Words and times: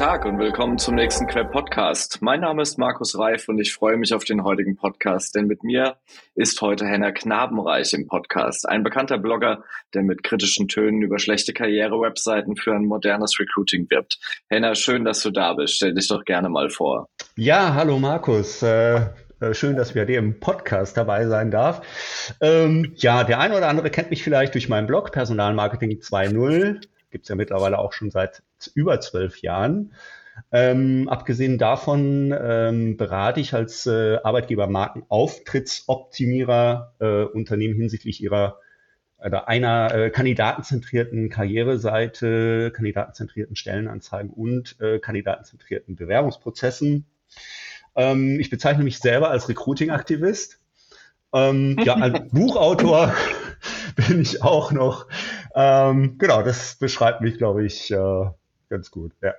Tag 0.00 0.24
und 0.24 0.38
willkommen 0.38 0.78
zum 0.78 0.94
nächsten 0.94 1.26
Queb 1.26 1.52
Podcast. 1.52 2.22
Mein 2.22 2.40
Name 2.40 2.62
ist 2.62 2.78
Markus 2.78 3.18
Reif 3.18 3.50
und 3.50 3.58
ich 3.58 3.74
freue 3.74 3.98
mich 3.98 4.14
auf 4.14 4.24
den 4.24 4.44
heutigen 4.44 4.74
Podcast, 4.74 5.34
denn 5.34 5.46
mit 5.46 5.62
mir 5.62 5.96
ist 6.34 6.58
heute 6.62 6.86
Henner 6.86 7.12
Knabenreich 7.12 7.92
im 7.92 8.06
Podcast, 8.06 8.66
ein 8.66 8.82
bekannter 8.82 9.18
Blogger, 9.18 9.62
der 9.92 10.02
mit 10.02 10.22
kritischen 10.22 10.68
Tönen 10.68 11.02
über 11.02 11.18
schlechte 11.18 11.52
Karriere-Webseiten 11.52 12.56
für 12.56 12.72
ein 12.72 12.86
modernes 12.86 13.38
Recruiting 13.38 13.90
wirbt. 13.90 14.18
Henner, 14.48 14.74
schön, 14.74 15.04
dass 15.04 15.20
du 15.20 15.32
da 15.32 15.52
bist. 15.52 15.74
Stell 15.74 15.92
dich 15.92 16.08
doch 16.08 16.24
gerne 16.24 16.48
mal 16.48 16.70
vor. 16.70 17.10
Ja, 17.36 17.74
hallo 17.74 17.98
Markus. 17.98 18.62
Äh 18.62 19.02
äh, 19.40 19.52
schön, 19.52 19.76
dass 19.76 19.92
bei 19.92 20.06
dir 20.06 20.18
im 20.18 20.40
Podcast 20.40 20.96
dabei 20.96 21.26
sein 21.26 21.50
darf. 21.50 21.82
Ähm, 22.40 22.94
ja, 22.96 23.24
der 23.24 23.38
eine 23.38 23.54
oder 23.54 23.68
andere 23.68 23.90
kennt 23.90 24.08
mich 24.08 24.22
vielleicht 24.22 24.54
durch 24.54 24.70
meinen 24.70 24.86
Blog 24.86 25.12
Personalmarketing 25.12 25.98
2.0. 25.98 26.80
Gibt 27.10 27.24
es 27.24 27.28
ja 27.28 27.34
mittlerweile 27.34 27.78
auch 27.78 27.92
schon 27.92 28.10
seit 28.10 28.42
über 28.66 29.00
zwölf 29.00 29.42
Jahren. 29.42 29.92
Ähm, 30.52 31.08
abgesehen 31.08 31.58
davon 31.58 32.34
ähm, 32.38 32.96
berate 32.96 33.40
ich 33.40 33.54
als 33.54 33.86
äh, 33.86 34.18
Arbeitgeber 34.22 34.66
Markenauftrittsoptimierer 34.66 36.94
äh, 36.98 37.22
Unternehmen 37.24 37.74
hinsichtlich 37.74 38.22
ihrer 38.22 38.58
oder 39.24 39.48
einer 39.48 39.94
äh, 39.94 40.10
kandidatenzentrierten 40.10 41.28
Karriereseite, 41.28 42.72
kandidatenzentrierten 42.74 43.54
Stellenanzeigen 43.54 44.30
und 44.30 44.80
äh, 44.80 44.98
kandidatenzentrierten 44.98 45.96
Bewerbungsprozessen. 45.96 47.04
Ähm, 47.94 48.40
ich 48.40 48.50
bezeichne 48.50 48.84
mich 48.84 48.98
selber 48.98 49.30
als 49.30 49.48
Recruiting-Aktivist. 49.48 50.58
Ähm, 51.32 51.76
ja, 51.84 51.94
als 51.94 52.28
Buchautor 52.32 53.14
bin 53.94 54.22
ich 54.22 54.42
auch 54.42 54.72
noch. 54.72 55.06
Ähm, 55.54 56.18
genau, 56.18 56.42
das 56.42 56.76
beschreibt 56.76 57.20
mich, 57.20 57.38
glaube 57.38 57.64
ich, 57.64 57.90
äh, 57.90 58.30
ganz 58.70 58.90
gut. 58.90 59.12
Ja. 59.22 59.34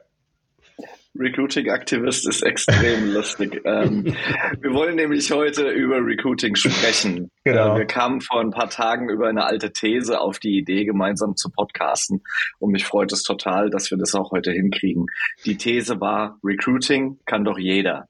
Recruiting-Aktivist 1.17 2.27
ist 2.27 2.41
extrem 2.43 3.11
lustig. 3.13 3.61
Ähm, 3.65 4.15
wir 4.59 4.73
wollen 4.73 4.95
nämlich 4.95 5.31
heute 5.31 5.69
über 5.69 5.97
Recruiting 5.97 6.55
sprechen. 6.55 7.29
Genau. 7.43 7.75
Äh, 7.75 7.79
wir 7.79 7.85
kamen 7.85 8.21
vor 8.21 8.39
ein 8.39 8.51
paar 8.51 8.69
Tagen 8.69 9.09
über 9.09 9.27
eine 9.27 9.45
alte 9.45 9.73
These 9.73 10.19
auf 10.19 10.39
die 10.39 10.57
Idee, 10.57 10.85
gemeinsam 10.85 11.35
zu 11.35 11.49
podcasten. 11.49 12.23
Und 12.59 12.71
mich 12.71 12.85
freut 12.85 13.11
es 13.11 13.23
total, 13.23 13.69
dass 13.69 13.91
wir 13.91 13.97
das 13.97 14.15
auch 14.15 14.31
heute 14.31 14.51
hinkriegen. 14.51 15.07
Die 15.45 15.57
These 15.57 15.99
war, 15.99 16.39
Recruiting 16.43 17.19
kann 17.25 17.43
doch 17.43 17.57
jeder. 17.57 18.07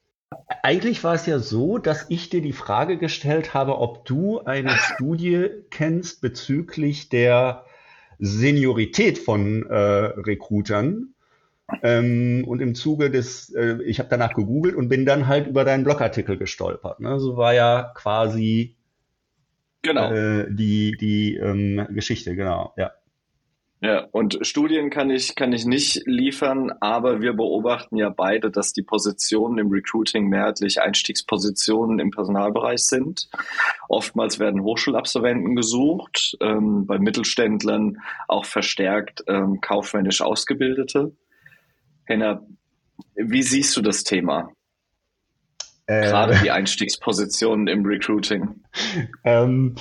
Eigentlich 0.63 1.03
war 1.03 1.15
es 1.15 1.25
ja 1.25 1.39
so, 1.39 1.77
dass 1.77 2.05
ich 2.09 2.29
dir 2.29 2.41
die 2.41 2.53
Frage 2.53 2.97
gestellt 2.97 3.53
habe, 3.53 3.79
ob 3.79 4.05
du 4.05 4.39
eine 4.41 4.77
Studie 4.77 5.49
kennst 5.71 6.21
bezüglich 6.21 7.09
der 7.09 7.65
Seniorität 8.21 9.17
von 9.17 9.65
äh, 9.65 9.75
Recruitern. 9.75 11.15
Ähm, 11.83 12.43
und 12.45 12.61
im 12.61 12.75
Zuge 12.75 13.09
des, 13.09 13.49
äh, 13.53 13.81
ich 13.83 13.99
habe 13.99 14.09
danach 14.09 14.33
gegoogelt 14.33 14.75
und 14.75 14.89
bin 14.89 15.05
dann 15.05 15.27
halt 15.27 15.47
über 15.47 15.65
deinen 15.65 15.83
Blogartikel 15.83 16.37
gestolpert. 16.37 16.99
Ne? 16.99 17.19
So 17.19 17.37
war 17.37 17.53
ja 17.53 17.91
quasi 17.95 18.75
genau. 19.81 20.11
äh, 20.11 20.47
die, 20.49 20.97
die 20.97 21.35
ähm, 21.35 21.87
Geschichte, 21.91 22.35
genau, 22.35 22.73
ja. 22.77 22.91
Ja, 23.83 24.07
und 24.11 24.37
Studien 24.45 24.91
kann 24.91 25.09
ich, 25.09 25.33
kann 25.33 25.53
ich 25.53 25.65
nicht 25.65 26.03
liefern, 26.05 26.71
aber 26.81 27.19
wir 27.19 27.33
beobachten 27.33 27.97
ja 27.97 28.09
beide, 28.09 28.51
dass 28.51 28.73
die 28.73 28.83
Positionen 28.83 29.57
im 29.57 29.71
Recruiting 29.71 30.27
mehrheitlich 30.27 30.79
Einstiegspositionen 30.79 31.97
im 31.97 32.11
Personalbereich 32.11 32.85
sind. 32.85 33.27
Oftmals 33.89 34.37
werden 34.37 34.61
Hochschulabsolventen 34.61 35.55
gesucht, 35.55 36.37
ähm, 36.41 36.85
bei 36.85 36.99
Mittelständlern 36.99 37.97
auch 38.27 38.45
verstärkt 38.45 39.23
ähm, 39.27 39.61
kaufmännisch 39.61 40.21
Ausgebildete. 40.21 41.15
Henna, 42.05 42.45
wie 43.15 43.41
siehst 43.41 43.75
du 43.75 43.81
das 43.81 44.03
Thema? 44.03 44.51
Äh, 45.87 46.01
Gerade 46.01 46.39
die 46.43 46.51
Einstiegspositionen 46.51 47.67
im 47.67 47.83
Recruiting. 47.83 48.63
Ähm, 49.23 49.75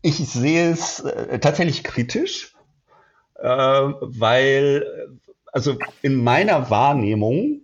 ich 0.00 0.16
sehe 0.16 0.70
es 0.70 1.00
äh, 1.00 1.38
tatsächlich 1.38 1.84
kritisch 1.84 2.55
äh, 3.38 3.48
weil, 3.48 5.10
also 5.52 5.78
in 6.02 6.22
meiner 6.22 6.70
Wahrnehmung 6.70 7.62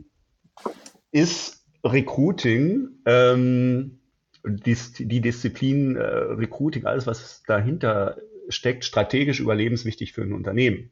ist 1.10 1.64
Recruiting, 1.84 2.88
ähm, 3.06 3.98
die, 4.44 4.76
die 4.98 5.20
Disziplin 5.20 5.96
äh, 5.96 6.02
Recruiting, 6.02 6.86
alles 6.86 7.06
was 7.06 7.42
dahinter 7.46 8.18
steckt, 8.48 8.84
strategisch 8.84 9.40
überlebenswichtig 9.40 10.12
für 10.12 10.22
ein 10.22 10.32
Unternehmen. 10.32 10.90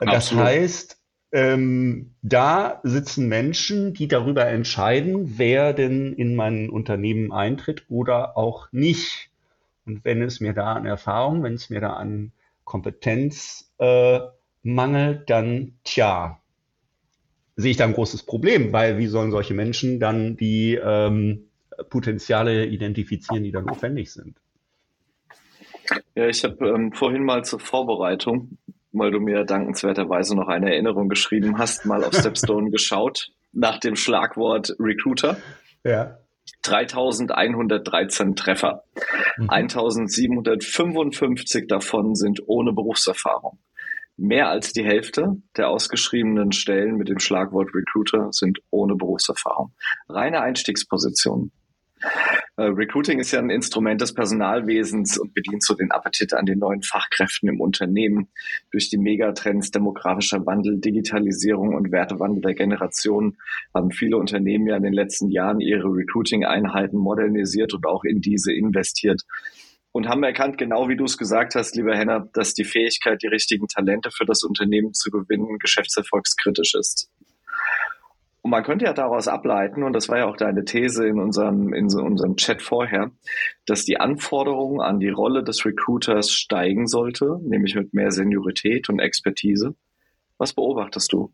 Das 0.00 0.08
Absolut. 0.32 0.44
heißt, 0.44 0.98
ähm, 1.32 2.14
da 2.22 2.80
sitzen 2.84 3.28
Menschen, 3.28 3.94
die 3.94 4.08
darüber 4.08 4.46
entscheiden, 4.46 5.38
wer 5.38 5.72
denn 5.72 6.12
in 6.12 6.36
mein 6.36 6.70
Unternehmen 6.70 7.32
eintritt 7.32 7.84
oder 7.88 8.36
auch 8.36 8.70
nicht. 8.72 9.30
Und 9.86 10.04
wenn 10.04 10.22
es 10.22 10.40
mir 10.40 10.52
da 10.52 10.74
an 10.74 10.86
Erfahrung, 10.86 11.42
wenn 11.42 11.54
es 11.54 11.70
mir 11.70 11.80
da 11.80 11.94
an 11.94 12.32
Kompetenz 12.64 13.72
äh, 13.78 14.20
dann 15.26 15.78
tja, 15.84 16.40
sehe 17.56 17.70
ich 17.70 17.76
da 17.76 17.84
ein 17.84 17.92
großes 17.92 18.24
Problem, 18.24 18.72
weil 18.72 18.98
wie 18.98 19.06
sollen 19.06 19.30
solche 19.30 19.54
Menschen 19.54 20.00
dann 20.00 20.36
die 20.36 20.74
ähm, 20.74 21.48
Potenziale 21.90 22.66
identifizieren, 22.66 23.44
die 23.44 23.52
dann 23.52 23.66
notwendig 23.66 24.12
sind? 24.12 24.36
Ja, 26.14 26.26
ich 26.26 26.44
habe 26.44 26.68
ähm, 26.68 26.92
vorhin 26.92 27.24
mal 27.24 27.44
zur 27.44 27.60
Vorbereitung, 27.60 28.58
weil 28.92 29.10
du 29.10 29.20
mir 29.20 29.44
dankenswerterweise 29.44 30.34
noch 30.34 30.48
eine 30.48 30.72
Erinnerung 30.72 31.08
geschrieben 31.08 31.58
hast, 31.58 31.84
mal 31.84 32.02
auf 32.04 32.14
Stepstone 32.18 32.70
geschaut 32.70 33.32
nach 33.52 33.78
dem 33.78 33.96
Schlagwort 33.96 34.74
Recruiter. 34.78 35.36
Ja. 35.84 36.18
3113 36.62 38.36
Treffer. 38.36 38.84
Mhm. 39.36 39.50
1755 39.50 41.66
davon 41.66 42.14
sind 42.14 42.40
ohne 42.46 42.72
Berufserfahrung. 42.72 43.58
Mehr 44.16 44.48
als 44.48 44.72
die 44.72 44.84
Hälfte 44.84 45.42
der 45.56 45.68
ausgeschriebenen 45.68 46.52
Stellen 46.52 46.96
mit 46.96 47.08
dem 47.08 47.18
Schlagwort 47.18 47.74
Recruiter 47.74 48.28
sind 48.30 48.60
ohne 48.70 48.94
Berufserfahrung. 48.94 49.72
Reine 50.08 50.40
Einstiegspositionen. 50.40 51.50
Äh, 52.56 52.64
Recruiting 52.64 53.18
ist 53.18 53.32
ja 53.32 53.40
ein 53.40 53.50
Instrument 53.50 54.00
des 54.00 54.14
Personalwesens 54.14 55.18
und 55.18 55.34
bedient 55.34 55.64
so 55.64 55.74
den 55.74 55.90
Appetit 55.90 56.34
an 56.34 56.46
den 56.46 56.58
neuen 56.58 56.82
Fachkräften 56.82 57.48
im 57.48 57.60
Unternehmen. 57.60 58.28
Durch 58.70 58.90
die 58.90 58.98
Megatrends 58.98 59.70
demografischer 59.70 60.46
Wandel, 60.46 60.80
Digitalisierung 60.80 61.74
und 61.74 61.90
Wertewandel 61.90 62.42
der 62.42 62.54
Generation 62.54 63.36
haben 63.74 63.90
viele 63.90 64.16
Unternehmen 64.16 64.66
ja 64.66 64.76
in 64.76 64.84
den 64.84 64.92
letzten 64.92 65.30
Jahren 65.30 65.60
ihre 65.60 65.88
Recruiting-Einheiten 65.88 66.96
modernisiert 66.96 67.74
und 67.74 67.86
auch 67.86 68.04
in 68.04 68.20
diese 68.20 68.52
investiert 68.52 69.22
und 69.94 70.08
haben 70.08 70.24
erkannt, 70.24 70.58
genau 70.58 70.88
wie 70.88 70.96
du 70.96 71.04
es 71.04 71.16
gesagt 71.16 71.54
hast, 71.54 71.76
lieber 71.76 71.96
Henner, 71.96 72.28
dass 72.32 72.52
die 72.52 72.64
Fähigkeit, 72.64 73.22
die 73.22 73.28
richtigen 73.28 73.68
Talente 73.68 74.10
für 74.10 74.24
das 74.24 74.42
Unternehmen 74.42 74.92
zu 74.92 75.08
gewinnen, 75.08 75.58
geschäftserfolgskritisch 75.60 76.74
ist. 76.74 77.08
Und 78.44 78.50
man 78.50 78.62
könnte 78.62 78.84
ja 78.84 78.92
daraus 78.92 79.26
ableiten, 79.26 79.82
und 79.82 79.94
das 79.94 80.10
war 80.10 80.18
ja 80.18 80.26
auch 80.26 80.36
deine 80.36 80.66
These 80.66 81.08
in 81.08 81.18
unserem, 81.18 81.72
in 81.72 81.86
unserem 81.86 82.36
Chat 82.36 82.60
vorher, 82.60 83.10
dass 83.64 83.86
die 83.86 83.98
Anforderung 83.98 84.82
an 84.82 85.00
die 85.00 85.08
Rolle 85.08 85.42
des 85.42 85.64
Recruiters 85.64 86.30
steigen 86.30 86.86
sollte, 86.86 87.40
nämlich 87.42 87.74
mit 87.74 87.94
mehr 87.94 88.10
Seniorität 88.10 88.90
und 88.90 88.98
Expertise. 88.98 89.74
Was 90.36 90.52
beobachtest 90.52 91.10
du? 91.14 91.32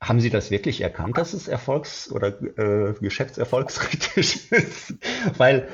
Haben 0.00 0.20
Sie 0.20 0.30
das 0.30 0.52
wirklich 0.52 0.82
erkannt, 0.82 1.18
dass 1.18 1.32
es 1.32 1.48
erfolgs- 1.48 2.12
oder 2.12 2.40
äh, 2.56 2.94
geschäftserfolgskritisch 3.00 4.36
ist? 4.52 4.94
Weil 5.36 5.68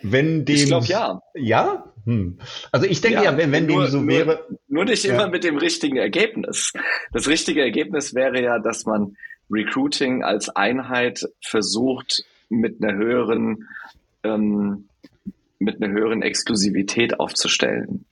wenn 0.00 0.46
dem. 0.46 0.56
Ich 0.56 0.66
glaube 0.66 0.86
ja. 0.86 1.20
Ja? 1.34 1.89
Hm. 2.04 2.38
Also 2.72 2.86
ich 2.86 3.00
denke 3.00 3.18
ja, 3.18 3.24
ja 3.32 3.36
wenn, 3.36 3.52
wenn 3.52 3.66
nur, 3.66 3.84
dem 3.84 3.90
so 3.90 4.06
wäre. 4.06 4.46
Nur, 4.48 4.58
nur 4.68 4.84
nicht 4.86 5.04
ja. 5.04 5.14
immer 5.14 5.28
mit 5.28 5.44
dem 5.44 5.58
richtigen 5.58 5.96
Ergebnis. 5.96 6.72
Das 7.12 7.28
richtige 7.28 7.62
Ergebnis 7.62 8.14
wäre 8.14 8.42
ja, 8.42 8.58
dass 8.58 8.86
man 8.86 9.16
Recruiting 9.50 10.22
als 10.22 10.48
Einheit 10.48 11.24
versucht, 11.44 12.24
mit 12.48 12.82
einer 12.82 12.96
höheren, 12.96 13.68
ähm, 14.24 14.88
mit 15.58 15.82
einer 15.82 15.92
höheren 15.92 16.22
Exklusivität 16.22 17.20
aufzustellen 17.20 18.06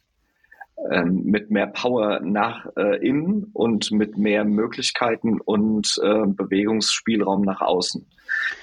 ähm, 0.91 1.23
mit 1.25 1.51
mehr 1.51 1.67
Power 1.67 2.21
nach 2.21 2.67
äh, 2.77 3.05
innen 3.07 3.51
und 3.53 3.91
mit 3.91 4.17
mehr 4.17 4.45
Möglichkeiten 4.45 5.41
und 5.41 5.99
äh, 6.03 6.27
Bewegungsspielraum 6.27 7.43
nach 7.43 7.61
außen. 7.61 8.07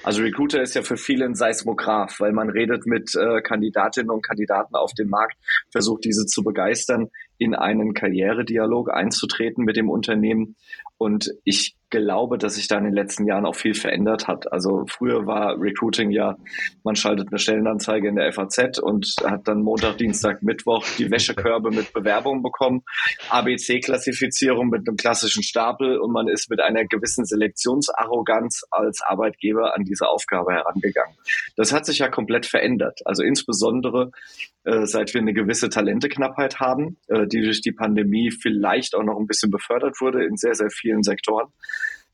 Also 0.04 0.22
Recruiter 0.22 0.62
ist 0.62 0.76
ja 0.76 0.82
für 0.82 0.98
viele 0.98 1.26
ein 1.26 1.36
Seismograph, 1.36 2.20
weil 2.20 2.32
man 2.32 2.50
redet 2.50 2.86
mit 2.86 3.16
äh, 3.16 3.42
Kandidatinnen 3.42 4.12
und 4.12 4.22
Kandidaten 4.22 4.76
auf 4.76 4.94
dem 4.94 5.10
Markt, 5.10 5.38
versucht 5.72 6.06
diese 6.06 6.26
zu 6.26 6.44
begeistern, 6.44 7.10
in 7.38 7.54
einen 7.54 7.94
Karrieredialog 7.94 8.92
einzutreten 8.92 9.66
mit 9.66 9.76
dem 9.76 9.90
Unternehmen. 9.90 10.56
Und 10.98 11.32
ich 11.44 11.76
glaube, 11.90 12.38
dass 12.38 12.56
sich 12.56 12.68
da 12.68 12.78
in 12.78 12.86
den 12.86 12.94
letzten 12.94 13.26
Jahren 13.26 13.46
auch 13.46 13.56
viel 13.56 13.74
verändert 13.74 14.28
hat. 14.28 14.52
Also 14.52 14.86
früher 14.88 15.26
war 15.26 15.60
Recruiting 15.60 16.12
ja, 16.12 16.36
man 16.84 16.96
schaltet 16.96 17.30
eine 17.30 17.40
Stellenanzeige 17.40 18.08
in 18.08 18.16
der 18.16 18.32
FAZ 18.32 18.80
und 18.80 19.16
hat 19.24 19.48
dann 19.48 19.62
Montag, 19.62 19.98
Dienstag, 19.98 20.44
Mittwoch 20.44 20.86
die 20.98 21.10
Wäschekörbe 21.10 21.72
mit 21.72 21.94
Bewerbungen 21.94 22.44
bekommen, 22.44 22.84
ABC-Klassifizierung 23.30 24.70
mit 24.70 24.88
einem 24.88 24.98
klassischen 24.98 25.44
Stapel 25.44 25.98
und 25.98 26.12
man 26.12 26.28
ist 26.28 26.50
mit 26.50 26.62
einer 26.62 26.86
gewissen 26.86 27.26
Selektionsarroganz 27.26 28.64
als 28.72 29.02
Arbeitgeber 29.02 29.76
an 29.76 29.84
diese 29.84 30.08
Aufgabe 30.08 30.54
herangegangen. 30.54 31.16
Das 31.56 31.72
hat 31.72 31.86
sich 31.86 32.00
ja 32.00 32.10
komplett 32.10 32.46
verändert. 32.46 33.02
Also 33.06 33.24
insbesondere 33.24 34.12
äh, 34.66 34.88
seit 34.88 35.14
wir 35.14 35.22
eine 35.22 35.34
gewisse 35.34 35.70
Talenteknappheit 35.70 36.60
haben, 36.60 36.98
äh, 37.08 37.28
die 37.28 37.42
durch 37.42 37.62
die 37.62 37.72
Pandemie 37.72 38.32
vielleicht 38.32 38.96
auch 38.96 39.04
noch 39.04 39.20
ein 39.20 39.28
bisschen 39.28 39.52
befördert 39.52 40.02
wurde 40.02 40.26
in 40.26 40.38
sehr, 40.38 40.56
sehr 40.56 40.72
vielen 40.72 41.04
Sektoren. 41.04 41.48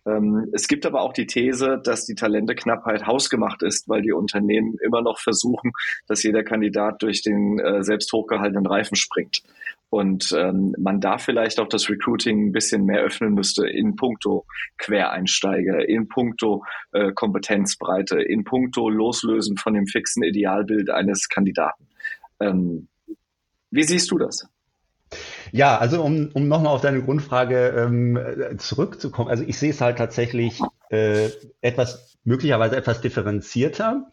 Ähm, 0.06 0.50
es 0.53 0.68
gibt 0.68 0.86
aber 0.86 1.01
auch 1.01 1.13
die 1.13 1.27
These, 1.27 1.80
dass 1.83 2.06
die 2.06 2.15
Talenteknappheit 2.15 3.06
hausgemacht 3.06 3.62
ist, 3.62 3.88
weil 3.88 4.01
die 4.01 4.12
Unternehmen 4.12 4.77
immer 4.83 5.01
noch 5.01 5.19
versuchen, 5.19 5.71
dass 6.07 6.24
jeder 6.24 6.44
Kandidat 6.44 7.01
durch 7.01 7.21
den 7.21 7.59
äh, 7.59 7.83
selbst 7.83 8.12
hochgehaltenen 8.12 8.65
Reifen 8.65 8.95
springt. 8.95 9.44
Und 9.89 10.31
ähm, 10.31 10.74
man 10.77 11.01
da 11.01 11.18
vielleicht 11.18 11.59
auch 11.59 11.68
das 11.68 11.89
Recruiting 11.89 12.48
ein 12.48 12.51
bisschen 12.53 12.86
mehr 12.86 13.01
öffnen 13.01 13.33
müsste 13.33 13.68
in 13.68 13.98
puncto 13.98 14.45
Quereinsteiger, 14.77 15.88
in 15.88 16.07
puncto 16.07 16.63
äh, 16.94 17.12
Kompetenzbreite, 17.12 18.21
in 18.21 18.45
puncto 18.45 18.89
Loslösen 18.89 19.57
von 19.57 19.74
dem 19.74 19.88
fixen 19.88 20.24
Idealbild 20.24 20.89
eines 20.89 21.27
Kandidaten. 21.27 21.88
Ähm, 22.39 22.88
wie 23.69 23.83
siehst 23.83 24.09
du 24.12 24.18
das? 24.18 24.48
Ja, 25.51 25.77
also 25.77 26.01
um, 26.03 26.30
um 26.33 26.48
nochmal 26.48 26.74
auf 26.74 26.81
deine 26.81 27.01
Grundfrage 27.03 27.69
ähm, 27.69 28.19
zurückzukommen, 28.57 29.30
also 29.30 29.44
ich 29.44 29.57
sehe 29.57 29.71
es 29.71 29.81
halt 29.81 29.98
tatsächlich 29.98 30.59
äh, 30.89 31.30
etwas, 31.62 32.18
möglicherweise 32.24 32.75
etwas 32.77 33.01
differenzierter. 33.01 34.12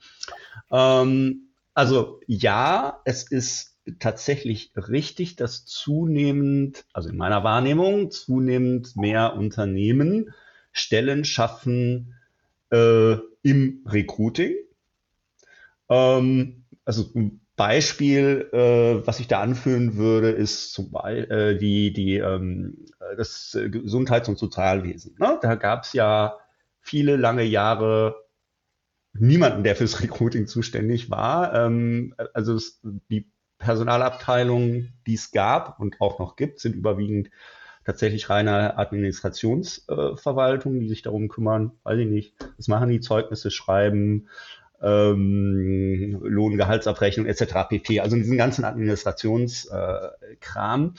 Ähm, 0.70 1.50
also 1.74 2.20
ja, 2.26 3.00
es 3.04 3.22
ist 3.22 3.78
tatsächlich 3.98 4.72
richtig, 4.76 5.36
dass 5.36 5.64
zunehmend, 5.64 6.84
also 6.92 7.08
in 7.08 7.16
meiner 7.16 7.44
Wahrnehmung, 7.44 8.10
zunehmend 8.10 8.96
mehr 8.96 9.34
Unternehmen 9.34 10.34
Stellen 10.72 11.24
schaffen 11.24 12.14
äh, 12.70 13.16
im 13.42 13.84
Recruiting. 13.86 14.54
Ähm, 15.88 16.64
also 16.84 17.10
Beispiel, 17.58 18.48
äh, 18.54 19.06
was 19.06 19.20
ich 19.20 19.28
da 19.28 19.42
anführen 19.42 19.96
würde, 19.96 20.30
ist 20.30 20.72
zum 20.72 20.90
Beispiel 20.90 21.30
äh, 21.30 21.58
die, 21.58 21.92
die, 21.92 22.16
ähm, 22.16 22.86
das 23.18 23.58
Gesundheits- 23.66 24.30
und 24.30 24.38
Sozialwesen. 24.38 25.16
Ne? 25.18 25.38
Da 25.42 25.56
gab 25.56 25.82
es 25.82 25.92
ja 25.92 26.38
viele 26.80 27.16
lange 27.16 27.42
Jahre 27.42 28.16
niemanden, 29.12 29.64
der 29.64 29.76
fürs 29.76 30.00
Recruiting 30.02 30.46
zuständig 30.46 31.10
war. 31.10 31.52
Ähm, 31.52 32.14
also 32.32 32.54
es, 32.54 32.80
die 33.10 33.30
Personalabteilungen, 33.58 34.94
die 35.06 35.14
es 35.14 35.32
gab 35.32 35.78
und 35.80 36.00
auch 36.00 36.18
noch 36.18 36.36
gibt, 36.36 36.60
sind 36.60 36.74
überwiegend 36.76 37.28
tatsächlich 37.84 38.30
reine 38.30 38.78
Administrationsverwaltungen, 38.78 40.78
äh, 40.78 40.82
die 40.82 40.88
sich 40.88 41.02
darum 41.02 41.28
kümmern, 41.28 41.72
weiß 41.82 41.98
ich 41.98 42.06
nicht, 42.06 42.34
was 42.56 42.68
machen 42.68 42.88
die 42.90 43.00
Zeugnisse 43.00 43.50
schreiben, 43.50 44.28
ähm, 44.82 46.18
Lohngehaltsabrechnung 46.22 47.26
etc. 47.26 47.68
pp. 47.68 48.00
Also 48.00 48.16
diesen 48.16 48.36
ganzen 48.36 48.64
Administrationskram. 48.64 50.94
Äh, 50.94 50.98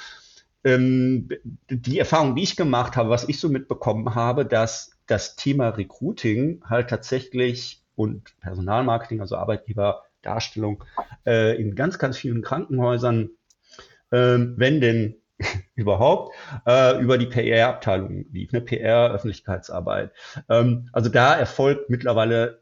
ähm, 0.64 1.30
die 1.70 2.00
Erfahrung, 2.00 2.36
die 2.36 2.44
ich 2.44 2.58
gemacht 2.58 2.98
habe, 2.98 3.10
was 3.10 3.30
ich 3.30 3.40
so 3.40 3.50
mitbekommen 3.50 4.16
habe, 4.16 4.46
dass 4.46 4.92
das 5.08 5.36
Thema 5.36 5.70
Recruiting 5.70 6.62
halt 6.66 6.90
tatsächlich 6.90 7.82
und 7.96 8.38
Personalmarketing, 8.42 9.22
also 9.22 9.38
Arbeitgeberdarstellung, 9.38 10.84
äh, 11.26 11.60
in 11.60 11.76
ganz, 11.76 11.98
ganz 11.98 12.18
vielen 12.18 12.42
Krankenhäusern, 12.42 13.30
äh, 14.12 14.38
wenn 14.38 14.82
denn 14.82 15.16
überhaupt, 15.76 16.36
äh, 16.66 17.02
über 17.02 17.18
die 17.18 17.26
PR-Abteilung 17.26 18.26
lief, 18.32 18.54
eine 18.54 18.62
PR-Öffentlichkeitsarbeit. 18.62 20.12
Ähm, 20.50 20.90
also 20.92 21.10
da 21.10 21.36
erfolgt 21.36 21.90
mittlerweile 21.90 22.62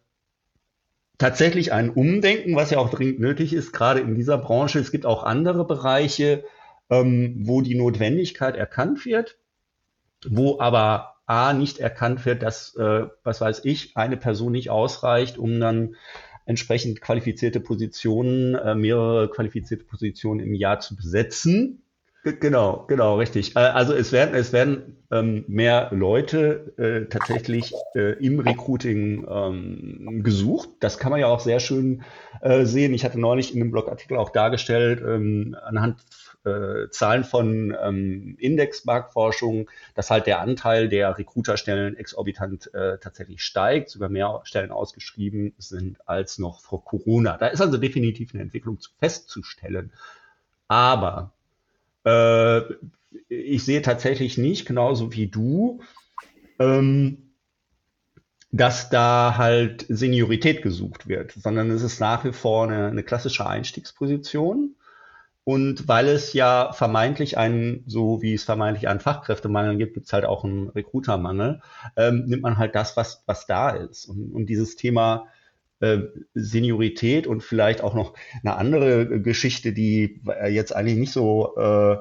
tatsächlich 1.17 1.73
ein 1.73 1.89
Umdenken, 1.89 2.55
was 2.55 2.71
ja 2.71 2.77
auch 2.77 2.89
dringend 2.89 3.19
nötig 3.19 3.53
ist, 3.53 3.73
gerade 3.73 3.99
in 3.99 4.15
dieser 4.15 4.37
Branche. 4.37 4.79
Es 4.79 4.91
gibt 4.91 5.05
auch 5.05 5.23
andere 5.23 5.65
Bereiche, 5.65 6.43
ähm, 6.89 7.35
wo 7.39 7.61
die 7.61 7.75
Notwendigkeit 7.75 8.55
erkannt 8.55 9.05
wird, 9.05 9.37
wo 10.27 10.59
aber 10.59 11.15
A 11.25 11.53
nicht 11.53 11.79
erkannt 11.79 12.25
wird, 12.25 12.41
dass, 12.41 12.75
äh, 12.75 13.07
was 13.23 13.41
weiß 13.41 13.65
ich, 13.65 13.97
eine 13.97 14.15
Person 14.15 14.53
nicht 14.53 14.69
ausreicht, 14.69 15.37
um 15.37 15.59
dann 15.59 15.95
entsprechend 16.45 17.01
qualifizierte 17.01 17.59
Positionen, 17.59 18.55
äh, 18.55 18.75
mehrere 18.75 19.29
qualifizierte 19.29 19.83
Positionen 19.83 20.39
im 20.39 20.53
Jahr 20.53 20.79
zu 20.79 20.95
besetzen. 20.95 21.83
Genau, 22.23 22.85
genau, 22.87 23.17
richtig. 23.17 23.55
Äh, 23.55 23.59
also 23.59 23.93
es 23.93 24.11
werden, 24.11 24.35
es 24.35 24.51
werden 24.51 24.97
ähm, 25.11 25.45
mehr 25.47 25.89
Leute 25.93 26.73
äh, 26.77 27.05
tatsächlich 27.09 27.73
äh, 27.95 28.13
im 28.23 28.39
Recruiting 28.39 29.25
ähm, 29.29 30.23
gesucht. 30.23 30.69
Das 30.81 30.97
kann 30.97 31.11
man 31.11 31.21
ja 31.21 31.27
auch 31.27 31.39
sehr 31.39 31.61
schön 31.61 32.03
äh, 32.41 32.65
sehen. 32.65 32.93
Ich 32.93 33.05
hatte 33.05 33.17
neulich 33.17 33.55
in 33.55 33.61
einem 33.61 33.71
Blogartikel 33.71 34.17
auch 34.17 34.29
dargestellt, 34.31 35.01
ähm, 35.01 35.55
anhand 35.63 36.01
äh, 36.43 36.89
Zahlen 36.89 37.23
von 37.23 37.75
ähm, 37.81 38.35
Indexmarktforschung, 38.39 39.69
dass 39.95 40.09
halt 40.11 40.27
der 40.27 40.41
Anteil 40.41 40.89
der 40.89 41.17
Recruiterstellen 41.17 41.95
exorbitant 41.95 42.73
äh, 42.73 42.97
tatsächlich 42.97 43.41
steigt, 43.41 43.89
sogar 43.89 44.09
mehr 44.09 44.41
Stellen 44.43 44.71
ausgeschrieben 44.71 45.53
sind 45.59 45.97
als 46.07 46.39
noch 46.39 46.59
vor 46.59 46.83
Corona. 46.83 47.37
Da 47.37 47.47
ist 47.47 47.61
also 47.61 47.77
definitiv 47.77 48.33
eine 48.33 48.43
Entwicklung 48.43 48.79
festzustellen. 48.99 49.93
Aber 50.67 51.31
äh, 52.07 52.61
ich 53.29 53.65
sehe 53.65 53.81
tatsächlich 53.81 54.37
nicht, 54.37 54.65
genauso 54.65 55.13
wie 55.13 55.27
du, 55.27 55.81
ähm, 56.59 57.33
dass 58.51 58.89
da 58.89 59.35
halt 59.37 59.85
Seniorität 59.89 60.61
gesucht 60.61 61.07
wird, 61.07 61.33
sondern 61.33 61.69
es 61.69 61.83
ist 61.83 61.99
nach 61.99 62.23
wie 62.23 62.31
vor 62.31 62.63
eine, 62.63 62.87
eine 62.87 63.03
klassische 63.03 63.45
Einstiegsposition. 63.45 64.75
Und 65.43 65.87
weil 65.87 66.07
es 66.09 66.33
ja 66.33 66.73
vermeintlich 66.73 67.37
einen, 67.37 67.83
so 67.87 68.21
wie 68.21 68.33
es 68.33 68.43
vermeintlich 68.43 68.87
einen 68.89 68.99
Fachkräftemangel 68.99 69.77
gibt, 69.77 69.93
gibt 69.93 70.07
es 70.07 70.13
halt 70.13 70.25
auch 70.25 70.43
einen 70.43 70.69
Recruitermangel, 70.69 71.61
ähm, 71.95 72.25
nimmt 72.25 72.43
man 72.43 72.57
halt 72.57 72.75
das, 72.75 72.97
was, 72.97 73.23
was 73.25 73.45
da 73.45 73.69
ist. 73.69 74.05
Und, 74.07 74.33
und 74.33 74.47
dieses 74.47 74.75
Thema 74.75 75.27
äh, 75.79 75.99
Seniorität 76.33 77.27
und 77.27 77.43
vielleicht 77.43 77.81
auch 77.81 77.93
noch 77.93 78.13
eine 78.43 78.55
andere 78.55 79.21
Geschichte, 79.21 79.73
die 79.73 80.21
jetzt 80.49 80.75
eigentlich 80.75 80.97
nicht 80.97 81.11
so 81.11 81.55
äh, 81.57 81.97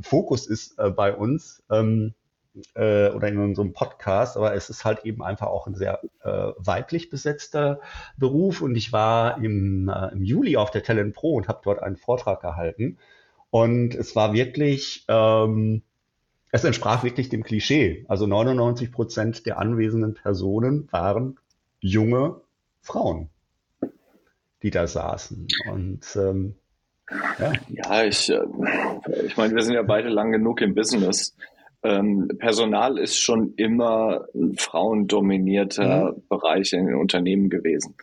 Fokus 0.00 0.46
ist 0.46 0.78
äh, 0.78 0.90
bei 0.90 1.14
uns 1.14 1.62
ähm, 1.70 2.14
äh, 2.74 3.10
oder 3.10 3.28
in 3.28 3.38
unserem 3.38 3.72
Podcast, 3.72 4.36
aber 4.36 4.54
es 4.54 4.70
ist 4.70 4.84
halt 4.84 5.04
eben 5.04 5.22
einfach 5.22 5.48
auch 5.48 5.66
ein 5.66 5.74
sehr 5.74 6.00
äh, 6.22 6.52
weiblich 6.56 7.10
besetzter 7.10 7.80
Beruf 8.16 8.62
und 8.62 8.74
ich 8.76 8.92
war 8.92 9.42
im, 9.42 9.88
äh, 9.88 10.12
im 10.12 10.22
Juli 10.22 10.56
auf 10.56 10.70
der 10.70 10.82
Talent 10.82 11.14
Pro 11.14 11.34
und 11.34 11.48
habe 11.48 11.60
dort 11.64 11.82
einen 11.82 11.96
Vortrag 11.96 12.40
gehalten 12.40 12.98
und 13.50 13.94
es 13.94 14.16
war 14.16 14.32
wirklich, 14.32 15.04
ähm, 15.08 15.82
es 16.50 16.64
entsprach 16.64 17.04
wirklich 17.04 17.28
dem 17.28 17.42
Klischee. 17.42 18.04
Also 18.08 18.26
99 18.26 18.92
Prozent 18.92 19.46
der 19.46 19.58
anwesenden 19.58 20.14
Personen 20.14 20.88
waren 20.90 21.38
junge 21.80 22.40
Frauen, 22.86 23.30
die 24.62 24.70
da 24.70 24.86
saßen. 24.86 25.46
Und 25.70 26.04
ähm, 26.16 26.54
ja, 27.38 27.52
ja 27.68 28.04
ich, 28.04 28.30
äh, 28.30 28.40
ich 29.26 29.36
meine, 29.36 29.54
wir 29.54 29.62
sind 29.62 29.74
ja 29.74 29.82
beide 29.82 30.08
lang 30.08 30.32
genug 30.32 30.60
im 30.60 30.74
Business. 30.74 31.36
Ähm, 31.82 32.28
Personal 32.38 32.98
ist 32.98 33.18
schon 33.18 33.54
immer 33.56 34.26
ein 34.34 34.56
frauendominierter 34.56 36.12
mhm. 36.12 36.22
Bereich 36.28 36.72
in 36.72 36.86
den 36.86 36.96
Unternehmen 36.96 37.50
gewesen. 37.50 37.96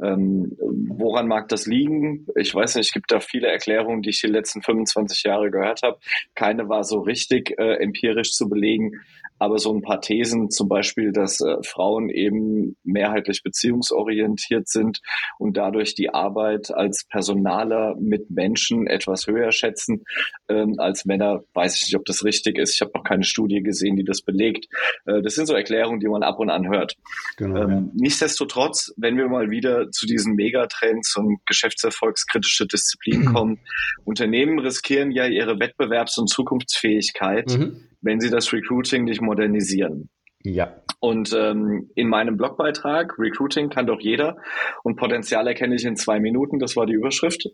Ähm, 0.00 0.56
woran 0.60 1.26
mag 1.26 1.48
das 1.48 1.66
liegen? 1.66 2.26
Ich 2.36 2.54
weiß 2.54 2.76
nicht, 2.76 2.86
es 2.86 2.92
gibt 2.92 3.10
da 3.10 3.18
viele 3.18 3.48
Erklärungen, 3.48 4.02
die 4.02 4.10
ich 4.10 4.20
die 4.20 4.28
letzten 4.28 4.62
25 4.62 5.24
Jahre 5.24 5.50
gehört 5.50 5.82
habe. 5.82 5.98
Keine 6.34 6.68
war 6.68 6.84
so 6.84 7.00
richtig 7.00 7.58
äh, 7.58 7.82
empirisch 7.82 8.32
zu 8.32 8.48
belegen 8.48 9.00
aber 9.38 9.58
so 9.58 9.74
ein 9.74 9.82
paar 9.82 10.00
Thesen, 10.00 10.50
zum 10.50 10.68
Beispiel, 10.68 11.12
dass 11.12 11.40
äh, 11.40 11.56
Frauen 11.64 12.10
eben 12.10 12.76
mehrheitlich 12.84 13.42
beziehungsorientiert 13.42 14.68
sind 14.68 15.00
und 15.38 15.56
dadurch 15.56 15.94
die 15.94 16.12
Arbeit 16.12 16.70
als 16.72 17.04
Personaler 17.08 17.96
mit 18.00 18.30
Menschen 18.30 18.86
etwas 18.86 19.26
höher 19.26 19.52
schätzen 19.52 20.04
ähm, 20.48 20.74
als 20.78 21.04
Männer, 21.04 21.42
weiß 21.54 21.76
ich 21.76 21.82
nicht, 21.82 21.96
ob 21.96 22.04
das 22.04 22.24
richtig 22.24 22.58
ist. 22.58 22.74
Ich 22.74 22.80
habe 22.80 22.92
noch 22.94 23.04
keine 23.04 23.24
Studie 23.24 23.62
gesehen, 23.62 23.96
die 23.96 24.04
das 24.04 24.22
belegt. 24.22 24.66
Äh, 25.06 25.22
das 25.22 25.34
sind 25.34 25.46
so 25.46 25.54
Erklärungen, 25.54 26.00
die 26.00 26.08
man 26.08 26.22
ab 26.22 26.38
und 26.38 26.50
an 26.50 26.68
hört. 26.68 26.94
Genau, 27.36 27.62
ähm, 27.62 27.70
ja. 27.70 27.84
Nichtsdestotrotz, 27.94 28.92
wenn 28.96 29.16
wir 29.16 29.28
mal 29.28 29.50
wieder 29.50 29.90
zu 29.90 30.06
diesen 30.06 30.34
Megatrends 30.34 31.16
und 31.16 31.38
geschäftserfolgskritische 31.46 32.66
Disziplinen 32.66 33.26
kommen, 33.34 33.60
Unternehmen 34.04 34.58
riskieren 34.58 35.10
ja 35.10 35.26
ihre 35.26 35.58
Wettbewerbs- 35.58 36.18
und 36.18 36.28
Zukunftsfähigkeit. 36.28 37.46
Mhm 37.50 37.87
wenn 38.00 38.20
sie 38.20 38.30
das 38.30 38.52
Recruiting 38.52 39.04
nicht 39.04 39.20
modernisieren. 39.20 40.08
Ja. 40.42 40.82
Und 41.00 41.32
ähm, 41.32 41.90
in 41.94 42.08
meinem 42.08 42.36
Blogbeitrag, 42.36 43.18
Recruiting 43.18 43.70
kann 43.70 43.86
doch 43.86 44.00
jeder 44.00 44.36
und 44.82 44.96
Potenzial 44.96 45.46
erkenne 45.46 45.76
ich 45.76 45.84
in 45.84 45.96
zwei 45.96 46.18
Minuten, 46.20 46.58
das 46.58 46.76
war 46.76 46.86
die 46.86 46.94
Überschrift. 46.94 47.48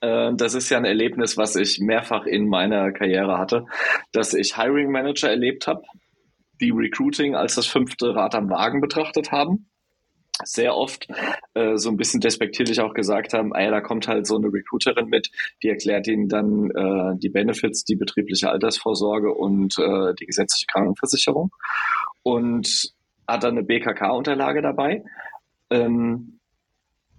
Äh, 0.00 0.32
das 0.34 0.54
ist 0.54 0.70
ja 0.70 0.78
ein 0.78 0.84
Erlebnis, 0.84 1.36
was 1.36 1.56
ich 1.56 1.78
mehrfach 1.80 2.26
in 2.26 2.48
meiner 2.48 2.92
Karriere 2.92 3.38
hatte, 3.38 3.66
dass 4.12 4.34
ich 4.34 4.56
Hiring 4.56 4.90
Manager 4.90 5.30
erlebt 5.30 5.66
habe, 5.66 5.82
die 6.60 6.70
Recruiting 6.70 7.34
als 7.34 7.54
das 7.54 7.66
fünfte 7.66 8.14
Rad 8.14 8.34
am 8.34 8.50
Wagen 8.50 8.80
betrachtet 8.80 9.32
haben 9.32 9.69
sehr 10.44 10.76
oft 10.76 11.06
äh, 11.54 11.76
so 11.76 11.90
ein 11.90 11.96
bisschen 11.96 12.20
despektierlich 12.20 12.80
auch 12.80 12.94
gesagt 12.94 13.32
haben, 13.32 13.54
ey, 13.54 13.70
da 13.70 13.80
kommt 13.80 14.08
halt 14.08 14.26
so 14.26 14.36
eine 14.36 14.52
Recruiterin 14.52 15.08
mit, 15.08 15.30
die 15.62 15.68
erklärt 15.68 16.06
ihnen 16.06 16.28
dann 16.28 16.70
äh, 16.70 17.18
die 17.18 17.28
Benefits, 17.28 17.84
die 17.84 17.96
betriebliche 17.96 18.50
Altersvorsorge 18.50 19.32
und 19.32 19.78
äh, 19.78 20.14
die 20.18 20.26
gesetzliche 20.26 20.66
Krankenversicherung 20.66 21.50
und 22.22 22.92
hat 23.26 23.44
dann 23.44 23.56
eine 23.58 23.62
BKK-Unterlage 23.62 24.62
dabei. 24.62 25.04
Ähm, 25.70 26.40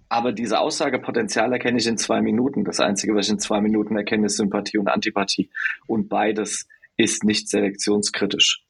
aber 0.08 0.32
diese 0.32 0.60
Aussage 0.60 0.98
Potenzial 0.98 1.52
erkenne 1.52 1.78
ich 1.78 1.86
in 1.86 1.96
zwei 1.96 2.20
Minuten. 2.20 2.64
Das 2.64 2.80
Einzige, 2.80 3.14
was 3.14 3.26
ich 3.26 3.32
in 3.32 3.38
zwei 3.38 3.62
Minuten 3.62 3.96
erkenne, 3.96 4.26
ist 4.26 4.36
Sympathie 4.36 4.76
und 4.76 4.88
Antipathie. 4.88 5.48
Und 5.86 6.10
beides 6.10 6.68
ist 6.98 7.24
nicht 7.24 7.48
selektionskritisch 7.48 8.62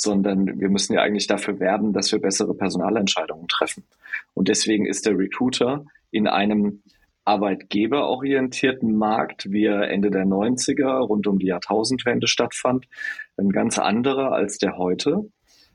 sondern 0.00 0.58
wir 0.58 0.70
müssen 0.70 0.94
ja 0.94 1.02
eigentlich 1.02 1.26
dafür 1.26 1.60
werben, 1.60 1.92
dass 1.92 2.10
wir 2.10 2.20
bessere 2.20 2.54
Personalentscheidungen 2.54 3.48
treffen. 3.48 3.84
Und 4.32 4.48
deswegen 4.48 4.86
ist 4.86 5.04
der 5.04 5.18
Recruiter 5.18 5.84
in 6.10 6.26
einem 6.26 6.82
arbeitgeberorientierten 7.26 8.96
Markt, 8.96 9.52
wie 9.52 9.66
er 9.66 9.90
Ende 9.90 10.10
der 10.10 10.24
90er 10.24 11.00
rund 11.00 11.26
um 11.26 11.38
die 11.38 11.48
Jahrtausendwende 11.48 12.28
stattfand, 12.28 12.86
ein 13.36 13.50
ganz 13.50 13.78
anderer 13.78 14.32
als 14.32 14.56
der 14.56 14.78
heute. 14.78 15.30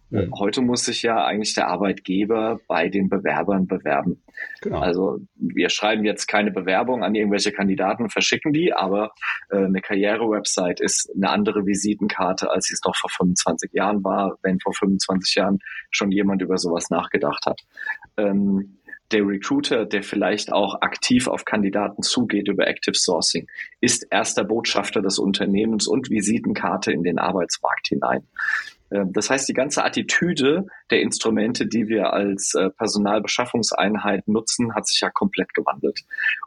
Mhm. 0.09 0.31
Heute 0.37 0.61
muss 0.61 0.85
sich 0.85 1.01
ja 1.01 1.25
eigentlich 1.25 1.55
der 1.55 1.67
Arbeitgeber 1.67 2.59
bei 2.67 2.89
den 2.89 3.09
Bewerbern 3.09 3.67
bewerben. 3.67 4.21
Genau. 4.61 4.79
Also 4.79 5.19
wir 5.35 5.69
schreiben 5.69 6.05
jetzt 6.05 6.27
keine 6.27 6.51
Bewerbung 6.51 7.03
an 7.03 7.15
irgendwelche 7.15 7.51
Kandidaten, 7.51 8.09
verschicken 8.09 8.53
die, 8.53 8.73
aber 8.73 9.13
äh, 9.49 9.57
eine 9.57 9.81
Karriere-Website 9.81 10.79
ist 10.79 11.11
eine 11.15 11.29
andere 11.29 11.65
Visitenkarte, 11.65 12.51
als 12.51 12.65
sie 12.65 12.73
es 12.73 12.81
noch 12.85 12.95
vor 12.95 13.09
25 13.09 13.73
Jahren 13.73 14.03
war, 14.03 14.37
wenn 14.43 14.59
vor 14.59 14.73
25 14.73 15.35
Jahren 15.35 15.59
schon 15.89 16.11
jemand 16.11 16.41
über 16.41 16.57
sowas 16.57 16.89
nachgedacht 16.89 17.45
hat. 17.45 17.61
Ähm, 18.17 18.77
der 19.11 19.21
Recruiter, 19.27 19.85
der 19.85 20.01
vielleicht 20.01 20.51
auch 20.51 20.81
aktiv 20.81 21.27
auf 21.27 21.45
Kandidaten 21.45 22.01
zugeht 22.01 22.47
über 22.47 22.67
Active 22.67 22.95
Sourcing, 22.95 23.47
ist 23.79 24.07
erster 24.09 24.43
Botschafter 24.43 25.01
des 25.01 25.19
Unternehmens 25.19 25.87
und 25.87 26.09
Visitenkarte 26.09 26.91
in 26.91 27.03
den 27.03 27.19
Arbeitsmarkt 27.19 27.87
hinein. 27.87 28.27
Ähm, 28.95 29.13
das 29.13 29.29
heißt, 29.29 29.47
die 29.49 29.53
ganze 29.53 29.83
Attitüde 29.83 30.65
der 30.89 31.01
Instrumente, 31.01 31.67
die 31.67 31.87
wir 31.87 32.13
als 32.13 32.53
äh, 32.55 32.69
Personalbeschaffungseinheit 32.69 34.27
nutzen, 34.27 34.73
hat 34.73 34.87
sich 34.87 35.01
ja 35.01 35.09
komplett 35.09 35.53
gewandelt. 35.53 36.01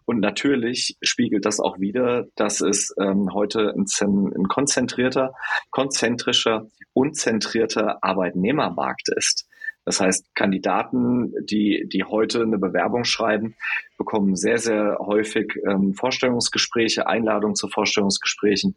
Und 0.06 0.20
natürlich 0.20 0.96
spiegelt 1.02 1.44
das 1.44 1.60
auch 1.60 1.78
wieder, 1.78 2.26
dass 2.36 2.60
es 2.60 2.94
ähm, 2.98 3.32
heute 3.32 3.74
ein, 3.76 3.86
ein 4.00 4.48
konzentrierter, 4.48 5.34
konzentrischer, 5.70 6.66
unzentrierter 6.92 8.02
Arbeitnehmermarkt 8.02 9.08
ist. 9.10 9.46
Das 9.84 10.00
heißt, 10.00 10.34
Kandidaten, 10.34 11.32
die, 11.46 11.88
die 11.90 12.04
heute 12.04 12.42
eine 12.42 12.58
Bewerbung 12.58 13.04
schreiben, 13.04 13.56
bekommen 13.96 14.36
sehr, 14.36 14.58
sehr 14.58 14.98
häufig 15.00 15.54
ähm, 15.66 15.94
Vorstellungsgespräche, 15.94 17.06
Einladungen 17.06 17.54
zu 17.54 17.68
Vorstellungsgesprächen 17.68 18.76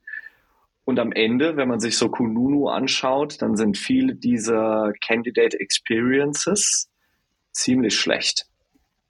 und 0.86 1.00
am 1.00 1.12
Ende, 1.12 1.58
wenn 1.58 1.68
man 1.68 1.80
sich 1.80 1.98
so 1.98 2.10
Kununu 2.10 2.68
anschaut, 2.68 3.42
dann 3.42 3.56
sind 3.56 3.78
viele 3.78 4.16
dieser 4.16 4.94
Candidate 5.06 5.60
Experiences 5.60 6.90
ziemlich 7.52 7.98
schlecht. 7.98 8.48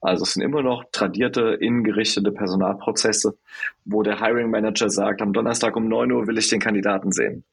Also 0.02 0.24
es 0.24 0.34
sind 0.34 0.42
immer 0.42 0.64
noch 0.64 0.84
tradierte, 0.92 1.58
innengerichtete 1.60 2.32
Personalprozesse, 2.32 3.38
wo 3.86 4.02
der 4.02 4.20
Hiring 4.20 4.50
Manager 4.50 4.90
sagt, 4.90 5.22
am 5.22 5.32
Donnerstag 5.32 5.76
um 5.76 5.88
9 5.88 6.12
Uhr 6.12 6.28
will 6.28 6.40
ich 6.40 6.50
den 6.50 6.60
Kandidaten 6.60 7.12
sehen. 7.12 7.44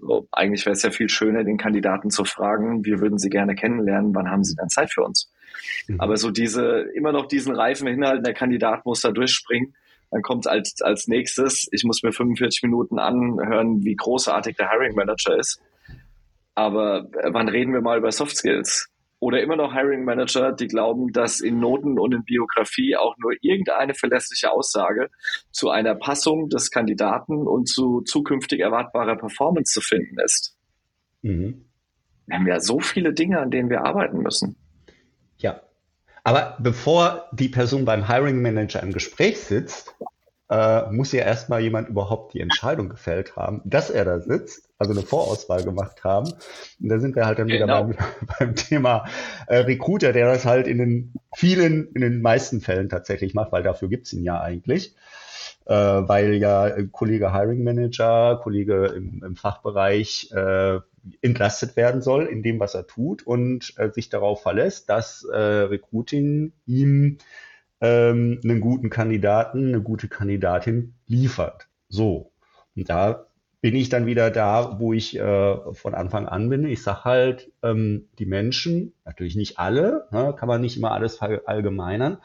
So, 0.00 0.28
eigentlich 0.32 0.64
wäre 0.64 0.74
es 0.74 0.82
ja 0.82 0.90
viel 0.90 1.08
schöner, 1.08 1.44
den 1.44 1.58
Kandidaten 1.58 2.10
zu 2.10 2.24
fragen, 2.24 2.84
wir 2.84 3.00
würden 3.00 3.18
Sie 3.18 3.30
gerne 3.30 3.56
kennenlernen, 3.56 4.14
wann 4.14 4.30
haben 4.30 4.44
Sie 4.44 4.54
dann 4.54 4.68
Zeit 4.68 4.92
für 4.92 5.02
uns? 5.02 5.30
Mhm. 5.88 6.00
Aber 6.00 6.16
so 6.16 6.30
diese, 6.30 6.86
immer 6.94 7.12
noch 7.12 7.26
diesen 7.26 7.54
reifen 7.54 7.88
hinhalten, 7.88 8.22
der 8.22 8.34
Kandidat 8.34 8.86
muss 8.86 9.00
da 9.00 9.10
durchspringen 9.10 9.74
dann 10.10 10.22
kommt 10.22 10.46
als, 10.46 10.80
als 10.80 11.06
nächstes, 11.06 11.68
ich 11.72 11.84
muss 11.84 12.02
mir 12.02 12.12
45 12.12 12.62
Minuten 12.62 12.98
anhören, 12.98 13.84
wie 13.84 13.94
großartig 13.94 14.56
der 14.56 14.70
Hiring 14.70 14.94
Manager 14.94 15.38
ist. 15.38 15.60
Aber 16.54 17.08
äh, 17.22 17.32
wann 17.32 17.48
reden 17.48 17.72
wir 17.72 17.82
mal 17.82 17.98
über 17.98 18.10
Soft 18.10 18.36
Skills? 18.36 18.88
Oder 19.20 19.42
immer 19.42 19.56
noch 19.56 19.74
Hiring 19.74 20.04
Manager, 20.04 20.52
die 20.52 20.68
glauben, 20.68 21.12
dass 21.12 21.40
in 21.40 21.58
Noten 21.58 21.98
und 21.98 22.14
in 22.14 22.24
Biografie 22.24 22.96
auch 22.96 23.16
nur 23.18 23.32
irgendeine 23.40 23.94
verlässliche 23.94 24.52
Aussage 24.52 25.08
zu 25.50 25.70
einer 25.70 25.96
Passung 25.96 26.48
des 26.48 26.70
Kandidaten 26.70 27.46
und 27.46 27.68
zu 27.68 28.02
zukünftig 28.02 28.60
erwartbarer 28.60 29.16
Performance 29.16 29.72
zu 29.72 29.80
finden 29.80 30.16
ist. 30.24 30.56
Mhm. 31.22 31.64
Wir 32.26 32.36
haben 32.36 32.46
ja 32.46 32.60
so 32.60 32.78
viele 32.78 33.12
Dinge, 33.12 33.40
an 33.40 33.50
denen 33.50 33.70
wir 33.70 33.84
arbeiten 33.84 34.18
müssen. 34.18 34.56
Aber 36.24 36.56
bevor 36.58 37.28
die 37.32 37.48
Person 37.48 37.84
beim 37.84 38.06
Hiring 38.08 38.42
Manager 38.42 38.82
im 38.82 38.92
Gespräch 38.92 39.40
sitzt, 39.40 39.94
äh, 40.50 40.90
muss 40.90 41.12
ja 41.12 41.24
erstmal 41.24 41.60
jemand 41.60 41.88
überhaupt 41.88 42.34
die 42.34 42.40
Entscheidung 42.40 42.88
gefällt 42.88 43.36
haben, 43.36 43.60
dass 43.64 43.90
er 43.90 44.04
da 44.04 44.20
sitzt, 44.20 44.68
also 44.78 44.92
eine 44.92 45.02
Vorauswahl 45.02 45.62
gemacht 45.62 46.04
haben. 46.04 46.32
Und 46.80 46.88
da 46.88 46.98
sind 46.98 47.16
wir 47.16 47.26
halt 47.26 47.38
dann 47.38 47.48
genau. 47.48 47.88
wieder 47.88 47.98
beim, 47.98 48.28
beim 48.38 48.54
Thema 48.54 49.04
äh, 49.46 49.58
Recruiter, 49.58 50.12
der 50.12 50.32
das 50.32 50.46
halt 50.46 50.66
in 50.66 50.78
den 50.78 51.12
vielen, 51.34 51.92
in 51.92 52.00
den 52.00 52.22
meisten 52.22 52.60
Fällen 52.60 52.88
tatsächlich 52.88 53.34
macht, 53.34 53.52
weil 53.52 53.62
dafür 53.62 53.88
gibt's 53.88 54.12
ihn 54.12 54.24
ja 54.24 54.40
eigentlich. 54.40 54.94
Äh, 55.66 55.74
weil 55.74 56.34
ja 56.34 56.70
Kollege 56.92 57.34
Hiring 57.34 57.62
Manager, 57.62 58.40
Kollege 58.42 58.86
im, 58.86 59.22
im 59.22 59.36
Fachbereich 59.36 60.30
äh, 60.32 60.80
entlastet 61.20 61.76
werden 61.76 62.02
soll 62.02 62.26
in 62.26 62.42
dem, 62.42 62.60
was 62.60 62.74
er 62.74 62.86
tut 62.86 63.26
und 63.26 63.74
äh, 63.76 63.90
sich 63.92 64.08
darauf 64.08 64.42
verlässt, 64.42 64.88
dass 64.88 65.24
äh, 65.24 65.36
Recruiting 65.36 66.52
ihm 66.66 67.18
ähm, 67.80 68.40
einen 68.42 68.60
guten 68.60 68.90
Kandidaten, 68.90 69.68
eine 69.68 69.82
gute 69.82 70.08
Kandidatin 70.08 70.94
liefert. 71.06 71.68
So. 71.88 72.32
Und 72.76 72.88
da 72.90 73.26
bin 73.60 73.74
ich 73.74 73.88
dann 73.88 74.06
wieder 74.06 74.30
da, 74.30 74.78
wo 74.78 74.92
ich 74.92 75.18
äh, 75.18 75.74
von 75.74 75.94
Anfang 75.94 76.28
an 76.28 76.48
bin. 76.48 76.66
Ich 76.66 76.82
sage 76.82 77.04
halt, 77.04 77.52
ähm, 77.62 78.08
die 78.18 78.26
Menschen, 78.26 78.92
natürlich 79.04 79.36
nicht 79.36 79.58
alle, 79.58 80.06
ne, 80.12 80.34
kann 80.38 80.48
man 80.48 80.60
nicht 80.60 80.76
immer 80.76 80.92
alles 80.92 81.16
verallgemeinern, 81.16 82.18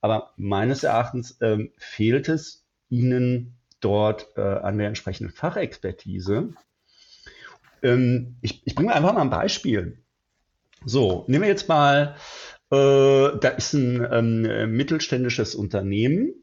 aber 0.00 0.32
meines 0.36 0.84
Erachtens 0.84 1.38
ähm, 1.40 1.72
fehlt 1.76 2.28
es 2.28 2.64
ihnen 2.88 3.56
dort 3.80 4.28
äh, 4.36 4.40
an 4.40 4.78
der 4.78 4.88
entsprechenden 4.88 5.32
Fachexpertise, 5.32 6.50
ähm, 7.86 8.36
ich, 8.42 8.66
ich 8.66 8.74
bringe 8.74 8.94
einfach 8.94 9.14
mal 9.14 9.20
ein 9.20 9.30
Beispiel. 9.30 10.02
So, 10.84 11.24
nehmen 11.28 11.42
wir 11.42 11.48
jetzt 11.48 11.68
mal, 11.68 12.16
äh, 12.70 13.38
da 13.40 13.48
ist 13.56 13.72
ein 13.72 14.06
ähm, 14.10 14.72
mittelständisches 14.72 15.54
Unternehmen. 15.54 16.34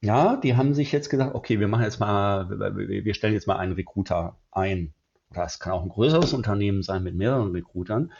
Ja, 0.00 0.36
die 0.36 0.56
haben 0.56 0.74
sich 0.74 0.92
jetzt 0.92 1.08
gesagt, 1.08 1.34
okay, 1.34 1.60
wir 1.60 1.68
machen 1.68 1.84
jetzt 1.84 1.98
mal, 1.98 2.50
wir 2.50 3.14
stellen 3.14 3.34
jetzt 3.34 3.46
mal 3.46 3.56
einen 3.56 3.72
Recruiter 3.72 4.38
ein. 4.50 4.92
Das 5.32 5.58
kann 5.58 5.72
auch 5.72 5.82
ein 5.82 5.88
größeres 5.88 6.32
Unternehmen 6.32 6.82
sein 6.82 7.02
mit 7.02 7.14
mehreren 7.14 7.52
Recruitern. 7.52 8.12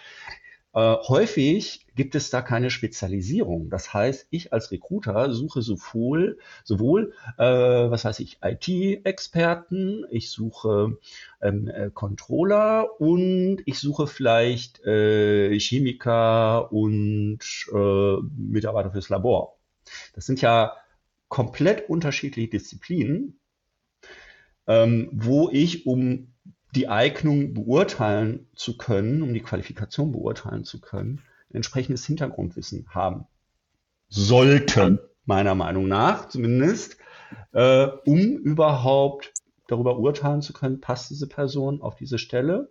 Äh, 0.74 0.96
häufig 1.06 1.86
gibt 1.94 2.16
es 2.16 2.30
da 2.30 2.42
keine 2.42 2.70
Spezialisierung. 2.70 3.70
Das 3.70 3.94
heißt, 3.94 4.26
ich 4.30 4.52
als 4.52 4.72
Recruiter 4.72 5.32
suche 5.32 5.62
sowohl, 5.62 6.38
sowohl 6.64 7.12
äh, 7.38 7.44
was 7.44 8.04
weiß 8.04 8.18
ich, 8.18 8.38
IT-Experten, 8.42 10.04
ich 10.10 10.30
suche 10.30 10.98
ähm, 11.40 11.68
äh, 11.68 11.90
Controller 11.94 13.00
und 13.00 13.62
ich 13.66 13.78
suche 13.78 14.08
vielleicht 14.08 14.84
äh, 14.84 15.56
Chemiker 15.60 16.72
und 16.72 17.38
äh, 17.72 18.16
Mitarbeiter 18.36 18.90
fürs 18.90 19.08
Labor. 19.08 19.56
Das 20.14 20.26
sind 20.26 20.40
ja 20.40 20.76
komplett 21.28 21.88
unterschiedliche 21.88 22.48
Disziplinen, 22.48 23.38
ähm, 24.66 25.08
wo 25.12 25.50
ich, 25.50 25.86
um 25.86 26.33
die 26.74 26.88
Eignung 26.88 27.54
beurteilen 27.54 28.48
zu 28.54 28.76
können, 28.76 29.22
um 29.22 29.32
die 29.32 29.40
Qualifikation 29.40 30.12
beurteilen 30.12 30.64
zu 30.64 30.80
können, 30.80 31.22
entsprechendes 31.52 32.04
Hintergrundwissen 32.04 32.86
haben 32.90 33.26
sollten, 34.08 34.98
meiner 35.24 35.54
Meinung 35.54 35.88
nach 35.88 36.28
zumindest, 36.28 36.98
äh, 37.52 37.86
um 38.04 38.18
überhaupt 38.18 39.32
darüber 39.66 39.98
urteilen 39.98 40.42
zu 40.42 40.52
können, 40.52 40.80
passt 40.80 41.10
diese 41.10 41.28
Person 41.28 41.80
auf 41.80 41.96
diese 41.96 42.18
Stelle, 42.18 42.70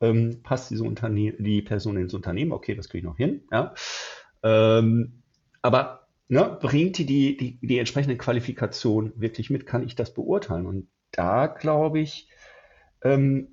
ähm, 0.00 0.40
passt 0.42 0.70
diese 0.70 0.84
die 0.84 1.62
Person 1.62 1.96
ins 1.96 2.14
Unternehmen, 2.14 2.52
okay, 2.52 2.74
das 2.74 2.88
kriege 2.88 3.00
ich 3.00 3.04
noch 3.04 3.16
hin, 3.16 3.42
ja. 3.52 3.74
Ähm, 4.42 5.22
aber 5.62 6.08
ne, 6.28 6.58
bringt 6.60 6.98
die, 6.98 7.06
die, 7.06 7.36
die, 7.36 7.58
die 7.66 7.78
entsprechende 7.78 8.16
Qualifikation 8.16 9.12
wirklich 9.16 9.50
mit, 9.50 9.66
kann 9.66 9.84
ich 9.84 9.94
das 9.94 10.12
beurteilen? 10.12 10.66
Und 10.66 10.88
da 11.12 11.46
glaube 11.46 12.00
ich, 12.00 12.28
ähm, 13.06 13.48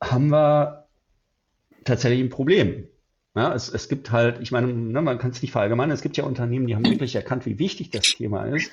haben 0.00 0.28
wir 0.28 0.88
tatsächlich 1.84 2.20
ein 2.20 2.30
Problem. 2.30 2.88
Ja, 3.34 3.54
es, 3.54 3.68
es 3.68 3.88
gibt 3.88 4.12
halt, 4.12 4.40
ich 4.40 4.50
meine, 4.50 4.68
ne, 4.68 5.02
man 5.02 5.18
kann 5.18 5.30
es 5.30 5.42
nicht 5.42 5.52
verallgemeinern, 5.52 5.94
es 5.94 6.02
gibt 6.02 6.16
ja 6.16 6.24
Unternehmen, 6.24 6.66
die 6.66 6.74
haben 6.74 6.86
wirklich 6.86 7.14
erkannt, 7.14 7.44
wie 7.44 7.58
wichtig 7.58 7.90
das 7.90 8.02
Thema 8.02 8.44
ist, 8.44 8.72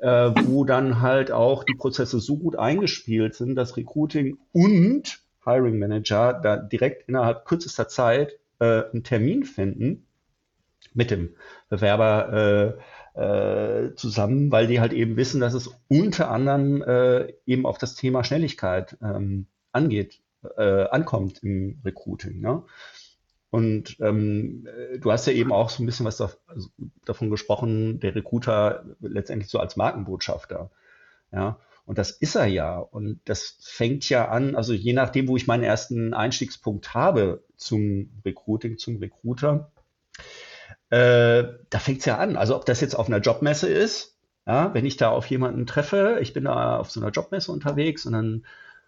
äh, 0.00 0.30
wo 0.44 0.64
dann 0.64 1.00
halt 1.00 1.30
auch 1.32 1.64
die 1.64 1.74
Prozesse 1.74 2.20
so 2.20 2.36
gut 2.36 2.56
eingespielt 2.56 3.34
sind, 3.34 3.54
dass 3.54 3.76
Recruiting 3.76 4.36
und 4.52 5.20
Hiring 5.44 5.78
Manager 5.78 6.34
da 6.34 6.56
direkt 6.56 7.08
innerhalb 7.08 7.46
kürzester 7.46 7.88
Zeit 7.88 8.38
äh, 8.60 8.82
einen 8.92 9.02
Termin 9.02 9.44
finden 9.44 10.06
mit 10.92 11.10
dem 11.10 11.30
Bewerber 11.70 12.76
äh, 12.78 12.82
äh, 13.14 13.94
zusammen, 13.94 14.50
weil 14.50 14.66
die 14.66 14.80
halt 14.80 14.92
eben 14.92 15.16
wissen, 15.16 15.40
dass 15.40 15.54
es 15.54 15.70
unter 15.88 16.30
anderem 16.30 16.82
äh, 16.82 17.32
eben 17.46 17.66
auf 17.66 17.78
das 17.78 17.94
Thema 17.94 18.24
Schnelligkeit 18.24 18.96
ähm, 19.02 19.46
angeht, 19.72 20.20
äh, 20.56 20.84
ankommt 20.84 21.42
im 21.42 21.80
Recruiting. 21.84 22.40
Ne? 22.40 22.62
Und 23.50 23.98
ähm, 24.00 24.66
du 24.98 25.12
hast 25.12 25.26
ja 25.26 25.34
eben 25.34 25.52
auch 25.52 25.68
so 25.68 25.82
ein 25.82 25.86
bisschen 25.86 26.06
was 26.06 26.16
da, 26.16 26.30
also 26.46 26.70
davon 27.04 27.28
gesprochen, 27.28 28.00
der 28.00 28.14
Recruiter 28.14 28.84
letztendlich 29.00 29.50
so 29.50 29.58
als 29.58 29.76
Markenbotschafter. 29.76 30.70
Ja, 31.32 31.58
und 31.84 31.98
das 31.98 32.12
ist 32.12 32.34
er 32.34 32.46
ja. 32.46 32.78
Und 32.78 33.20
das 33.26 33.58
fängt 33.60 34.08
ja 34.08 34.28
an, 34.28 34.56
also 34.56 34.72
je 34.72 34.94
nachdem, 34.94 35.28
wo 35.28 35.36
ich 35.36 35.46
meinen 35.46 35.64
ersten 35.64 36.14
Einstiegspunkt 36.14 36.94
habe 36.94 37.44
zum 37.56 38.10
Recruiting, 38.24 38.78
zum 38.78 38.96
Recruiter, 38.96 39.70
äh, 40.92 41.48
da 41.70 41.78
fängt 41.78 42.00
es 42.00 42.04
ja 42.04 42.18
an. 42.18 42.36
Also 42.36 42.54
ob 42.54 42.66
das 42.66 42.82
jetzt 42.82 42.94
auf 42.94 43.08
einer 43.08 43.20
Jobmesse 43.20 43.66
ist, 43.66 44.18
ja, 44.46 44.74
wenn 44.74 44.84
ich 44.84 44.98
da 44.98 45.08
auf 45.08 45.24
jemanden 45.26 45.64
treffe, 45.66 46.18
ich 46.20 46.34
bin 46.34 46.44
da 46.44 46.76
auf 46.76 46.90
so 46.90 47.00
einer 47.00 47.10
Jobmesse 47.10 47.50
unterwegs 47.50 48.04
und 48.04 48.12
dann 48.12 48.44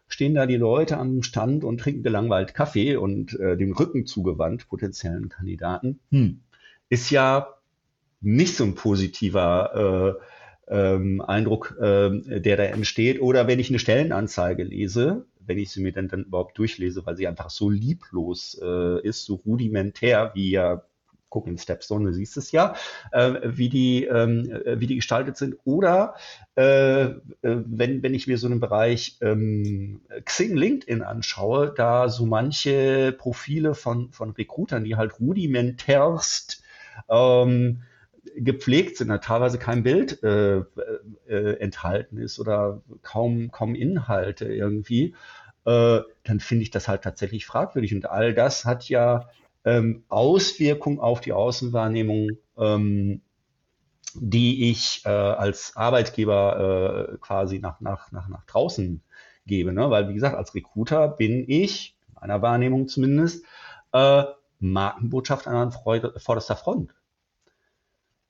stehen 0.07 0.35
da 0.35 0.45
die 0.45 0.59
Leute 0.59 0.99
am 0.99 1.23
Stand 1.23 1.65
und 1.65 1.79
trinken 1.79 2.03
gelangweilt 2.03 2.53
Kaffee 2.53 2.97
und 2.97 3.41
äh, 3.41 3.57
dem 3.57 3.73
Rücken 3.73 4.05
zugewandt 4.05 4.69
potenziellen 4.69 5.31
Kandidaten, 5.31 5.99
hm. 6.11 6.43
ist 6.91 7.09
ja 7.09 7.55
nicht 8.21 8.55
so 8.55 8.65
ein 8.65 8.75
positiver 8.75 10.19
äh, 10.69 10.75
ähm, 10.77 11.23
Eindruck, 11.23 11.75
äh, 11.81 12.41
der 12.41 12.59
da 12.59 12.65
entsteht. 12.65 13.19
Oder 13.23 13.47
wenn 13.47 13.61
ich 13.61 13.71
eine 13.71 13.79
Stellenanzeige 13.79 14.63
lese, 14.63 15.25
wenn 15.41 15.57
ich 15.57 15.71
sie 15.71 15.81
mir 15.81 15.93
dann, 15.93 16.09
dann 16.09 16.25
überhaupt 16.25 16.59
durchlese, 16.59 17.07
weil 17.07 17.17
sie 17.17 17.29
einfach 17.29 17.49
so 17.49 17.71
lieblos 17.71 18.61
äh, 18.63 19.01
ist, 19.01 19.25
so 19.25 19.37
rudimentär, 19.37 20.33
wie 20.35 20.51
ja 20.51 20.83
guck 21.35 21.49
in 21.49 21.59
Stepstone, 21.59 22.07
du 22.07 22.13
siehst 22.13 22.37
es 22.37 22.53
ja, 22.53 22.77
äh, 23.11 23.41
wie, 23.43 23.69
die, 23.69 24.05
ähm, 24.05 24.49
äh, 24.65 24.79
wie 24.79 24.87
die 24.87 24.95
gestaltet 24.95 25.37
sind. 25.37 25.57
Oder 25.65 26.15
äh, 26.55 27.07
äh, 27.07 27.17
wenn, 27.43 28.05
wenn 28.05 28.15
ich 28.15 28.29
mir 28.29 28.39
so 28.39 28.47
einen 28.47 28.61
Bereich 28.61 29.19
ähm, 29.21 30.01
Xing, 30.25 30.57
LinkedIn 30.57 31.03
anschaue, 31.03 31.75
da 31.77 32.09
so 32.09 32.25
manche 32.25 33.13
Profile 33.19 33.75
von, 33.75 34.13
von 34.13 34.31
Recruitern, 34.31 34.85
die 34.85 34.95
halt 34.95 35.19
rudimentärst 35.19 36.63
ähm, 37.09 37.83
gepflegt 38.37 38.97
sind, 38.99 39.09
da 39.09 39.19
teilweise 39.19 39.59
kein 39.59 39.83
Bild 39.83 40.23
äh, 40.23 40.59
äh, 41.27 41.59
enthalten 41.59 42.19
ist 42.19 42.39
oder 42.39 42.81
kaum, 43.03 43.51
kaum 43.51 43.75
Inhalte 43.75 44.45
irgendwie, 44.45 45.17
äh, 45.67 46.01
dann 46.23 46.39
finde 46.39 46.63
ich 46.63 46.71
das 46.71 46.87
halt 46.87 47.03
tatsächlich 47.03 47.45
fragwürdig. 47.45 47.93
Und 47.93 48.09
all 48.09 48.35
das 48.35 48.65
hat 48.65 48.89
ja 48.89 49.29
ähm, 49.65 50.05
Auswirkung 50.09 51.01
auf 51.01 51.21
die 51.21 51.33
Außenwahrnehmung, 51.33 52.31
ähm, 52.59 53.23
die 54.15 54.71
ich 54.71 55.03
äh, 55.05 55.09
als 55.09 55.77
Arbeitgeber 55.77 57.11
äh, 57.13 57.17
quasi 57.19 57.59
nach, 57.59 57.81
nach, 57.81 58.13
nach, 58.13 58.29
nach 58.29 58.45
draußen 58.45 59.03
gebe. 59.47 59.73
Ne? 59.73 59.91
Weil, 59.91 60.09
wie 60.09 60.15
gesagt, 60.15 60.37
als 60.37 60.55
Recruiter 60.55 61.09
bin 61.09 61.45
ich, 61.49 61.97
in 62.09 62.15
meiner 62.21 62.43
Wahrnehmung 62.43 62.89
zumindest, 62.89 63.45
äh, 63.93 64.25
Markenbotschaft 64.61 65.47
an 65.47 65.73
vorderster 65.73 66.57
Front. 66.57 66.93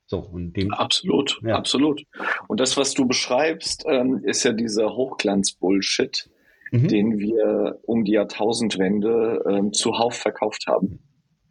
So, 0.06 0.18
und 0.18 0.52
dem, 0.54 0.72
absolut, 0.72 1.40
ja. 1.42 1.56
absolut. 1.56 2.04
Und 2.46 2.60
das, 2.60 2.76
was 2.76 2.92
du 2.94 3.06
beschreibst, 3.06 3.84
ähm, 3.86 4.22
ist 4.24 4.42
ja 4.44 4.52
dieser 4.52 4.94
Hochglanz-Bullshit, 4.94 6.28
mhm. 6.72 6.88
den 6.88 7.18
wir 7.18 7.80
um 7.82 8.04
die 8.04 8.12
Jahrtausendwende 8.12 9.44
ähm, 9.48 9.72
zuhauf 9.72 10.14
verkauft 10.14 10.66
haben. 10.66 10.98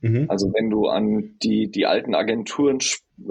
Mhm. 0.03 0.25
Also 0.27 0.51
wenn 0.53 0.69
du 0.69 0.87
an 0.87 1.37
die, 1.41 1.71
die 1.71 1.85
alten 1.85 2.13
Agenturen 2.13 2.79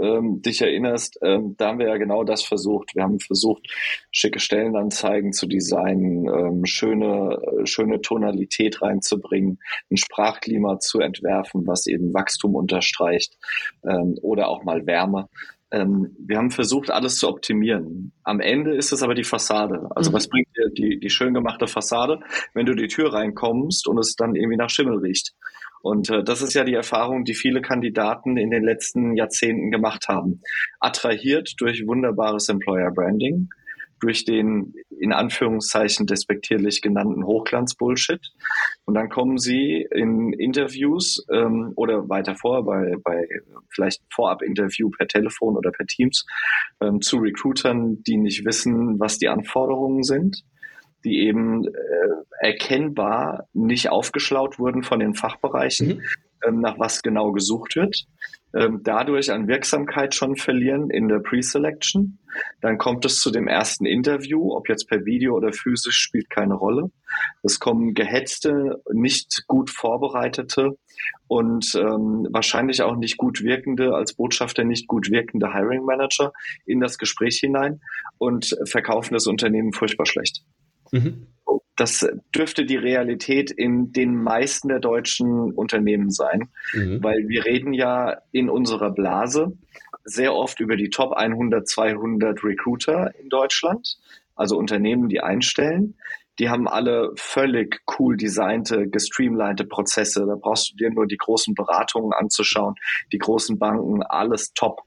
ähm, 0.01 0.41
dich 0.41 0.63
erinnerst, 0.63 1.19
ähm, 1.21 1.55
da 1.59 1.69
haben 1.69 1.79
wir 1.79 1.89
ja 1.89 1.99
genau 1.99 2.25
das 2.25 2.43
versucht. 2.43 2.95
Wir 2.95 3.03
haben 3.03 3.21
versucht, 3.21 3.69
schicke 4.11 4.41
Stellenanzeigen 4.41 5.35
zu 5.35 5.47
designen, 5.47 6.27
ähm, 6.27 6.65
schöne, 6.65 7.39
schöne 7.65 8.01
Tonalität 8.01 8.81
reinzubringen, 8.81 9.59
ein 9.91 9.99
Sprachklima 9.99 10.79
zu 10.79 11.01
entwerfen, 11.01 11.67
was 11.67 11.87
eben 11.87 12.15
Wachstum 12.15 12.55
unterstreicht 12.55 13.37
ähm, 13.87 14.17
oder 14.23 14.49
auch 14.49 14.65
mal 14.65 14.87
Wärme 14.87 15.29
ähm, 15.73 16.15
wir 16.19 16.37
haben 16.37 16.51
versucht, 16.51 16.91
alles 16.91 17.17
zu 17.17 17.29
optimieren. 17.29 18.13
Am 18.25 18.41
Ende 18.41 18.77
ist 18.77 18.93
es 18.93 19.03
aber 19.03 19.15
die 19.15 19.25
Fassade. 19.25 19.89
Also 19.95 20.11
mhm. 20.11 20.15
was 20.15 20.29
bringt 20.29 20.49
dir 20.55 20.69
die, 20.69 21.01
die 21.01 21.09
schön 21.09 21.33
gemachte 21.33 21.67
Fassade, 21.67 22.21
wenn 22.53 22.67
du 22.67 22.75
die 22.75 22.89
Tür 22.89 23.15
reinkommst 23.15 23.89
und 23.89 23.99
es 23.99 24.15
dann 24.15 24.35
irgendwie 24.35 24.59
nach 24.59 24.69
Schimmel 24.69 24.99
riecht? 24.99 25.33
Und 25.83 26.11
äh, 26.11 26.23
das 26.23 26.43
ist 26.43 26.55
ja 26.55 26.65
die 26.65 26.75
Erfahrung, 26.75 27.25
die 27.25 27.35
viele 27.35 27.61
Kandidaten 27.61 28.37
in 28.37 28.51
den 28.51 28.63
letzten 28.63 29.17
Jahrzehnten 29.17 29.71
gemacht 29.71 30.09
haben. 30.09 30.41
Attrahiert 30.81 31.55
durch 31.59 31.87
wunderbares 31.87 32.49
Employer 32.49 32.91
Branding, 32.93 33.51
durch 34.01 34.25
den 34.25 34.75
in 34.99 35.13
Anführungszeichen 35.13 36.07
despektierlich 36.07 36.83
genannten 36.83 37.25
Hochglanz-Bullshit. 37.25 38.21
Und 38.85 38.95
dann 38.95 39.09
kommen 39.09 39.39
sie 39.39 39.87
in 39.91 40.33
Interviews 40.33 41.25
ähm, 41.33 41.73
oder 41.77 42.09
weiter 42.09 42.37
vor, 42.37 42.65
bei, 42.65 42.95
bei 43.03 43.27
vielleicht 43.69 44.03
Vorab-Interview 44.13 44.91
per 44.91 45.09
Telefon 45.09 45.57
oder 45.57 45.73
per 45.73 45.87
Teams 45.87 46.25
ähm, 46.81 47.01
zu 47.01 47.19
Recruitern, 47.19 48.03
die 48.05 48.17
nicht 48.17 48.45
wissen, 48.45 48.99
was 49.01 49.19
die 49.19 49.29
Anforderungen 49.29 50.03
sind 50.05 50.45
die 51.05 51.27
eben 51.27 51.67
äh, 51.67 51.71
erkennbar 52.41 53.49
nicht 53.53 53.91
aufgeschlaut 53.91 54.59
wurden 54.59 54.83
von 54.83 55.01
den 55.01 55.15
Fachbereichen, 55.15 55.89
mhm. 55.89 56.03
ähm, 56.47 56.61
nach 56.61 56.79
was 56.79 57.03
genau 57.03 57.33
gesucht 57.33 57.77
wird, 57.77 58.07
ähm, 58.55 58.81
dadurch 58.83 59.33
an 59.33 59.49
Wirksamkeit 59.49 60.15
schon 60.15 60.37
verlieren 60.37 60.91
in 60.91 61.09
der 61.09 61.21
Pre-Selection. 61.21 62.19
Dann 62.61 62.79
kommt 62.79 63.05
es 63.05 63.21
zu 63.21 63.31
dem 63.31 63.49
ersten 63.49 63.87
Interview, 63.87 64.55
ob 64.55 64.69
jetzt 64.69 64.89
per 64.89 65.05
Video 65.05 65.35
oder 65.35 65.53
physisch, 65.53 65.97
spielt 65.97 66.29
keine 66.29 66.55
Rolle. 66.55 66.91
Es 67.43 67.61
kommen 67.61 67.95
gehetzte, 67.95 68.83
nicht 68.93 69.47
gut 69.47 69.71
vorbereitete 69.71 70.77
und 71.29 71.75
ähm, 71.77 72.27
wahrscheinlich 72.31 72.83
auch 72.83 72.97
nicht 72.97 73.17
gut 73.17 73.43
wirkende, 73.43 73.95
als 73.95 74.15
Botschafter 74.15 74.65
nicht 74.65 74.87
gut 74.87 75.11
wirkende 75.11 75.53
Hiring 75.53 75.85
Manager 75.85 76.33
in 76.67 76.81
das 76.81 76.99
Gespräch 76.99 77.39
hinein 77.39 77.81
und 78.19 78.57
verkaufen 78.65 79.15
das 79.15 79.27
Unternehmen 79.27 79.73
furchtbar 79.73 80.07
schlecht. 80.07 80.43
Mhm. 80.93 81.27
Das 81.77 82.07
dürfte 82.35 82.65
die 82.65 82.77
Realität 82.77 83.51
in 83.51 83.93
den 83.93 84.15
meisten 84.15 84.69
der 84.69 84.79
deutschen 84.79 85.53
Unternehmen 85.53 86.11
sein, 86.11 86.51
mhm. 86.75 87.03
weil 87.03 87.29
wir 87.29 87.45
reden 87.45 87.73
ja 87.73 88.19
in 88.31 88.51
unserer 88.51 88.91
Blase 88.91 89.57
sehr 90.05 90.35
oft 90.35 90.61
über 90.61 90.77
die 90.77 90.91
Top 90.91 91.13
100, 91.13 91.67
200 91.67 92.45
Recruiter 92.45 93.13
in 93.19 93.29
Deutschland, 93.29 93.99
also 94.35 94.57
Unternehmen, 94.57 95.09
die 95.09 95.21
einstellen. 95.21 95.97
Die 96.39 96.49
haben 96.49 96.67
alle 96.67 97.13
völlig 97.17 97.81
cool 97.99 98.17
designte, 98.17 98.89
gestreamlinete 98.89 99.65
Prozesse. 99.65 100.25
Da 100.27 100.35
brauchst 100.35 100.73
du 100.73 100.77
dir 100.77 100.91
nur 100.91 101.07
die 101.07 101.19
großen 101.19 101.55
Beratungen 101.55 102.13
anzuschauen, 102.13 102.75
die 103.13 103.19
großen 103.19 103.59
Banken, 103.59 104.03
alles 104.03 104.53
top. 104.55 104.83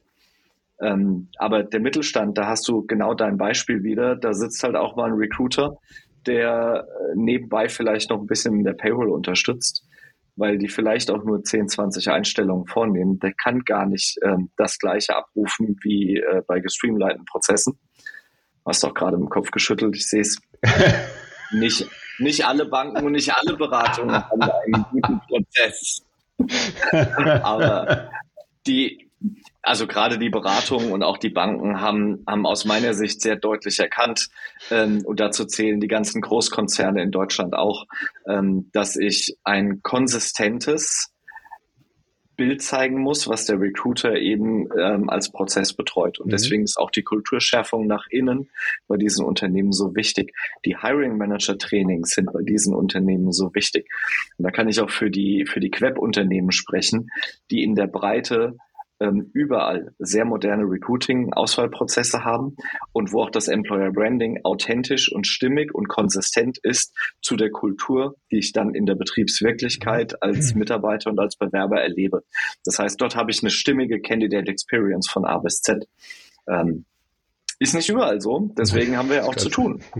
Ähm, 0.81 1.29
aber 1.37 1.63
der 1.63 1.79
Mittelstand, 1.79 2.37
da 2.37 2.47
hast 2.47 2.67
du 2.67 2.85
genau 2.85 3.13
dein 3.13 3.37
Beispiel 3.37 3.83
wieder. 3.83 4.15
Da 4.15 4.33
sitzt 4.33 4.63
halt 4.63 4.75
auch 4.75 4.95
mal 4.95 5.11
ein 5.11 5.17
Recruiter, 5.17 5.77
der 6.25 6.87
äh, 6.87 7.15
nebenbei 7.15 7.69
vielleicht 7.69 8.09
noch 8.09 8.19
ein 8.19 8.27
bisschen 8.27 8.63
der 8.63 8.73
Payroll 8.73 9.09
unterstützt, 9.09 9.87
weil 10.35 10.57
die 10.57 10.67
vielleicht 10.67 11.11
auch 11.11 11.23
nur 11.23 11.43
10, 11.43 11.69
20 11.69 12.09
Einstellungen 12.09 12.67
vornehmen. 12.67 13.19
Der 13.19 13.33
kann 13.33 13.61
gar 13.61 13.85
nicht 13.85 14.17
ähm, 14.23 14.49
das 14.57 14.77
gleiche 14.77 15.15
abrufen 15.15 15.77
wie 15.81 16.17
äh, 16.17 16.41
bei 16.45 16.59
gestreamlinten 16.59 17.25
Prozessen. 17.25 17.77
Du 18.63 18.69
hast 18.69 18.83
doch 18.83 18.93
gerade 18.93 19.15
im 19.15 19.29
Kopf 19.29 19.51
geschüttelt, 19.51 19.95
ich 19.95 20.07
sehe 20.07 20.21
es. 20.21 20.41
nicht, 21.51 21.87
nicht 22.19 22.45
alle 22.45 22.65
Banken 22.65 23.05
und 23.05 23.13
nicht 23.13 23.33
alle 23.33 23.55
Beratungen 23.55 24.15
haben 24.15 24.41
einen 24.41 24.85
guten 24.91 25.21
Prozess. 25.21 26.03
Aber 27.43 28.09
die, 28.67 29.09
also 29.65 29.87
gerade 29.87 30.17
die 30.17 30.29
Beratungen 30.29 30.91
und 30.91 31.03
auch 31.03 31.17
die 31.17 31.29
Banken 31.29 31.81
haben, 31.81 32.23
haben 32.27 32.45
aus 32.45 32.65
meiner 32.65 32.93
Sicht 32.93 33.21
sehr 33.21 33.35
deutlich 33.35 33.79
erkannt, 33.79 34.29
ähm, 34.71 35.03
und 35.05 35.19
dazu 35.19 35.45
zählen 35.45 35.79
die 35.79 35.87
ganzen 35.87 36.21
Großkonzerne 36.21 37.01
in 37.01 37.11
Deutschland 37.11 37.55
auch, 37.55 37.85
ähm, 38.27 38.69
dass 38.73 38.95
ich 38.95 39.37
ein 39.43 39.81
konsistentes, 39.81 41.11
Bild 42.35 42.61
zeigen 42.61 43.01
muss, 43.01 43.27
was 43.27 43.45
der 43.45 43.59
Recruiter 43.59 44.15
eben 44.15 44.67
ähm, 44.77 45.09
als 45.09 45.31
Prozess 45.31 45.73
betreut. 45.73 46.19
Und 46.19 46.27
mhm. 46.27 46.31
deswegen 46.31 46.63
ist 46.63 46.77
auch 46.77 46.91
die 46.91 47.03
Kulturschärfung 47.03 47.87
nach 47.87 48.07
innen 48.09 48.49
bei 48.87 48.97
diesen 48.97 49.25
Unternehmen 49.25 49.71
so 49.71 49.95
wichtig. 49.95 50.33
Die 50.65 50.77
Hiring 50.77 51.17
Manager 51.17 51.57
Trainings 51.57 52.11
sind 52.11 52.31
bei 52.31 52.41
diesen 52.43 52.75
Unternehmen 52.75 53.31
so 53.31 53.53
wichtig. 53.53 53.87
Und 54.37 54.43
da 54.43 54.51
kann 54.51 54.67
ich 54.67 54.79
auch 54.79 54.89
für 54.89 55.09
die, 55.09 55.45
für 55.45 55.59
die 55.59 55.71
Queb-Unternehmen 55.71 56.51
sprechen, 56.51 57.09
die 57.51 57.63
in 57.63 57.75
der 57.75 57.87
Breite 57.87 58.57
ähm, 58.99 59.29
überall 59.33 59.93
sehr 59.99 60.25
moderne 60.25 60.63
Recruiting-Auswahlprozesse 60.63 62.23
haben 62.23 62.55
und 62.93 63.11
wo 63.11 63.23
auch 63.23 63.29
das 63.29 63.47
Employer 63.47 63.91
Branding 63.91 64.39
authentisch 64.43 65.11
und 65.11 65.27
stimmig 65.27 65.73
und 65.73 65.87
konsistent 65.87 66.57
ist 66.59 66.93
zu 67.21 67.35
der 67.35 67.51
Kultur, 67.51 68.15
die 68.31 68.39
ich 68.39 68.53
dann 68.53 68.73
in 68.73 68.85
der 68.85 68.95
Betriebswirklichkeit 68.95 70.21
als 70.21 70.55
Mitarbeiter 70.55 71.09
und 71.09 71.19
als 71.19 71.35
Bewerber 71.35 71.81
erlebe. 71.81 72.23
Das 72.63 72.79
heißt, 72.79 72.99
dort 73.01 73.15
habe 73.15 73.31
ich 73.31 73.41
eine 73.41 73.51
stimmige 73.51 74.01
Candidate 74.01 74.49
Experience 74.49 75.09
von 75.09 75.25
A 75.25 75.37
bis 75.39 75.61
Z. 75.61 75.87
Ähm, 76.47 76.85
ist 77.57 77.73
nicht 77.73 77.87
überall 77.87 78.19
so, 78.19 78.51
deswegen 78.57 78.97
haben 78.97 79.09
wir 79.09 79.17
ja 79.17 79.23
auch 79.23 79.35
zu 79.35 79.49
tun. 79.49 79.81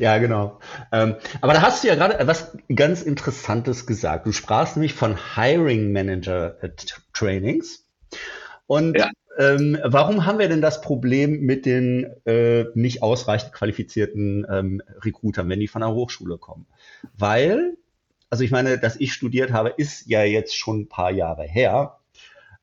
Ja, 0.00 0.18
genau. 0.18 0.58
Ähm, 0.90 1.14
aber 1.40 1.52
da 1.52 1.62
hast 1.62 1.84
du 1.84 1.88
ja 1.88 1.94
gerade 1.94 2.26
was 2.26 2.58
ganz 2.74 3.02
Interessantes 3.02 3.86
gesagt. 3.86 4.26
Du 4.26 4.32
sprachst 4.32 4.74
nämlich 4.74 4.94
von 4.94 5.16
Hiring 5.36 5.92
Manager 5.92 6.56
Trainings. 7.14 7.86
Und 8.66 8.96
ja. 8.96 9.10
ähm, 9.38 9.78
warum 9.82 10.26
haben 10.26 10.38
wir 10.38 10.48
denn 10.48 10.62
das 10.62 10.80
Problem 10.80 11.40
mit 11.40 11.66
den 11.66 12.04
äh, 12.24 12.66
nicht 12.74 13.02
ausreichend 13.02 13.52
qualifizierten 13.52 14.46
ähm, 14.48 14.82
Recruitern, 15.02 15.48
wenn 15.48 15.60
die 15.60 15.68
von 15.68 15.80
der 15.80 15.92
Hochschule 15.92 16.38
kommen? 16.38 16.66
Weil, 17.16 17.76
also 18.30 18.44
ich 18.44 18.50
meine, 18.50 18.78
dass 18.78 18.96
ich 18.96 19.12
studiert 19.12 19.52
habe, 19.52 19.70
ist 19.76 20.06
ja 20.06 20.22
jetzt 20.22 20.56
schon 20.56 20.82
ein 20.82 20.88
paar 20.88 21.10
Jahre 21.10 21.44
her. 21.44 21.98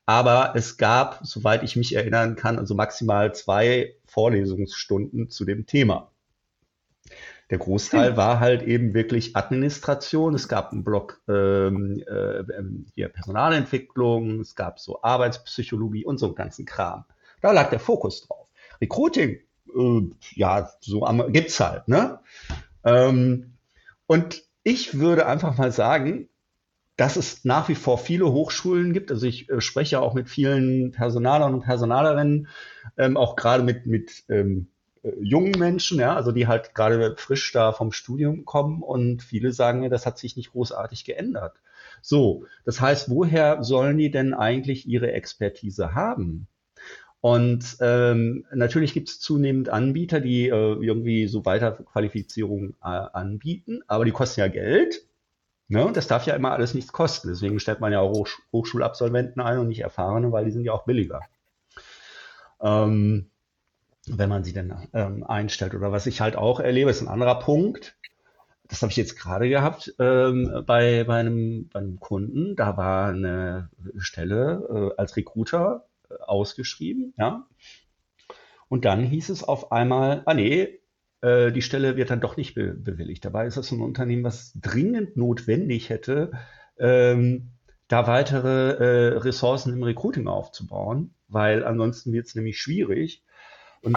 Aber 0.06 0.54
es 0.56 0.78
gab, 0.78 1.20
soweit 1.22 1.62
ich 1.62 1.76
mich 1.76 1.94
erinnern 1.94 2.34
kann, 2.34 2.58
also 2.58 2.74
maximal 2.74 3.34
zwei 3.34 3.94
Vorlesungsstunden 4.06 5.28
zu 5.28 5.44
dem 5.44 5.66
Thema. 5.66 6.10
Der 7.50 7.58
Großteil 7.58 8.10
hm. 8.10 8.16
war 8.16 8.40
halt 8.40 8.62
eben 8.62 8.92
wirklich 8.92 9.34
Administration. 9.34 10.34
Es 10.34 10.48
gab 10.48 10.72
einen 10.72 10.84
Block 10.84 11.20
ähm, 11.28 12.02
äh, 12.06 12.44
hier 12.94 13.08
Personalentwicklung, 13.08 14.40
es 14.40 14.54
gab 14.54 14.78
so 14.78 15.02
Arbeitspsychologie 15.02 16.04
und 16.04 16.18
so 16.18 16.26
einen 16.26 16.34
ganzen 16.34 16.66
Kram. 16.66 17.04
Da 17.40 17.52
lag 17.52 17.70
der 17.70 17.80
Fokus 17.80 18.26
drauf. 18.26 18.48
Recruiting, 18.80 19.38
äh, 19.74 20.00
ja, 20.34 20.70
so 20.80 21.06
am, 21.06 21.32
gibt's 21.32 21.58
halt, 21.58 21.88
ne? 21.88 22.20
Ähm, 22.84 23.54
und 24.06 24.42
ich 24.62 24.98
würde 24.98 25.26
einfach 25.26 25.56
mal 25.56 25.72
sagen, 25.72 26.28
dass 26.96 27.16
es 27.16 27.44
nach 27.44 27.68
wie 27.68 27.76
vor 27.76 27.96
viele 27.96 28.32
Hochschulen 28.32 28.92
gibt. 28.92 29.10
Also 29.10 29.26
ich 29.26 29.48
äh, 29.48 29.60
spreche 29.60 30.00
auch 30.00 30.14
mit 30.14 30.28
vielen 30.28 30.90
Personalern 30.90 31.54
und 31.54 31.60
Personalerinnen, 31.62 32.48
ähm, 32.98 33.16
auch 33.16 33.36
gerade 33.36 33.62
mit, 33.62 33.86
mit 33.86 34.24
ähm, 34.28 34.66
äh, 34.66 34.77
jungen 35.20 35.58
Menschen, 35.58 35.98
ja, 35.98 36.14
also 36.14 36.32
die 36.32 36.46
halt 36.46 36.74
gerade 36.74 37.14
frisch 37.16 37.52
da 37.52 37.72
vom 37.72 37.92
Studium 37.92 38.44
kommen 38.44 38.82
und 38.82 39.22
viele 39.22 39.52
sagen 39.52 39.80
mir, 39.80 39.90
das 39.90 40.06
hat 40.06 40.18
sich 40.18 40.36
nicht 40.36 40.52
großartig 40.52 41.04
geändert. 41.04 41.56
So, 42.02 42.44
das 42.64 42.80
heißt, 42.80 43.10
woher 43.10 43.62
sollen 43.62 43.98
die 43.98 44.10
denn 44.10 44.34
eigentlich 44.34 44.86
ihre 44.86 45.12
Expertise 45.12 45.94
haben? 45.94 46.46
Und 47.20 47.76
ähm, 47.80 48.44
natürlich 48.54 48.94
gibt 48.94 49.08
es 49.08 49.20
zunehmend 49.20 49.68
Anbieter, 49.68 50.20
die 50.20 50.48
äh, 50.48 50.50
irgendwie 50.50 51.26
so 51.26 51.44
Weiterqualifizierung 51.44 52.74
äh, 52.80 52.86
anbieten, 52.86 53.80
aber 53.88 54.04
die 54.04 54.12
kosten 54.12 54.40
ja 54.40 54.48
Geld. 54.48 55.02
Ne? 55.66 55.84
Und 55.84 55.96
das 55.96 56.06
darf 56.06 56.26
ja 56.26 56.34
immer 56.34 56.52
alles 56.52 56.74
nichts 56.74 56.92
kosten. 56.92 57.28
Deswegen 57.28 57.58
stellt 57.58 57.80
man 57.80 57.92
ja 57.92 58.00
auch 58.00 58.12
Hochsch 58.12 58.38
Hochschulabsolventen 58.52 59.42
ein 59.42 59.58
und 59.58 59.68
nicht 59.68 59.80
Erfahrene, 59.80 60.30
weil 60.30 60.44
die 60.44 60.52
sind 60.52 60.64
ja 60.64 60.72
auch 60.72 60.84
billiger. 60.84 61.22
Ähm, 62.60 63.30
wenn 64.16 64.28
man 64.28 64.44
sie 64.44 64.52
denn 64.52 64.74
ähm, 64.92 65.24
einstellt. 65.24 65.74
Oder 65.74 65.92
was 65.92 66.06
ich 66.06 66.20
halt 66.20 66.36
auch 66.36 66.60
erlebe, 66.60 66.90
ist 66.90 67.00
ein 67.00 67.08
anderer 67.08 67.38
Punkt. 67.38 67.96
Das 68.68 68.82
habe 68.82 68.90
ich 68.90 68.96
jetzt 68.96 69.18
gerade 69.18 69.48
gehabt 69.48 69.94
ähm, 69.98 70.62
bei, 70.66 71.04
bei, 71.04 71.20
einem, 71.20 71.68
bei 71.72 71.80
einem 71.80 71.98
Kunden. 72.00 72.54
Da 72.54 72.76
war 72.76 73.08
eine 73.08 73.70
Stelle 73.96 74.92
äh, 74.96 75.00
als 75.00 75.16
Recruiter 75.16 75.86
äh, 76.10 76.14
ausgeschrieben, 76.26 77.14
ja. 77.18 77.46
Und 78.68 78.84
dann 78.84 79.04
hieß 79.04 79.30
es 79.30 79.42
auf 79.42 79.72
einmal, 79.72 80.22
ah 80.26 80.34
nee, 80.34 80.80
äh, 81.22 81.50
die 81.52 81.62
Stelle 81.62 81.96
wird 81.96 82.10
dann 82.10 82.20
doch 82.20 82.36
nicht 82.36 82.54
be 82.54 82.74
bewilligt. 82.74 83.24
Dabei 83.24 83.46
ist 83.46 83.56
das 83.56 83.72
ein 83.72 83.80
Unternehmen, 83.80 84.24
was 84.24 84.52
dringend 84.60 85.16
notwendig 85.16 85.88
hätte, 85.88 86.32
ähm, 86.78 87.52
da 87.88 88.06
weitere 88.06 88.72
äh, 88.72 89.18
Ressourcen 89.18 89.72
im 89.72 89.82
Recruiting 89.82 90.28
aufzubauen, 90.28 91.14
weil 91.28 91.64
ansonsten 91.64 92.12
wird 92.12 92.26
es 92.26 92.34
nämlich 92.34 92.60
schwierig. 92.60 93.24
Und 93.82 93.96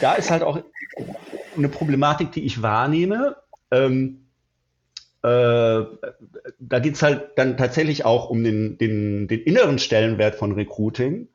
da 0.00 0.14
ist 0.14 0.30
halt 0.30 0.42
auch 0.42 0.62
eine 1.56 1.68
Problematik, 1.68 2.32
die 2.32 2.44
ich 2.44 2.62
wahrnehme. 2.62 3.36
Ähm, 3.70 4.22
äh, 5.22 5.84
da 6.58 6.78
geht 6.80 6.94
es 6.94 7.02
halt 7.02 7.30
dann 7.36 7.56
tatsächlich 7.56 8.04
auch 8.04 8.28
um 8.28 8.42
den, 8.42 8.78
den, 8.78 9.28
den 9.28 9.40
inneren 9.40 9.78
Stellenwert 9.78 10.34
von 10.34 10.52
Recruiting, 10.52 11.28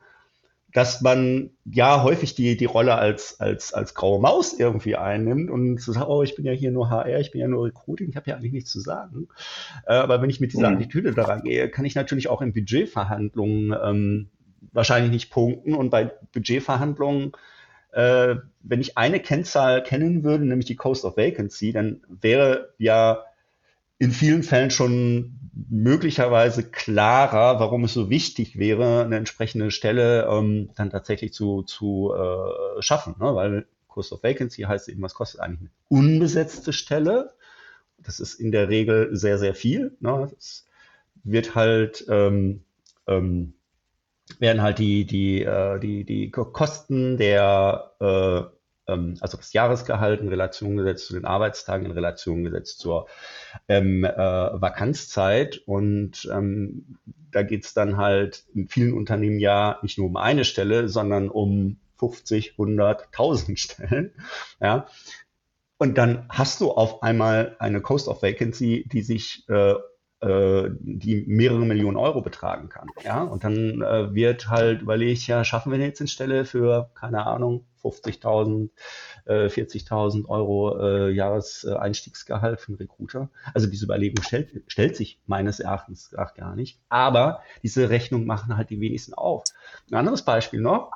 dass 0.73 1.01
man 1.01 1.51
ja 1.63 2.03
häufig 2.03 2.35
die, 2.35 2.57
die 2.57 2.65
Rolle 2.65 2.95
als, 2.95 3.39
als, 3.39 3.73
als 3.73 3.93
graue 3.93 4.19
Maus 4.19 4.53
irgendwie 4.59 4.97
einnimmt 4.97 5.49
und 5.49 5.79
so 5.79 5.93
sagt, 5.93 6.09
oh, 6.09 6.21
ich 6.21 6.35
bin 6.35 6.45
ja 6.45 6.51
hier 6.51 6.71
nur 6.71 6.89
HR, 6.89 7.19
ich 7.19 7.31
bin 7.31 7.39
ja 7.39 7.47
nur 7.47 7.65
Recruiting, 7.65 8.09
ich 8.09 8.17
habe 8.17 8.29
ja 8.29 8.35
eigentlich 8.35 8.51
nichts 8.51 8.71
zu 8.71 8.81
sagen. 8.81 9.29
Äh, 9.85 9.93
aber 9.93 10.21
wenn 10.21 10.29
ich 10.29 10.41
mit 10.41 10.51
dieser 10.51 10.69
mhm. 10.69 10.77
Attitüde 10.77 11.13
daran 11.13 11.43
gehe, 11.43 11.69
kann 11.69 11.85
ich 11.85 11.95
natürlich 11.95 12.27
auch 12.27 12.41
in 12.41 12.53
Budgetverhandlungen 12.53 13.73
ähm, 13.81 14.29
wahrscheinlich 14.73 15.11
nicht 15.11 15.31
punkten 15.31 15.73
und 15.73 15.89
bei 15.89 16.11
Budgetverhandlungen 16.33 17.31
äh, 17.97 18.35
wenn 18.61 18.79
ich 18.79 18.95
eine 18.95 19.19
Kennzahl 19.19 19.81
kennen 19.81 20.23
würde, 20.23 20.45
nämlich 20.45 20.67
die 20.67 20.75
Cost 20.75 21.03
of 21.03 21.17
Vacancy, 21.17 21.73
dann 21.73 22.01
wäre 22.07 22.73
ja 22.77 23.23
in 23.97 24.11
vielen 24.11 24.43
Fällen 24.43 24.69
schon 24.69 25.39
möglicherweise 25.67 26.61
klarer, 26.61 27.59
warum 27.59 27.85
es 27.85 27.93
so 27.93 28.11
wichtig 28.11 28.59
wäre, 28.59 29.03
eine 29.03 29.17
entsprechende 29.17 29.71
Stelle 29.71 30.27
ähm, 30.29 30.69
dann 30.75 30.91
tatsächlich 30.91 31.33
zu, 31.33 31.63
zu 31.63 32.13
äh, 32.13 32.81
schaffen. 32.83 33.15
Ne? 33.19 33.33
Weil 33.33 33.65
Cost 33.87 34.13
of 34.13 34.21
Vacancy 34.21 34.61
heißt 34.61 34.89
eben, 34.89 35.01
was 35.01 35.15
kostet 35.15 35.41
eigentlich 35.41 35.61
eine 35.61 35.71
unbesetzte 35.89 36.73
Stelle? 36.73 37.33
Das 37.97 38.19
ist 38.19 38.35
in 38.35 38.51
der 38.51 38.69
Regel 38.69 39.09
sehr, 39.15 39.39
sehr 39.39 39.55
viel. 39.55 39.97
Ne? 40.01 40.29
Das 40.35 40.67
wird 41.23 41.55
halt 41.55 42.05
ähm, 42.09 42.61
ähm, 43.07 43.53
werden 44.39 44.61
halt 44.61 44.79
die, 44.79 45.05
die, 45.05 45.43
äh, 45.43 45.79
die, 45.79 46.03
die 46.03 46.31
Kosten 46.31 47.17
der, 47.17 47.91
äh, 47.99 48.91
ähm, 48.91 49.17
also 49.19 49.37
das 49.37 49.53
Jahresgehalt 49.53 50.21
in 50.21 50.27
Relation 50.27 50.77
gesetzt 50.77 51.07
zu 51.07 51.13
den 51.13 51.25
Arbeitstagen, 51.25 51.85
in 51.85 51.91
Relation 51.91 52.43
gesetzt 52.43 52.79
zur 52.79 53.07
ähm, 53.67 54.03
äh, 54.03 54.15
Vakanzzeit. 54.17 55.61
Und 55.65 56.29
ähm, 56.31 56.97
da 57.31 57.43
geht's 57.43 57.73
dann 57.73 57.97
halt 57.97 58.45
in 58.53 58.67
vielen 58.67 58.93
Unternehmen 58.93 59.39
ja 59.39 59.79
nicht 59.81 59.97
nur 59.97 60.07
um 60.07 60.17
eine 60.17 60.45
Stelle, 60.45 60.89
sondern 60.89 61.29
um 61.29 61.77
50, 61.97 62.51
100, 62.51 63.05
1000 63.07 63.59
Stellen. 63.59 64.11
Ja. 64.61 64.87
Und 65.79 65.97
dann 65.97 66.25
hast 66.29 66.59
du 66.61 66.71
auf 66.71 67.03
einmal 67.03 67.55
eine 67.59 67.81
Cost 67.81 68.07
of 68.07 68.23
Vacancy, 68.23 68.87
die 68.91 69.03
sich 69.03 69.47
äh, 69.47 69.75
die 70.79 71.25
mehrere 71.27 71.65
Millionen 71.65 71.97
Euro 71.97 72.21
betragen 72.21 72.69
kann. 72.69 72.87
Ja, 73.03 73.21
und 73.23 73.43
dann 73.43 73.81
äh, 73.81 74.13
wird 74.15 74.49
halt 74.49 74.81
überlegt, 74.81 75.27
ja, 75.27 75.43
schaffen 75.43 75.71
wir 75.71 75.79
jetzt 75.79 76.01
eine 76.01 76.07
Stelle 76.07 76.45
für, 76.45 76.89
keine 76.95 77.25
Ahnung, 77.27 77.65
50.000, 77.83 78.69
äh, 79.25 79.45
40.000 79.45 80.27
Euro 80.27 80.79
äh, 80.79 81.11
Jahreseinstiegsgehalt 81.11 82.59
für 82.59 82.69
einen 82.69 82.77
Recruiter. 82.77 83.29
Also 83.53 83.67
diese 83.67 83.85
Überlegung 83.85 84.23
stellt, 84.23 84.63
stellt 84.67 84.95
sich 84.95 85.19
meines 85.27 85.59
Erachtens 85.59 86.11
gar 86.35 86.55
nicht. 86.55 86.79
Aber 86.89 87.41
diese 87.63 87.89
Rechnung 87.89 88.25
machen 88.25 88.57
halt 88.57 88.69
die 88.69 88.81
wenigsten 88.81 89.13
auf. 89.13 89.43
Ein 89.91 89.95
anderes 89.95 90.23
Beispiel 90.23 90.61
noch. 90.61 90.91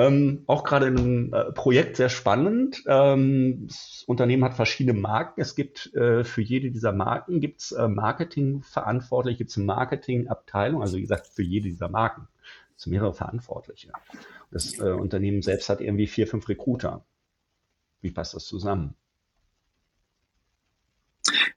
Ähm, 0.00 0.44
auch 0.46 0.64
gerade 0.64 0.86
in 0.86 0.98
einem 0.98 1.34
äh, 1.34 1.52
Projekt 1.52 1.96
sehr 1.96 2.08
spannend. 2.08 2.82
Ähm, 2.86 3.66
das 3.66 4.02
Unternehmen 4.06 4.44
hat 4.44 4.54
verschiedene 4.54 4.98
Marken. 4.98 5.42
Es 5.42 5.54
gibt 5.54 5.94
äh, 5.94 6.24
für 6.24 6.40
jede 6.40 6.70
dieser 6.70 6.92
Marken 6.92 7.40
gibt's 7.40 7.72
äh, 7.72 7.86
Marketingverantwortliche, 7.86 9.36
gibt 9.36 9.50
es 9.50 9.58
eine 9.58 9.66
Marketingabteilung, 9.66 10.80
also 10.80 10.96
wie 10.96 11.02
gesagt, 11.02 11.26
für 11.26 11.42
jede 11.42 11.68
dieser 11.68 11.90
Marken. 11.90 12.28
Sind 12.76 12.92
mehrere 12.92 13.12
Verantwortliche. 13.12 13.92
Das 14.50 14.78
äh, 14.78 14.84
Unternehmen 14.84 15.42
selbst 15.42 15.68
hat 15.68 15.82
irgendwie 15.82 16.06
vier, 16.06 16.26
fünf 16.26 16.48
Recruiter. 16.48 17.04
Wie 18.00 18.10
passt 18.10 18.32
das 18.32 18.46
zusammen? 18.46 18.94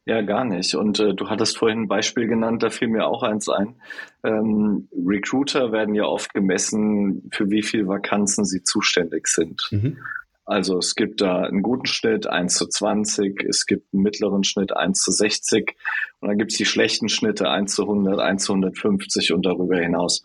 Ja, 0.06 0.22
gar 0.22 0.44
nicht. 0.44 0.76
Und 0.76 1.00
äh, 1.00 1.14
du 1.14 1.30
hattest 1.30 1.58
vorhin 1.58 1.84
ein 1.84 1.88
Beispiel 1.88 2.28
genannt, 2.28 2.62
da 2.62 2.70
fiel 2.70 2.90
mir 2.90 3.08
auch 3.08 3.24
eins 3.24 3.48
ein. 3.48 3.76
Ähm, 4.24 4.90
Recruiter 4.92 5.72
werden 5.72 5.96
ja 5.96 6.04
oft 6.04 6.34
gemessen, 6.34 7.30
für 7.32 7.50
wie 7.50 7.64
viele 7.64 7.88
Vakanzen 7.88 8.44
sie 8.44 8.64
zuständig 8.64 9.28
sind. 9.28 9.70
Mhm. 9.72 9.98
Also 10.46 10.78
es 10.78 10.96
gibt 10.96 11.22
da 11.22 11.44
einen 11.44 11.62
guten 11.62 11.86
Schnitt 11.86 12.28
1 12.28 12.56
zu 12.56 12.68
20, 12.68 13.46
es 13.48 13.66
gibt 13.66 13.94
einen 13.94 14.04
mittleren 14.04 14.44
Schnitt 14.44 14.76
1 14.76 15.00
zu 15.00 15.12
60 15.12 15.76
und 16.20 16.30
dann 16.30 16.38
gibt 16.38 16.52
es 16.52 16.58
die 16.58 16.66
schlechten 16.66 17.08
Schnitte 17.08 17.50
1 17.50 17.76
zu 17.76 17.84
100, 17.84 18.20
1 18.20 18.44
zu 18.44 18.54
150 18.54 19.32
und 19.34 19.46
darüber 19.46 19.78
hinaus. 19.78 20.22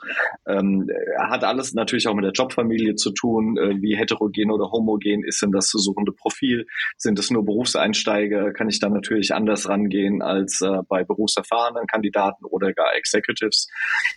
Ähm, 0.47 0.89
hat 1.19 1.45
alles 1.45 1.73
natürlich 1.73 2.09
auch 2.09 2.15
mit 2.15 2.25
der 2.25 2.33
Jobfamilie 2.33 2.97
zu 2.97 3.13
tun. 3.13 3.57
Äh, 3.59 3.81
wie 3.81 3.97
heterogen 3.97 4.51
oder 4.51 4.73
homogen 4.73 5.23
ist 5.25 5.41
denn 5.41 5.53
das 5.53 5.69
zu 5.69 5.79
suchende 5.79 6.13
Profil? 6.13 6.67
Sind 6.97 7.19
es 7.19 7.31
nur 7.31 7.45
Berufseinsteiger? 7.45 8.53
Kann 8.53 8.69
ich 8.69 8.81
da 8.81 8.89
natürlich 8.89 9.35
anders 9.35 9.69
rangehen 9.69 10.21
als 10.21 10.61
äh, 10.61 10.83
bei 10.89 11.05
berufserfahrenen 11.05 11.87
Kandidaten 11.87 12.45
oder 12.45 12.73
gar 12.73 12.95
Executives? 12.97 13.69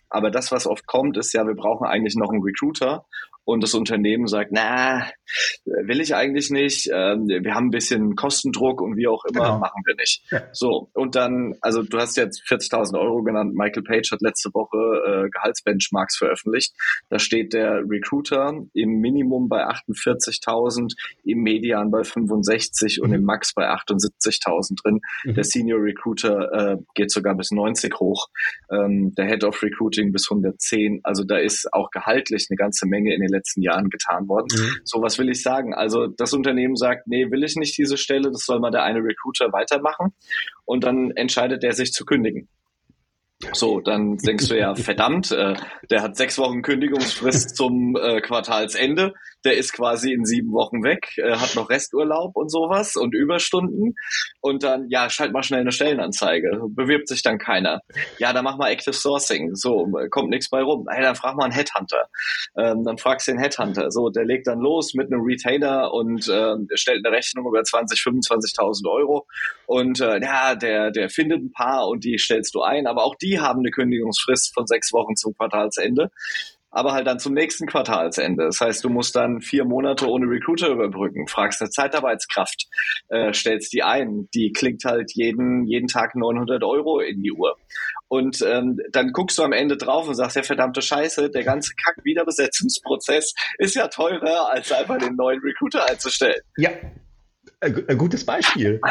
Aber 0.10 0.32
das, 0.32 0.52
was 0.52 0.66
oft 0.66 0.88
kommt, 0.88 1.18
ist 1.18 1.34
ja, 1.34 1.46
wir 1.46 1.56
brauchen 1.56 1.86
eigentlich 1.86 2.16
noch 2.16 2.32
einen 2.32 2.44
Recruiter 2.44 3.06
und 3.44 3.64
das 3.64 3.74
Unternehmen 3.74 4.28
sagt, 4.28 4.52
na, 4.52 5.08
will 5.66 6.02
ich 6.02 6.16
eigentlich 6.16 6.50
nicht, 6.50 6.90
ähm, 6.94 7.28
wir 7.28 7.56
haben 7.56 7.68
ein 7.68 7.72
bisschen 7.72 8.16
Kostendruck 8.16 8.82
und 8.82 8.98
wie 8.98 9.08
auch 9.08 9.24
immer, 9.26 9.44
genau. 9.44 9.60
machen 9.60 9.82
wir 9.86 9.96
nicht. 9.96 10.24
Ja. 10.32 10.42
So, 10.54 10.90
und 10.94 11.16
dann, 11.16 11.56
also 11.62 11.84
du 11.84 11.98
hast 11.98 12.18
jetzt 12.18 12.42
40.000 12.48 13.00
Euro 13.00 13.24
genannt, 13.24 13.54
Michael 13.56 13.84
Page 13.84 14.12
hat 14.12 14.22
letzte 14.22 14.50
Woche 14.54 15.26
äh, 15.26 15.30
Gehaltsbenchmarks 15.30 16.18
veröffentlicht, 16.18 16.74
da 17.10 17.20
steht 17.20 17.54
der 17.54 17.84
Recruiter 17.88 18.54
im 18.74 19.00
Minimum 19.00 19.50
bei 19.50 19.66
48.000, 19.68 20.94
im 21.24 21.40
Median 21.40 21.92
bei 21.92 22.04
65 22.04 22.98
mhm. 22.98 23.04
und 23.04 23.14
im 23.14 23.24
Max 23.24 23.54
bei 23.54 23.70
78.000 23.70 24.82
drin. 24.84 25.02
Mhm. 25.24 25.34
Der 25.34 25.44
Senior 25.44 25.82
Recruiter 25.82 26.52
äh, 26.54 26.78
geht 26.96 27.12
sogar 27.12 27.36
bis 27.36 27.52
90 27.52 28.00
hoch, 28.00 28.28
ähm, 28.72 29.14
der 29.16 29.26
Head 29.26 29.44
of 29.44 29.62
Recruiting 29.62 30.12
bis 30.12 30.30
110, 30.30 31.02
also 31.04 31.24
da 31.24 31.38
ist 31.38 31.72
auch 31.74 31.92
gehaltlich 31.92 32.48
eine 32.50 32.58
ganze 32.58 32.88
Menge 32.88 33.14
in 33.14 33.22
den 33.22 33.30
letzten 33.30 33.62
Jahren 33.62 33.90
getan 33.90 34.28
worden. 34.28 34.48
Mhm. 34.54 34.82
So 34.84 35.02
was 35.02 35.18
will 35.22 35.30
ich 35.30 35.44
sagen. 35.44 35.74
Also 35.74 36.08
das 36.08 36.34
Unternehmen 36.34 36.76
sagt, 36.76 37.08
nee, 37.08 37.30
will 37.30 37.44
ich 37.44 37.56
nicht 37.56 37.78
diese 37.78 37.98
Stelle, 37.98 38.32
das 38.32 38.46
soll 38.46 38.60
mal 38.60 38.72
der 38.72 38.84
eine 38.84 39.00
Recruiter 39.00 39.54
weitermachen. 39.54 40.14
Und 40.66 40.84
dann 40.84 41.12
entscheidet 41.12 41.64
er 41.64 41.74
sich 41.74 41.94
zu 41.94 42.06
kündigen. 42.06 42.50
So, 43.54 43.80
dann 43.80 44.18
denkst 44.18 44.50
du 44.50 44.58
ja, 44.58 44.76
verdammt, 44.90 45.32
äh, 45.32 45.56
der 45.90 46.02
hat 46.02 46.18
sechs 46.18 46.38
Wochen 46.38 46.62
Kündigungsfrist 46.64 47.56
zum 47.56 47.96
äh, 47.96 48.22
Quartalsende 48.22 49.14
der 49.44 49.58
ist 49.58 49.74
quasi 49.74 50.14
in 50.14 50.26
sieben 50.26 50.52
Wochen 50.52 50.84
weg, 50.84 51.18
äh, 51.18 51.36
hat 51.36 51.56
noch 51.56 51.70
Resturlaub 51.70 52.36
und 52.36 52.50
sowas 52.50 52.96
und 52.96 53.14
Überstunden. 53.14 53.96
Und 54.40 54.64
dann, 54.64 54.88
ja, 54.90 55.10
schalt 55.10 55.34
mal 55.34 55.44
schnell 55.44 55.62
eine 55.62 55.72
Stellenanzeige. 55.72 56.62
Bewirbt 56.70 57.08
sich 57.08 57.22
dann 57.24 57.38
keiner. 57.38 57.82
Ja, 58.18 58.34
dann 58.34 58.44
mach 58.44 58.58
mal 58.58 58.70
Active 58.70 58.94
Sourcing. 58.94 59.56
So, 59.56 59.88
kommt 60.10 60.30
nichts 60.30 60.50
bei 60.50 60.62
rum. 60.62 60.88
Hey, 60.90 61.02
dann 61.02 61.16
frag 61.16 61.36
mal 61.36 61.46
einen 61.46 61.54
Headhunter. 61.54 62.08
Ähm, 62.58 62.84
dann 62.84 62.98
fragst 62.98 63.28
du 63.28 63.32
den 63.32 63.42
Headhunter. 63.42 63.92
So, 63.92 64.10
der 64.10 64.26
legt 64.26 64.48
dann 64.48 64.60
los 64.60 64.94
mit 64.94 65.12
einem 65.12 65.22
Retainer 65.22 65.94
und 65.94 66.28
äh, 66.28 66.56
stellt 66.76 67.06
eine 67.06 67.16
Rechnung 67.16 67.48
über 67.48 67.64
20, 67.64 68.00
25.000 68.00 68.90
Euro. 68.90 69.28
Und 69.66 70.02
äh, 70.02 70.22
ja, 70.22 70.56
der, 70.56 70.92
der 70.92 71.10
findet 71.10 71.42
ein 71.42 71.52
paar 71.52 71.88
und 71.88 72.04
die 72.04 72.18
stellst 72.18 72.54
du 72.56 72.62
ein. 72.62 72.88
Aber 72.88 73.04
auch 73.04 73.16
die 73.16 73.40
haben 73.40 73.60
eine 73.60 73.72
Kündigungsfrist 73.72 74.54
von 74.54 74.68
sechs 74.68 74.94
Wochen 74.94 75.16
zum 75.16 75.36
Quartalsende 75.36 76.12
aber 76.72 76.94
halt 76.94 77.06
dann 77.06 77.20
zum 77.20 77.34
nächsten 77.34 77.68
Quartalsende. 77.68 78.46
Das 78.46 78.60
heißt, 78.62 78.84
du 78.84 78.90
musst 78.90 79.16
dann 79.16 79.42
vier 79.42 79.66
Monate 79.66 80.08
ohne 80.08 80.26
Recruiter 80.26 80.70
überbrücken, 80.70 81.28
fragst 81.28 81.62
eine 81.62 81.70
Zeitarbeitskraft, 81.70 82.68
äh, 83.10 83.34
stellst 83.34 83.74
die 83.74 83.84
ein, 83.84 84.30
die 84.34 84.52
klingt 84.54 84.86
halt 84.86 85.12
jeden, 85.14 85.66
jeden 85.68 85.88
Tag 85.88 86.16
900 86.16 86.64
Euro 86.64 87.00
in 87.02 87.22
die 87.22 87.32
Uhr. 87.32 87.58
Und 88.08 88.42
ähm, 88.42 88.80
dann 88.92 89.12
guckst 89.12 89.38
du 89.38 89.44
am 89.44 89.54
Ende 89.54 89.78
drauf 89.78 90.08
und 90.08 90.16
sagst, 90.16 90.36
ja 90.36 90.44
verdammte 90.44 90.82
Scheiße, 90.82 91.30
der 91.30 91.44
ganze 91.44 91.74
Kack-Wiederbesetzungsprozess 91.76 93.34
ist 93.58 93.76
ja 93.76 93.88
teurer, 93.88 94.50
als 94.52 94.72
einfach 94.72 94.98
den 94.98 95.16
neuen 95.16 95.40
Recruiter 95.40 95.90
einzustellen. 95.90 96.42
Ja, 96.58 96.72
ein 97.62 97.98
gutes 97.98 98.26
Beispiel. 98.26 98.82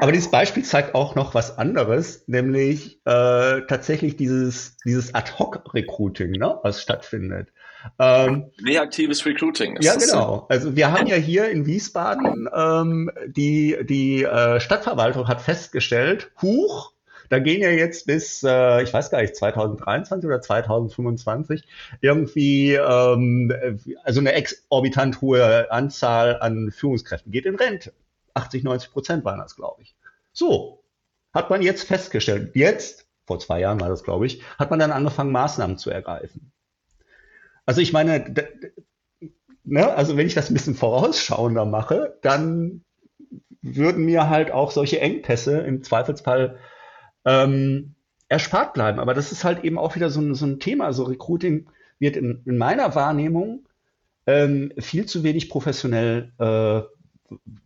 Aber 0.00 0.12
dieses 0.12 0.30
Beispiel 0.30 0.64
zeigt 0.64 0.94
auch 0.94 1.14
noch 1.14 1.34
was 1.34 1.58
anderes, 1.58 2.24
nämlich 2.26 3.00
äh, 3.06 3.62
tatsächlich 3.62 4.16
dieses, 4.16 4.76
dieses 4.84 5.14
Ad-Hoc-Recruiting, 5.14 6.32
ne, 6.32 6.58
was 6.62 6.82
stattfindet. 6.82 7.48
Ähm, 7.98 8.50
Reaktives 8.64 9.26
Recruiting. 9.26 9.76
ja, 9.80 9.96
genau. 9.96 10.46
Also 10.48 10.76
wir 10.76 10.92
haben 10.92 11.06
ja 11.06 11.16
hier 11.16 11.48
in 11.50 11.66
Wiesbaden 11.66 12.48
ähm, 12.54 13.10
die, 13.26 13.76
die 13.82 14.22
äh, 14.22 14.60
Stadtverwaltung 14.60 15.26
hat 15.26 15.40
festgestellt, 15.40 16.30
huch, 16.40 16.92
da 17.28 17.38
gehen 17.38 17.62
ja 17.62 17.70
jetzt 17.70 18.06
bis, 18.06 18.42
äh, 18.42 18.82
ich 18.82 18.92
weiß 18.92 19.10
gar 19.10 19.22
nicht, 19.22 19.34
2023 19.34 20.26
oder 20.26 20.42
2025 20.42 21.62
irgendwie, 22.02 22.74
ähm, 22.74 23.50
also 24.04 24.20
eine 24.20 24.34
exorbitant 24.34 25.22
hohe 25.22 25.70
Anzahl 25.70 26.38
an 26.40 26.70
Führungskräften 26.70 27.32
geht 27.32 27.46
in 27.46 27.56
Rente. 27.56 27.94
80, 28.34 28.64
90 28.64 28.90
Prozent 28.90 29.24
waren 29.24 29.38
das, 29.38 29.56
glaube 29.56 29.82
ich. 29.82 29.94
So, 30.32 30.82
hat 31.32 31.50
man 31.50 31.62
jetzt 31.62 31.84
festgestellt. 31.84 32.54
Jetzt, 32.54 33.06
vor 33.26 33.38
zwei 33.38 33.60
Jahren 33.60 33.80
war 33.80 33.88
das, 33.88 34.04
glaube 34.04 34.26
ich, 34.26 34.42
hat 34.58 34.70
man 34.70 34.78
dann 34.78 34.92
angefangen, 34.92 35.32
Maßnahmen 35.32 35.78
zu 35.78 35.90
ergreifen. 35.90 36.52
Also 37.66 37.80
ich 37.80 37.92
meine, 37.92 38.34
ne, 39.64 39.94
also 39.94 40.16
wenn 40.16 40.26
ich 40.26 40.34
das 40.34 40.50
ein 40.50 40.54
bisschen 40.54 40.74
vorausschauender 40.74 41.64
mache, 41.64 42.18
dann 42.22 42.84
würden 43.62 44.04
mir 44.04 44.28
halt 44.28 44.50
auch 44.50 44.72
solche 44.72 45.00
Engpässe 45.00 45.60
im 45.60 45.82
Zweifelsfall 45.82 46.58
ähm, 47.24 47.94
erspart 48.28 48.74
bleiben. 48.74 48.98
Aber 48.98 49.14
das 49.14 49.30
ist 49.30 49.44
halt 49.44 49.62
eben 49.64 49.78
auch 49.78 49.94
wieder 49.94 50.10
so 50.10 50.20
ein, 50.20 50.34
so 50.34 50.46
ein 50.46 50.58
Thema. 50.58 50.92
So 50.92 51.04
Recruiting 51.04 51.68
wird 51.98 52.16
in, 52.16 52.42
in 52.44 52.58
meiner 52.58 52.94
Wahrnehmung 52.94 53.68
ähm, 54.26 54.72
viel 54.78 55.06
zu 55.06 55.22
wenig 55.22 55.48
professionell 55.48 56.32
äh, 56.38 56.82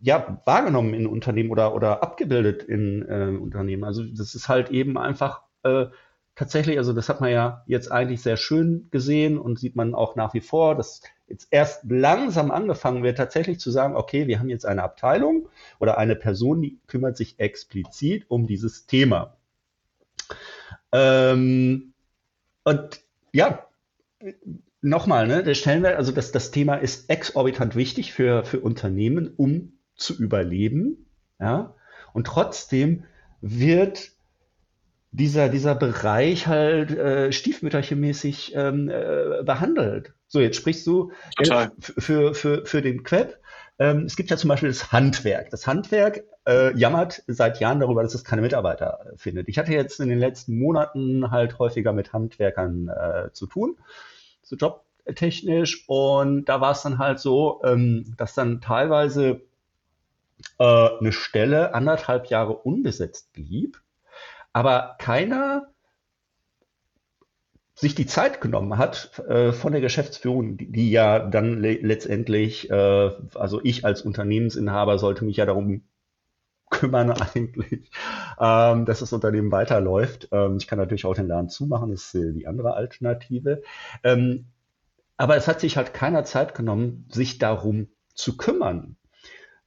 ja, 0.00 0.40
wahrgenommen 0.44 0.94
in 0.94 1.06
Unternehmen 1.06 1.50
oder, 1.50 1.74
oder 1.74 2.02
abgebildet 2.02 2.62
in 2.62 3.02
äh, 3.08 3.36
Unternehmen. 3.36 3.84
Also 3.84 4.04
das 4.04 4.34
ist 4.34 4.48
halt 4.48 4.70
eben 4.70 4.98
einfach 4.98 5.42
äh, 5.62 5.86
tatsächlich, 6.34 6.78
also 6.78 6.92
das 6.92 7.08
hat 7.08 7.20
man 7.20 7.30
ja 7.30 7.64
jetzt 7.66 7.90
eigentlich 7.90 8.22
sehr 8.22 8.36
schön 8.36 8.88
gesehen 8.90 9.38
und 9.38 9.58
sieht 9.58 9.74
man 9.74 9.94
auch 9.94 10.16
nach 10.16 10.34
wie 10.34 10.40
vor, 10.40 10.74
dass 10.76 11.00
jetzt 11.28 11.48
erst 11.50 11.84
langsam 11.90 12.50
angefangen 12.50 13.02
wird, 13.02 13.18
tatsächlich 13.18 13.58
zu 13.58 13.70
sagen, 13.70 13.96
okay, 13.96 14.28
wir 14.28 14.38
haben 14.38 14.48
jetzt 14.48 14.66
eine 14.66 14.82
Abteilung 14.82 15.48
oder 15.80 15.98
eine 15.98 16.14
Person, 16.14 16.62
die 16.62 16.78
kümmert 16.86 17.16
sich 17.16 17.40
explizit 17.40 18.26
um 18.28 18.46
dieses 18.46 18.86
Thema. 18.86 19.36
Ähm, 20.92 21.94
und 22.64 23.00
ja, 23.32 23.66
nochmal, 24.82 25.26
ne, 25.26 25.42
der 25.42 25.54
Stellenwert, 25.54 25.96
also 25.96 26.12
das, 26.12 26.32
das 26.32 26.50
Thema 26.50 26.76
ist 26.76 27.10
exorbitant 27.10 27.76
wichtig 27.76 28.12
für, 28.12 28.44
für 28.44 28.60
Unternehmen, 28.60 29.32
um 29.36 29.78
zu 29.96 30.16
überleben. 30.16 31.06
Ja? 31.40 31.74
Und 32.12 32.26
trotzdem 32.26 33.04
wird 33.40 34.10
dieser, 35.10 35.48
dieser 35.48 35.74
Bereich 35.74 36.46
halt 36.46 36.90
äh, 36.90 37.32
stiefmütterchenmäßig 37.32 38.52
ähm, 38.54 38.90
äh, 38.90 39.42
behandelt. 39.44 40.12
So, 40.26 40.40
jetzt 40.40 40.56
sprichst 40.56 40.86
du 40.86 41.12
äh, 41.38 41.68
für, 41.78 42.34
für, 42.34 42.66
für 42.66 42.82
den 42.82 43.02
Queb. 43.02 43.38
Ähm, 43.78 44.04
es 44.04 44.16
gibt 44.16 44.30
ja 44.30 44.36
zum 44.36 44.48
Beispiel 44.48 44.68
das 44.68 44.92
Handwerk. 44.92 45.50
Das 45.50 45.66
Handwerk 45.66 46.24
äh, 46.46 46.76
jammert 46.76 47.22
seit 47.26 47.60
Jahren 47.60 47.80
darüber, 47.80 48.02
dass 48.02 48.14
es 48.14 48.24
keine 48.24 48.42
Mitarbeiter 48.42 49.12
findet. 49.16 49.48
Ich 49.48 49.58
hatte 49.58 49.72
jetzt 49.72 50.00
in 50.00 50.08
den 50.08 50.18
letzten 50.18 50.58
Monaten 50.58 51.30
halt 51.30 51.58
häufiger 51.58 51.92
mit 51.92 52.12
Handwerkern 52.12 52.88
äh, 52.88 53.32
zu 53.32 53.46
tun 53.46 53.76
so 54.46 54.56
jobtechnisch. 54.56 55.88
Und 55.88 56.46
da 56.46 56.60
war 56.60 56.72
es 56.72 56.82
dann 56.82 56.98
halt 56.98 57.18
so, 57.18 57.60
ähm, 57.64 58.14
dass 58.16 58.34
dann 58.34 58.60
teilweise 58.60 59.42
äh, 60.58 60.88
eine 61.00 61.12
Stelle 61.12 61.74
anderthalb 61.74 62.26
Jahre 62.26 62.54
unbesetzt 62.54 63.32
blieb, 63.32 63.80
aber 64.52 64.96
keiner 64.98 65.68
sich 67.74 67.94
die 67.94 68.06
Zeit 68.06 68.40
genommen 68.40 68.78
hat 68.78 69.18
äh, 69.28 69.52
von 69.52 69.72
der 69.72 69.82
Geschäftsführung, 69.82 70.56
die, 70.56 70.72
die 70.72 70.90
ja 70.90 71.18
dann 71.18 71.60
le 71.60 71.74
letztendlich, 71.74 72.70
äh, 72.70 73.10
also 73.34 73.60
ich 73.62 73.84
als 73.84 74.00
Unternehmensinhaber 74.00 74.98
sollte 74.98 75.26
mich 75.26 75.36
ja 75.36 75.44
darum 75.44 75.82
kümmern 76.70 77.10
eigentlich, 77.34 77.90
ähm, 78.38 78.84
dass 78.84 79.00
das 79.00 79.12
Unternehmen 79.12 79.52
weiterläuft. 79.52 80.28
Ähm, 80.32 80.56
ich 80.58 80.66
kann 80.66 80.78
natürlich 80.78 81.04
auch 81.04 81.14
den 81.14 81.28
Laden 81.28 81.48
zumachen, 81.48 81.90
das 81.90 82.14
ist 82.14 82.14
äh, 82.14 82.32
die 82.32 82.46
andere 82.46 82.74
Alternative. 82.74 83.62
Ähm, 84.02 84.46
aber 85.16 85.36
es 85.36 85.48
hat 85.48 85.60
sich 85.60 85.76
halt 85.76 85.94
keiner 85.94 86.24
Zeit 86.24 86.54
genommen, 86.54 87.06
sich 87.10 87.38
darum 87.38 87.88
zu 88.14 88.36
kümmern. 88.36 88.96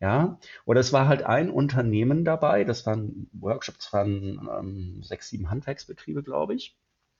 Ja, 0.02 0.40
oder 0.66 0.80
es 0.80 0.94
war 0.94 1.10
halt 1.10 1.24
ein 1.24 1.50
Unternehmen 1.50 2.24
dabei, 2.24 2.64
das 2.64 2.86
waren 2.86 3.30
Workshops, 3.34 3.92
waren 3.92 4.48
ähm, 4.58 5.04
sechs, 5.04 5.28
sieben 5.30 5.52
Handwerksbetriebe, 5.52 6.24
glaube 6.24 6.56
ich. 6.56 6.78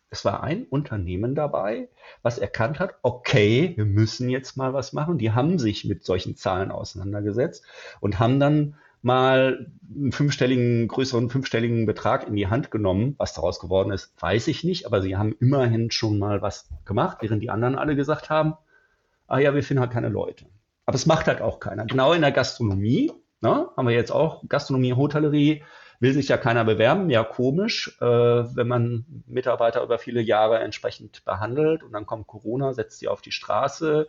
Es 0.10 0.24
war 0.24 0.44
ein 0.44 0.64
Unternehmen 0.64 1.36
dabei, 1.36 1.90
was 2.22 2.38
erkannt 2.40 2.80
hat, 2.80 2.96
okay, 3.02 3.74
wir 3.76 3.86
müssen 3.86 4.30
jetzt 4.30 4.56
mal 4.56 4.74
was 4.74 4.94
machen. 4.94 5.18
Die 5.18 5.32
haben 5.32 5.60
sich 5.60 5.86
mit 5.86 6.04
solchen 6.06 6.36
Zahlen 6.36 6.72
auseinandergesetzt 6.72 7.66
und 8.00 8.18
haben 8.18 8.40
dann 8.40 8.76
mal 9.02 9.72
einen 9.94 10.12
fünfstelligen, 10.12 10.88
größeren 10.88 11.30
fünfstelligen 11.30 11.86
Betrag 11.86 12.28
in 12.28 12.36
die 12.36 12.48
Hand 12.48 12.72
genommen. 12.72 13.16
Was 13.18 13.34
daraus 13.34 13.60
geworden 13.60 13.92
ist, 13.92 14.14
weiß 14.20 14.48
ich 14.48 14.64
nicht, 14.64 14.86
aber 14.86 15.02
sie 15.02 15.18
haben 15.18 15.36
immerhin 15.40 15.92
schon 15.92 16.20
mal 16.20 16.42
was 16.42 16.70
gemacht, 16.86 17.20
während 17.22 17.42
die 17.42 17.50
anderen 17.50 17.76
alle 17.76 17.96
gesagt 17.96 18.30
haben, 18.30 18.56
ah 19.28 19.40
ja, 19.40 19.54
wir 19.54 19.64
finden 19.64 19.82
halt 19.82 19.92
keine 19.92 20.10
Leute. 20.10 20.46
Aber 20.86 20.96
es 20.96 21.06
macht 21.06 21.28
halt 21.28 21.42
auch 21.42 21.60
keiner. 21.60 21.86
Genau 21.86 22.14
in 22.14 22.22
der 22.22 22.32
Gastronomie, 22.32 23.12
ne, 23.42 23.70
haben 23.78 23.88
wir 23.88 23.94
jetzt 23.94 24.12
auch 24.12 24.44
Gastronomie, 24.48 24.94
Hotellerie, 24.94 25.64
will 26.00 26.14
sich 26.14 26.30
ja 26.30 26.38
keiner 26.38 26.64
bewerben. 26.64 27.10
Ja, 27.10 27.24
komisch, 27.24 27.98
äh, 28.00 28.06
wenn 28.06 28.68
man 28.68 29.06
Mitarbeiter 29.28 29.84
über 29.84 30.00
viele 30.00 30.22
Jahre 30.22 30.60
entsprechend 30.60 31.24
behandelt 31.26 31.84
und 31.84 31.92
dann 31.92 32.06
kommt 32.06 32.28
Corona, 32.28 32.74
setzt 32.74 33.00
sie 33.00 33.08
auf 33.08 33.22
die 33.22 33.32
Straße 33.32 34.08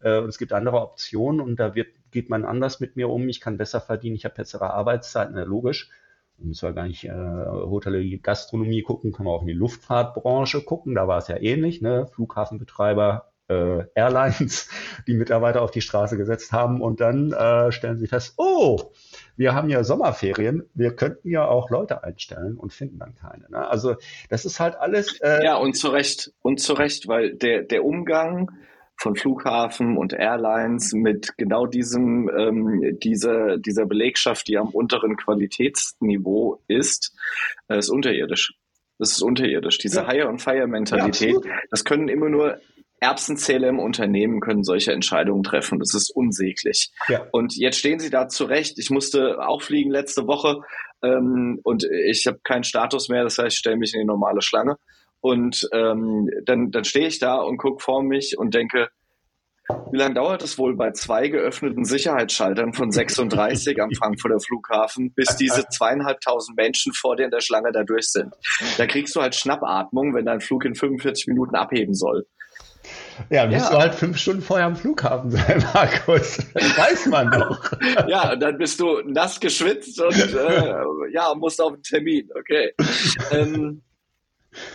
äh, 0.00 0.18
und 0.18 0.28
es 0.28 0.38
gibt 0.38 0.52
andere 0.52 0.80
Optionen 0.80 1.40
und 1.40 1.56
da 1.60 1.74
wird, 1.74 1.88
geht 2.10 2.30
man 2.30 2.44
anders 2.44 2.80
mit 2.80 2.96
mir 2.96 3.08
um. 3.08 3.28
Ich 3.28 3.40
kann 3.40 3.58
besser 3.58 3.80
verdienen, 3.80 4.16
ich 4.16 4.24
habe 4.24 4.34
bessere 4.34 4.70
Arbeitszeiten, 4.70 5.36
ja, 5.36 5.44
logisch. 5.44 5.90
Müssen 6.38 6.68
wir 6.68 6.74
gar 6.74 6.86
nicht 6.86 7.04
äh, 7.04 7.10
Hotellerie, 7.10 8.18
Gastronomie 8.18 8.82
gucken, 8.82 9.12
können 9.12 9.28
wir 9.28 9.32
auch 9.32 9.40
in 9.40 9.48
die 9.48 9.54
Luftfahrtbranche 9.54 10.62
gucken. 10.62 10.94
Da 10.94 11.08
war 11.08 11.18
es 11.18 11.28
ja 11.28 11.36
ähnlich. 11.36 11.80
Ne? 11.80 12.06
Flughafenbetreiber 12.08 13.32
äh, 13.48 13.84
Airlines 13.94 14.68
die 15.06 15.14
Mitarbeiter 15.14 15.62
auf 15.62 15.70
die 15.70 15.80
Straße 15.80 16.16
gesetzt 16.16 16.52
haben 16.52 16.80
und 16.80 17.00
dann 17.00 17.32
äh, 17.32 17.70
stellen 17.72 17.98
sie 17.98 18.06
fest, 18.06 18.34
oh, 18.36 18.92
wir 19.36 19.54
haben 19.54 19.68
ja 19.70 19.84
Sommerferien, 19.84 20.68
wir 20.74 20.94
könnten 20.96 21.28
ja 21.28 21.46
auch 21.46 21.70
Leute 21.70 22.02
einstellen 22.02 22.56
und 22.56 22.72
finden 22.72 22.98
dann 22.98 23.14
keine. 23.14 23.48
Ne? 23.50 23.66
Also 23.66 23.96
das 24.28 24.44
ist 24.44 24.60
halt 24.60 24.76
alles. 24.76 25.20
Äh 25.20 25.44
ja, 25.44 25.56
und 25.56 25.74
zu 25.74 25.88
Recht, 25.88 26.32
und 26.42 26.60
zu 26.60 26.72
Recht, 26.72 27.08
weil 27.08 27.34
der, 27.34 27.62
der 27.62 27.84
Umgang 27.84 28.50
von 28.98 29.16
Flughafen 29.16 29.96
und 29.96 30.12
Airlines 30.12 30.92
mit 30.92 31.36
genau 31.36 31.66
diesem, 31.66 32.30
ähm, 32.36 32.98
dieser, 33.02 33.58
dieser 33.58 33.86
Belegschaft, 33.86 34.48
die 34.48 34.56
am 34.56 34.68
unteren 34.68 35.16
Qualitätsniveau 35.16 36.62
ist, 36.66 37.14
äh, 37.68 37.78
ist 37.78 37.90
unterirdisch. 37.90 38.54
Das 38.98 39.12
ist 39.12 39.22
unterirdisch. 39.22 39.78
Diese 39.78 40.00
ja. 40.00 40.10
Hire-and-Fire-Mentalität, 40.10 41.44
ja, 41.44 41.52
das 41.70 41.84
können 41.84 42.08
immer 42.08 42.30
nur 42.30 42.58
Erbsenzähler 42.98 43.68
im 43.68 43.78
Unternehmen 43.78 44.40
können 44.40 44.64
solche 44.64 44.92
Entscheidungen 44.92 45.42
treffen. 45.42 45.78
Das 45.78 45.94
ist 45.94 46.10
unsäglich. 46.10 46.92
Ja. 47.08 47.26
Und 47.30 47.54
jetzt 47.54 47.78
stehen 47.78 47.98
Sie 47.98 48.08
da 48.08 48.28
zurecht. 48.28 48.78
Ich 48.78 48.90
musste 48.90 49.38
auch 49.46 49.60
fliegen 49.60 49.90
letzte 49.90 50.26
Woche 50.26 50.62
ähm, 51.02 51.60
und 51.62 51.84
ich 51.84 52.26
habe 52.26 52.38
keinen 52.42 52.64
Status 52.64 53.08
mehr. 53.08 53.24
Das 53.24 53.36
heißt, 53.36 53.54
ich 53.54 53.58
stelle 53.58 53.76
mich 53.76 53.92
in 53.92 54.00
die 54.00 54.06
normale 54.06 54.40
Schlange. 54.40 54.76
Und 55.26 55.68
ähm, 55.72 56.30
dann, 56.44 56.70
dann 56.70 56.84
stehe 56.84 57.08
ich 57.08 57.18
da 57.18 57.34
und 57.38 57.56
gucke 57.56 57.82
vor 57.82 58.00
mich 58.00 58.38
und 58.38 58.54
denke, 58.54 58.90
wie 59.90 59.98
lange 59.98 60.14
dauert 60.14 60.44
es 60.44 60.56
wohl 60.56 60.76
bei 60.76 60.92
zwei 60.92 61.26
geöffneten 61.26 61.84
Sicherheitsschaltern 61.84 62.72
von 62.72 62.92
36 62.92 63.82
am 63.82 63.90
Frankfurter 63.90 64.38
Flughafen, 64.38 65.12
bis 65.14 65.34
diese 65.34 65.66
zweieinhalbtausend 65.66 66.56
Menschen 66.56 66.92
vor 66.92 67.16
dir 67.16 67.24
in 67.24 67.32
der 67.32 67.40
Schlange 67.40 67.72
da 67.72 67.82
durch 67.82 68.12
sind? 68.12 68.32
Da 68.78 68.86
kriegst 68.86 69.16
du 69.16 69.20
halt 69.20 69.34
Schnappatmung, 69.34 70.14
wenn 70.14 70.26
dein 70.26 70.40
Flug 70.40 70.64
in 70.64 70.76
45 70.76 71.26
Minuten 71.26 71.56
abheben 71.56 71.94
soll. 71.94 72.24
Ja, 73.28 73.46
dann 73.46 73.54
musst 73.54 73.72
du 73.72 73.78
halt 73.78 73.96
fünf 73.96 74.18
Stunden 74.18 74.42
vorher 74.42 74.66
am 74.66 74.76
Flughafen 74.76 75.30
sein, 75.32 75.64
Markus. 75.74 76.38
Das 76.54 76.78
weiß 76.78 77.06
man 77.06 77.32
doch. 77.32 77.72
ja, 78.06 78.32
und 78.34 78.38
dann 78.38 78.58
bist 78.58 78.78
du 78.78 79.00
nass 79.04 79.40
geschwitzt 79.40 80.00
und 80.00 80.14
äh, 80.14 80.84
ja, 81.12 81.34
musst 81.34 81.60
auf 81.60 81.72
einen 81.72 81.82
Termin. 81.82 82.28
Okay. 82.38 82.72
Ähm, 83.32 83.82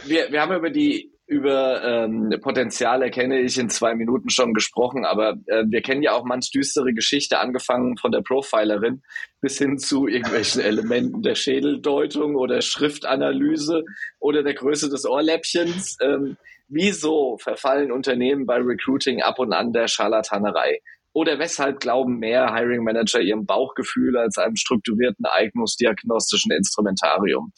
wir, 0.05 0.31
wir 0.31 0.41
haben 0.41 0.55
über 0.55 0.69
die 0.69 1.11
über 1.27 1.81
ähm, 1.81 2.29
Potenziale 2.41 3.09
kenne 3.09 3.39
ich 3.39 3.57
in 3.57 3.69
zwei 3.69 3.95
Minuten 3.95 4.29
schon 4.29 4.53
gesprochen, 4.53 5.05
aber 5.05 5.37
äh, 5.45 5.63
wir 5.65 5.81
kennen 5.81 6.03
ja 6.03 6.11
auch 6.11 6.25
manch 6.25 6.51
düstere 6.51 6.93
Geschichte, 6.93 7.39
angefangen 7.39 7.95
von 7.95 8.11
der 8.11 8.19
Profilerin 8.19 9.01
bis 9.39 9.57
hin 9.57 9.77
zu 9.77 10.07
irgendwelchen 10.07 10.61
Elementen 10.65 11.21
der 11.21 11.35
Schädeldeutung 11.35 12.35
oder 12.35 12.61
Schriftanalyse 12.61 13.85
oder 14.19 14.43
der 14.43 14.55
Größe 14.55 14.89
des 14.89 15.05
Ohrläppchens. 15.05 15.97
Ähm, 16.01 16.35
Wieso 16.73 17.37
verfallen 17.37 17.91
Unternehmen 17.91 18.45
bei 18.45 18.55
Recruiting 18.55 19.21
ab 19.21 19.39
und 19.39 19.51
an 19.51 19.73
der 19.73 19.89
Scharlatanerei? 19.89 20.79
Oder 21.13 21.39
weshalb 21.39 21.79
glauben 21.81 22.19
mehr 22.19 22.53
Hiring 22.53 22.83
Manager 22.83 23.19
ihrem 23.19 23.45
Bauchgefühl 23.45 24.17
als 24.17 24.37
einem 24.37 24.55
strukturierten 24.55 25.25
eignungsdiagnostischen 25.25 26.51
Instrumentarium? 26.51 27.51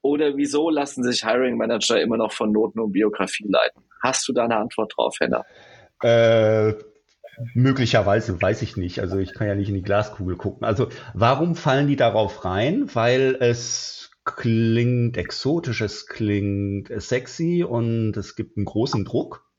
Oder 0.00 0.36
wieso 0.36 0.70
lassen 0.70 1.02
sich 1.02 1.24
Hiring 1.24 1.56
Manager 1.56 2.00
immer 2.00 2.16
noch 2.16 2.32
von 2.32 2.52
Noten 2.52 2.78
und 2.78 2.92
Biografie 2.92 3.48
leiten? 3.48 3.82
Hast 4.00 4.28
du 4.28 4.32
da 4.32 4.44
eine 4.44 4.56
Antwort 4.56 4.92
drauf, 4.96 5.16
Henna? 5.20 5.44
Äh, 6.02 6.74
möglicherweise, 7.54 8.40
weiß 8.40 8.62
ich 8.62 8.76
nicht. 8.76 9.00
Also 9.00 9.18
ich 9.18 9.34
kann 9.34 9.48
ja 9.48 9.54
nicht 9.54 9.68
in 9.68 9.74
die 9.74 9.82
Glaskugel 9.82 10.36
gucken. 10.36 10.64
Also 10.64 10.88
warum 11.14 11.56
fallen 11.56 11.88
die 11.88 11.96
darauf 11.96 12.44
rein? 12.44 12.88
Weil 12.94 13.36
es 13.40 14.10
klingt 14.24 15.16
exotisch, 15.16 15.80
es 15.80 16.06
klingt 16.06 16.90
sexy 17.02 17.64
und 17.64 18.16
es 18.16 18.36
gibt 18.36 18.56
einen 18.56 18.66
großen 18.66 19.04
Druck. 19.04 19.49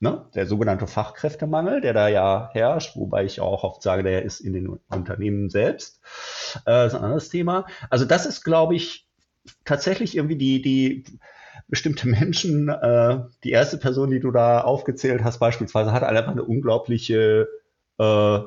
Ne? 0.00 0.26
Der 0.34 0.46
sogenannte 0.46 0.86
Fachkräftemangel, 0.86 1.80
der 1.80 1.92
da 1.92 2.08
ja 2.08 2.50
herrscht, 2.52 2.96
wobei 2.96 3.24
ich 3.24 3.40
auch 3.40 3.64
oft 3.64 3.82
sage, 3.82 4.04
der 4.04 4.22
ist 4.22 4.40
in 4.40 4.52
den 4.52 4.68
Unternehmen 4.88 5.50
selbst. 5.50 6.00
Äh, 6.66 6.86
ist 6.86 6.94
ein 6.94 7.02
anderes 7.02 7.30
Thema. 7.30 7.66
Also 7.90 8.04
das 8.04 8.24
ist, 8.24 8.44
glaube 8.44 8.76
ich, 8.76 9.08
tatsächlich 9.64 10.16
irgendwie 10.16 10.36
die, 10.36 10.62
die 10.62 11.04
bestimmte 11.66 12.08
Menschen, 12.08 12.68
äh, 12.68 13.20
die 13.42 13.50
erste 13.50 13.78
Person, 13.78 14.10
die 14.10 14.20
du 14.20 14.30
da 14.30 14.60
aufgezählt 14.60 15.24
hast, 15.24 15.38
beispielsweise, 15.38 15.92
hat 15.92 16.04
einfach 16.04 16.32
eine 16.32 16.44
unglaubliche 16.44 17.48
äh, 17.98 18.38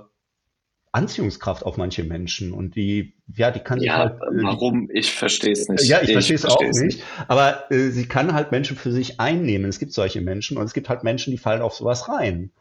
Anziehungskraft 0.94 1.66
auf 1.66 1.78
manche 1.78 2.04
Menschen 2.04 2.52
und 2.52 2.76
die, 2.76 3.14
ja, 3.34 3.52
die 3.52 3.62
kann 3.62 3.82
ja, 3.82 3.98
halt. 3.98 4.14
Äh, 4.16 4.44
warum? 4.44 4.90
Ich 4.92 5.14
verstehe 5.14 5.54
es 5.54 5.70
nicht. 5.70 5.86
Ja, 5.86 6.02
ich, 6.02 6.10
ich 6.10 6.14
verstehe 6.14 6.36
es 6.36 6.46
auch 6.46 6.62
nicht. 6.62 6.80
nicht. 6.80 7.04
Aber 7.28 7.72
äh, 7.72 7.90
sie 7.92 8.08
kann 8.08 8.34
halt 8.34 8.52
Menschen 8.52 8.76
für 8.76 8.92
sich 8.92 9.20
einnehmen. 9.20 9.70
Es 9.70 9.80
gibt 9.80 9.94
solche 9.94 10.22
Menschen 10.22 10.58
und 10.58 10.66
es 10.66 10.74
gibt 10.74 10.90
halt 10.90 11.04
Menschen, 11.04 11.32
die 11.32 11.38
fallen 11.38 11.62
auf 11.62 11.74
sowas 11.74 12.10
rein. 12.10 12.52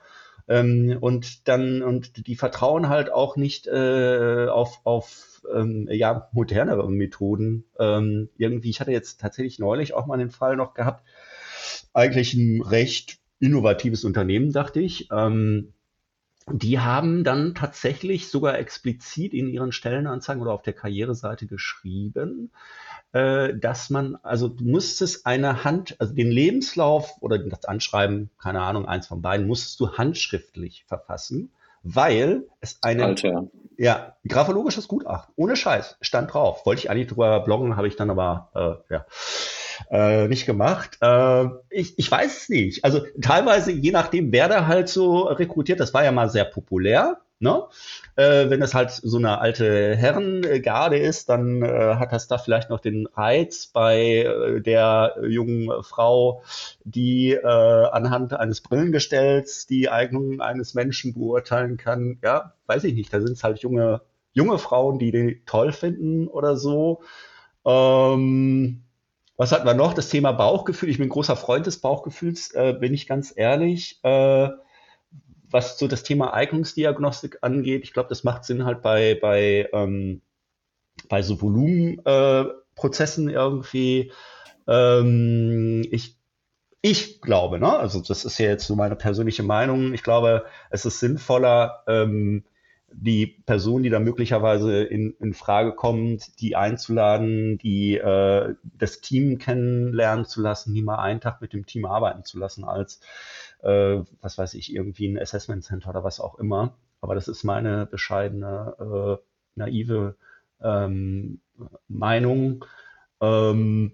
Ähm, 0.48 0.96
und 1.00 1.48
dann, 1.48 1.82
und 1.82 2.26
die 2.26 2.36
vertrauen 2.36 2.88
halt 2.88 3.12
auch 3.12 3.36
nicht 3.36 3.66
äh, 3.66 4.46
auf, 4.48 4.80
auf 4.84 5.42
ähm, 5.52 5.88
ja, 5.90 6.28
modernere 6.32 6.88
Methoden. 6.90 7.64
Ähm, 7.78 8.28
irgendwie, 8.36 8.70
ich 8.70 8.80
hatte 8.80 8.92
jetzt 8.92 9.20
tatsächlich 9.20 9.58
neulich 9.58 9.94
auch 9.94 10.06
mal 10.06 10.18
den 10.18 10.30
Fall 10.30 10.56
noch 10.56 10.74
gehabt, 10.74 11.04
eigentlich 11.92 12.34
ein 12.34 12.62
recht 12.62 13.18
innovatives 13.40 14.04
Unternehmen, 14.04 14.52
dachte 14.52 14.80
ich. 14.80 15.08
Ähm, 15.12 15.72
die 16.52 16.80
haben 16.80 17.24
dann 17.24 17.54
tatsächlich 17.54 18.28
sogar 18.28 18.58
explizit 18.58 19.34
in 19.34 19.48
ihren 19.48 19.72
Stellenanzeigen 19.72 20.42
oder 20.42 20.52
auf 20.52 20.62
der 20.62 20.72
Karriereseite 20.72 21.46
geschrieben, 21.46 22.50
äh, 23.12 23.54
dass 23.54 23.90
man, 23.90 24.16
also 24.22 24.48
du 24.48 24.64
musstest 24.64 25.26
eine 25.26 25.64
Hand, 25.64 25.96
also 25.98 26.14
den 26.14 26.30
Lebenslauf 26.30 27.16
oder 27.20 27.38
das 27.38 27.64
Anschreiben, 27.64 28.30
keine 28.38 28.62
Ahnung, 28.62 28.86
eins 28.86 29.06
von 29.06 29.22
beiden, 29.22 29.46
musstest 29.46 29.80
du 29.80 29.92
handschriftlich 29.92 30.84
verfassen, 30.86 31.50
weil 31.82 32.44
es 32.60 32.78
eine, 32.82 33.06
Alter. 33.06 33.48
ja, 33.78 34.16
graphologisches 34.28 34.86
Gutachten, 34.88 35.32
ohne 35.36 35.56
Scheiß, 35.56 35.96
stand 36.00 36.32
drauf. 36.32 36.66
Wollte 36.66 36.82
ich 36.82 36.90
eigentlich 36.90 37.08
drüber 37.08 37.40
bloggen, 37.40 37.76
habe 37.76 37.88
ich 37.88 37.96
dann 37.96 38.10
aber, 38.10 38.50
äh, 38.88 38.94
ja 38.94 39.06
äh, 39.90 40.28
nicht 40.28 40.46
gemacht. 40.46 40.98
Äh, 41.00 41.46
ich, 41.70 41.98
ich 41.98 42.10
weiß 42.10 42.42
es 42.42 42.48
nicht. 42.48 42.84
Also 42.84 43.00
teilweise, 43.20 43.72
je 43.72 43.90
nachdem, 43.90 44.32
wer 44.32 44.48
da 44.48 44.66
halt 44.66 44.88
so 44.88 45.22
rekrutiert, 45.22 45.80
das 45.80 45.94
war 45.94 46.04
ja 46.04 46.12
mal 46.12 46.30
sehr 46.30 46.44
populär. 46.44 47.18
Ne? 47.42 47.64
Äh, 48.16 48.50
wenn 48.50 48.60
das 48.60 48.74
halt 48.74 48.90
so 48.90 49.16
eine 49.16 49.38
alte 49.40 49.96
Herrengarde 49.96 50.98
ist, 50.98 51.30
dann 51.30 51.62
äh, 51.62 51.94
hat 51.94 52.12
das 52.12 52.28
da 52.28 52.36
vielleicht 52.36 52.68
noch 52.68 52.80
den 52.80 53.06
Reiz 53.06 53.66
bei 53.66 54.24
äh, 54.24 54.60
der 54.60 55.16
jungen 55.26 55.70
Frau, 55.82 56.42
die 56.84 57.32
äh, 57.32 57.46
anhand 57.46 58.34
eines 58.34 58.60
Brillengestells 58.60 59.66
die 59.66 59.88
Eignung 59.88 60.42
eines 60.42 60.74
Menschen 60.74 61.14
beurteilen 61.14 61.78
kann. 61.78 62.18
Ja, 62.22 62.52
weiß 62.66 62.84
ich 62.84 62.92
nicht. 62.92 63.10
Da 63.10 63.22
sind 63.22 63.32
es 63.32 63.42
halt 63.42 63.60
junge, 63.60 64.02
junge 64.32 64.58
Frauen, 64.58 64.98
die 64.98 65.10
den 65.10 65.40
toll 65.46 65.72
finden 65.72 66.28
oder 66.28 66.56
so. 66.56 67.00
Ähm, 67.64 68.82
was 69.40 69.52
hatten 69.52 69.64
wir 69.64 69.72
noch? 69.72 69.94
Das 69.94 70.10
Thema 70.10 70.32
Bauchgefühl. 70.32 70.90
Ich 70.90 70.98
bin 70.98 71.06
ein 71.06 71.10
großer 71.10 71.34
Freund 71.34 71.64
des 71.64 71.78
Bauchgefühls, 71.78 72.52
äh, 72.52 72.74
bin 72.78 72.92
ich 72.92 73.06
ganz 73.06 73.32
ehrlich. 73.34 73.98
Äh, 74.02 74.50
was 75.48 75.78
so 75.78 75.88
das 75.88 76.02
Thema 76.02 76.34
Eignungsdiagnostik 76.34 77.38
angeht, 77.40 77.82
ich 77.84 77.94
glaube, 77.94 78.10
das 78.10 78.22
macht 78.22 78.44
Sinn 78.44 78.66
halt 78.66 78.82
bei, 78.82 79.18
bei, 79.18 79.66
ähm, 79.72 80.20
bei 81.08 81.22
so 81.22 81.40
Volumenprozessen 81.40 83.30
äh, 83.30 83.32
irgendwie. 83.32 84.12
Ähm, 84.68 85.86
ich, 85.90 86.18
ich 86.82 87.22
glaube, 87.22 87.58
ne? 87.58 87.78
also 87.78 88.02
das 88.02 88.26
ist 88.26 88.36
ja 88.36 88.50
jetzt 88.50 88.66
so 88.66 88.76
meine 88.76 88.96
persönliche 88.96 89.42
Meinung, 89.42 89.94
ich 89.94 90.02
glaube, 90.02 90.44
es 90.68 90.84
ist 90.84 91.00
sinnvoller, 91.00 91.82
ähm, 91.86 92.44
die 92.92 93.26
Person, 93.26 93.82
die 93.82 93.90
da 93.90 94.00
möglicherweise 94.00 94.82
in, 94.82 95.14
in 95.20 95.34
Frage 95.34 95.72
kommt, 95.74 96.40
die 96.40 96.56
einzuladen, 96.56 97.58
die 97.58 97.96
äh, 97.96 98.54
das 98.78 99.00
Team 99.00 99.38
kennenlernen 99.38 100.24
zu 100.24 100.40
lassen, 100.42 100.74
die 100.74 100.82
mal 100.82 100.98
einen 100.98 101.20
Tag 101.20 101.40
mit 101.40 101.52
dem 101.52 101.66
Team 101.66 101.84
arbeiten 101.86 102.24
zu 102.24 102.38
lassen, 102.38 102.64
als 102.64 103.00
äh, 103.62 104.00
was 104.20 104.38
weiß 104.38 104.54
ich, 104.54 104.74
irgendwie 104.74 105.08
ein 105.08 105.18
Assessment 105.18 105.64
Center 105.64 105.90
oder 105.90 106.04
was 106.04 106.20
auch 106.20 106.38
immer. 106.38 106.76
Aber 107.00 107.14
das 107.14 107.28
ist 107.28 107.44
meine 107.44 107.86
bescheidene, 107.86 109.18
äh, 109.20 109.24
naive 109.54 110.16
ähm, 110.62 111.40
Meinung. 111.88 112.64
Ähm, 113.20 113.92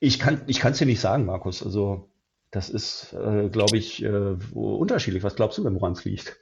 ich 0.00 0.18
kann 0.18 0.42
ich 0.46 0.64
es 0.64 0.78
dir 0.78 0.86
nicht 0.86 1.00
sagen, 1.00 1.24
Markus. 1.24 1.62
Also 1.62 2.08
Das 2.50 2.70
ist, 2.70 3.12
äh, 3.14 3.48
glaube 3.50 3.76
ich, 3.78 4.02
äh, 4.04 4.36
unterschiedlich. 4.54 5.22
Was 5.22 5.36
glaubst 5.36 5.58
du 5.58 5.64
denn, 5.64 5.74
woran 5.74 5.92
es 5.92 6.04
liegt? 6.04 6.38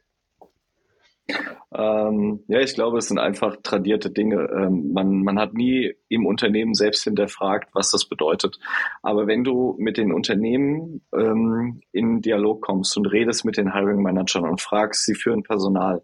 Ähm, 1.76 2.44
ja, 2.48 2.60
ich 2.60 2.74
glaube, 2.74 2.98
es 2.98 3.08
sind 3.08 3.18
einfach 3.18 3.56
tradierte 3.62 4.10
Dinge. 4.10 4.48
Ähm, 4.50 4.92
man, 4.92 5.22
man 5.22 5.38
hat 5.38 5.52
nie 5.54 5.94
im 6.08 6.26
Unternehmen 6.26 6.74
selbst 6.74 7.04
hinterfragt, 7.04 7.70
was 7.74 7.90
das 7.90 8.08
bedeutet. 8.08 8.58
Aber 9.02 9.26
wenn 9.26 9.44
du 9.44 9.76
mit 9.78 9.96
den 9.96 10.12
Unternehmen 10.12 11.02
ähm, 11.14 11.80
in 11.92 12.20
Dialog 12.20 12.62
kommst 12.62 12.96
und 12.96 13.06
redest 13.06 13.44
mit 13.44 13.56
den 13.56 13.72
Hiring 13.72 14.02
Managern 14.02 14.44
und 14.44 14.60
fragst, 14.60 15.04
sie 15.04 15.14
führen 15.14 15.42
Personal, 15.42 16.02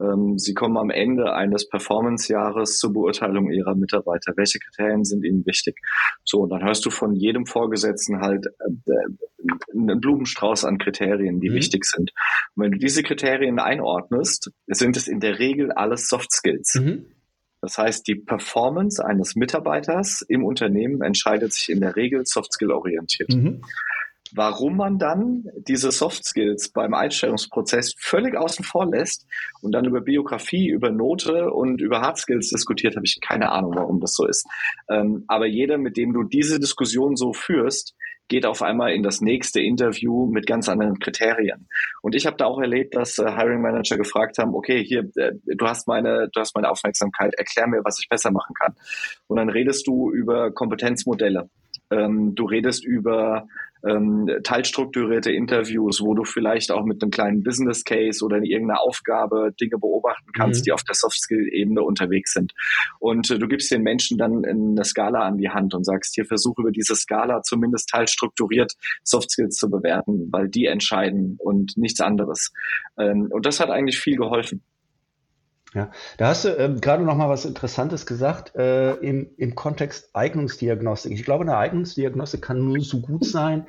ähm, 0.00 0.38
sie 0.38 0.54
kommen 0.54 0.76
am 0.76 0.90
Ende 0.90 1.32
eines 1.32 1.68
Performance-Jahres 1.68 2.78
zur 2.78 2.92
Beurteilung 2.92 3.50
ihrer 3.50 3.74
Mitarbeiter. 3.74 4.32
Welche 4.36 4.58
Kriterien 4.58 5.04
sind 5.04 5.24
ihnen 5.24 5.44
wichtig? 5.46 5.76
So, 6.24 6.40
und 6.40 6.50
dann 6.50 6.64
hörst 6.64 6.84
du 6.84 6.90
von 6.90 7.14
jedem 7.14 7.46
Vorgesetzten 7.46 8.20
halt 8.20 8.46
äh, 8.46 8.92
einen 9.72 10.00
Blumenstrauß 10.00 10.64
an 10.64 10.78
Kriterien, 10.78 11.40
die 11.40 11.50
mhm. 11.50 11.54
wichtig 11.54 11.84
sind. 11.84 12.12
Und 12.54 12.64
wenn 12.64 12.72
du 12.72 12.78
diese 12.78 13.02
Kriterien 13.02 13.58
einordnest, 13.58 14.50
sind 14.66 14.96
es 14.96 15.08
in 15.08 15.20
der 15.20 15.38
Regel 15.38 15.72
alles 15.72 16.08
Soft 16.08 16.32
Skills. 16.32 16.74
Mhm. 16.74 17.06
Das 17.68 17.76
heißt, 17.76 18.08
die 18.08 18.14
Performance 18.14 19.04
eines 19.04 19.36
Mitarbeiters 19.36 20.22
im 20.22 20.42
Unternehmen 20.42 21.02
entscheidet 21.02 21.52
sich 21.52 21.68
in 21.68 21.80
der 21.80 21.96
Regel 21.96 22.24
Soft 22.24 22.54
Skill 22.54 22.70
orientiert. 22.70 23.28
Mhm. 23.28 23.60
Warum 24.32 24.78
man 24.78 24.98
dann 24.98 25.44
diese 25.66 25.90
Soft 25.90 26.24
Skills 26.24 26.70
beim 26.70 26.94
Einstellungsprozess 26.94 27.94
völlig 27.98 28.38
außen 28.38 28.64
vor 28.64 28.86
lässt 28.86 29.26
und 29.60 29.72
dann 29.72 29.84
über 29.84 30.00
Biografie, 30.00 30.68
über 30.68 30.90
Note 30.90 31.50
und 31.50 31.82
über 31.82 32.00
Hard 32.00 32.16
Skills 32.16 32.48
diskutiert, 32.48 32.96
habe 32.96 33.04
ich 33.04 33.20
keine 33.20 33.52
Ahnung, 33.52 33.74
warum 33.74 34.00
das 34.00 34.14
so 34.14 34.26
ist. 34.26 34.46
Ähm, 34.88 35.24
aber 35.28 35.46
jeder, 35.46 35.76
mit 35.76 35.98
dem 35.98 36.14
du 36.14 36.22
diese 36.22 36.58
Diskussion 36.58 37.16
so 37.16 37.34
führst, 37.34 37.94
geht 38.28 38.46
auf 38.46 38.62
einmal 38.62 38.92
in 38.92 39.02
das 39.02 39.20
nächste 39.20 39.60
Interview 39.60 40.26
mit 40.26 40.46
ganz 40.46 40.68
anderen 40.68 40.98
Kriterien. 40.98 41.68
Und 42.02 42.14
ich 42.14 42.26
habe 42.26 42.36
da 42.36 42.44
auch 42.46 42.60
erlebt, 42.60 42.94
dass 42.94 43.18
äh, 43.18 43.24
Hiring 43.24 43.62
Manager 43.62 43.96
gefragt 43.96 44.38
haben, 44.38 44.54
okay, 44.54 44.84
hier, 44.84 45.10
äh, 45.16 45.32
du 45.44 45.66
hast 45.66 45.88
meine, 45.88 46.28
du 46.32 46.40
hast 46.40 46.54
meine 46.54 46.70
Aufmerksamkeit, 46.70 47.34
erklär 47.34 47.66
mir, 47.66 47.80
was 47.84 47.98
ich 48.00 48.08
besser 48.08 48.30
machen 48.30 48.54
kann. 48.54 48.74
Und 49.26 49.38
dann 49.38 49.48
redest 49.48 49.86
du 49.86 50.10
über 50.12 50.50
Kompetenzmodelle. 50.52 51.48
Ähm, 51.90 52.34
du 52.34 52.44
redest 52.44 52.84
über 52.84 53.48
ähm, 53.86 54.28
teilstrukturierte 54.42 55.30
Interviews, 55.30 56.00
wo 56.00 56.14
du 56.14 56.24
vielleicht 56.24 56.70
auch 56.70 56.84
mit 56.84 57.02
einem 57.02 57.10
kleinen 57.10 57.42
Business 57.42 57.84
Case 57.84 58.24
oder 58.24 58.38
in 58.38 58.44
irgendeiner 58.44 58.80
Aufgabe 58.80 59.52
Dinge 59.60 59.78
beobachten 59.78 60.30
kannst, 60.36 60.60
mhm. 60.60 60.64
die 60.64 60.72
auf 60.72 60.82
der 60.82 60.94
Soft 60.94 61.20
Skill 61.20 61.48
Ebene 61.52 61.82
unterwegs 61.82 62.32
sind. 62.32 62.54
Und 62.98 63.30
äh, 63.30 63.38
du 63.38 63.48
gibst 63.48 63.70
den 63.70 63.82
Menschen 63.82 64.18
dann 64.18 64.44
eine 64.44 64.84
Skala 64.84 65.20
an 65.20 65.38
die 65.38 65.50
Hand 65.50 65.74
und 65.74 65.84
sagst, 65.84 66.14
hier 66.14 66.24
versuche 66.24 66.62
über 66.62 66.72
diese 66.72 66.96
Skala 66.96 67.42
zumindest 67.42 67.88
teilstrukturiert 67.90 68.74
Soft 69.02 69.30
Skills 69.30 69.56
zu 69.56 69.70
bewerten, 69.70 70.28
weil 70.30 70.48
die 70.48 70.66
entscheiden 70.66 71.36
und 71.38 71.76
nichts 71.76 72.00
anderes. 72.00 72.52
Ähm, 72.98 73.28
und 73.30 73.46
das 73.46 73.60
hat 73.60 73.70
eigentlich 73.70 73.98
viel 73.98 74.16
geholfen. 74.16 74.62
Ja, 75.74 75.90
da 76.16 76.28
hast 76.28 76.46
du 76.46 76.48
ähm, 76.48 76.80
gerade 76.80 77.04
noch 77.04 77.14
mal 77.14 77.28
was 77.28 77.44
Interessantes 77.44 78.06
gesagt 78.06 78.56
äh, 78.56 78.94
im, 78.94 79.30
im 79.36 79.54
Kontext 79.54 80.10
Eignungsdiagnostik. 80.14 81.12
Ich 81.12 81.24
glaube, 81.24 81.44
eine 81.44 81.58
Eignungsdiagnostik 81.58 82.40
kann 82.40 82.64
nur 82.64 82.80
so 82.80 83.00
gut 83.00 83.26
sein, 83.26 83.66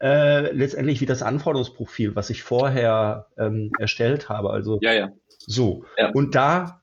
äh, 0.00 0.50
letztendlich 0.52 1.00
wie 1.00 1.06
das 1.06 1.22
Anforderungsprofil, 1.22 2.16
was 2.16 2.30
ich 2.30 2.42
vorher 2.42 3.26
ähm, 3.38 3.70
erstellt 3.78 4.28
habe. 4.28 4.50
Also 4.50 4.78
ja, 4.82 4.92
ja. 4.92 5.12
so. 5.38 5.84
Ja. 5.96 6.10
Und 6.10 6.34
da 6.34 6.82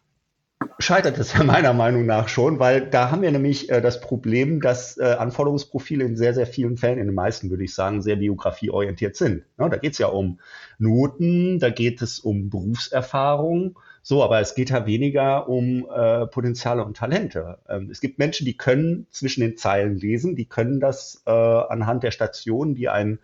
scheitert 0.80 1.18
es 1.18 1.34
ja 1.38 1.44
meiner 1.44 1.74
Meinung 1.74 2.06
nach 2.06 2.30
schon, 2.30 2.58
weil 2.58 2.90
da 2.90 3.12
haben 3.12 3.22
wir 3.22 3.32
nämlich 3.32 3.70
äh, 3.70 3.82
das 3.82 4.00
Problem, 4.00 4.62
dass 4.62 4.98
äh, 4.98 5.04
Anforderungsprofile 5.04 6.06
in 6.06 6.16
sehr, 6.16 6.34
sehr 6.34 6.48
vielen 6.48 6.78
Fällen, 6.78 7.00
in 7.00 7.08
den 7.08 7.16
meisten 7.16 7.50
würde 7.50 7.66
ich 7.66 7.76
sagen, 7.76 8.02
sehr 8.02 8.16
biografieorientiert 8.16 9.18
sind. 9.18 9.44
Ja, 9.60 9.68
da 9.68 9.78
geht 9.78 9.92
es 9.92 9.98
ja 9.98 10.08
um 10.08 10.40
Noten, 10.78 11.60
da 11.60 11.70
geht 11.70 12.02
es 12.02 12.20
um 12.20 12.50
Berufserfahrung 12.50 13.78
so, 14.06 14.22
aber 14.22 14.42
es 14.42 14.54
geht 14.54 14.70
ja 14.70 14.86
weniger 14.86 15.48
um 15.48 15.90
äh, 15.90 16.28
Potenziale 16.28 16.84
und 16.84 16.98
Talente. 16.98 17.60
Ähm, 17.70 17.90
es 17.90 18.02
gibt 18.02 18.20
Menschen, 18.20 18.46
die 18.46 18.58
können 18.58 19.08
zwischen 19.12 19.40
den 19.40 19.56
Zeilen 19.56 19.96
lesen, 19.96 20.36
die 20.36 20.46
können 20.46 20.82
das 20.82 21.24
äh, 21.26 21.32
anhand 21.32 22.04
der 22.04 22.12
Stationen, 22.12 22.76
die 22.76 22.90
ein 22.90 23.20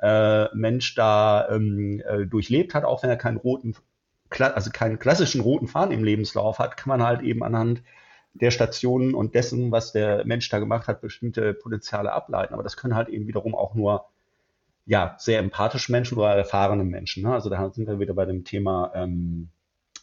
äh, 0.00 0.46
Mensch 0.54 0.94
da 0.94 1.50
ähm, 1.50 2.02
äh, 2.06 2.24
durchlebt 2.24 2.74
hat, 2.74 2.84
auch 2.84 3.02
wenn 3.02 3.10
er 3.10 3.16
keinen 3.16 3.36
roten, 3.36 3.74
also 4.30 4.70
keinen 4.70 4.98
klassischen 4.98 5.42
roten 5.42 5.68
Faden 5.68 5.92
im 5.92 6.02
Lebenslauf 6.02 6.58
hat, 6.58 6.78
kann 6.78 6.88
man 6.88 7.06
halt 7.06 7.20
eben 7.20 7.44
anhand 7.44 7.82
der 8.32 8.50
Stationen 8.50 9.14
und 9.14 9.34
dessen, 9.34 9.70
was 9.70 9.92
der 9.92 10.24
Mensch 10.24 10.48
da 10.48 10.60
gemacht 10.60 10.88
hat, 10.88 11.02
bestimmte 11.02 11.52
Potenziale 11.52 12.10
ableiten. 12.10 12.54
Aber 12.54 12.62
das 12.62 12.78
können 12.78 12.94
halt 12.94 13.10
eben 13.10 13.26
wiederum 13.26 13.54
auch 13.54 13.74
nur 13.74 14.06
ja, 14.86 15.14
sehr 15.18 15.40
empathische 15.40 15.92
Menschen 15.92 16.16
oder 16.16 16.34
erfahrene 16.34 16.84
Menschen. 16.84 17.22
Ne? 17.22 17.34
Also 17.34 17.50
da 17.50 17.70
sind 17.70 17.86
wir 17.86 18.00
wieder 18.00 18.14
bei 18.14 18.24
dem 18.24 18.44
Thema 18.44 18.92
ähm, 18.94 19.50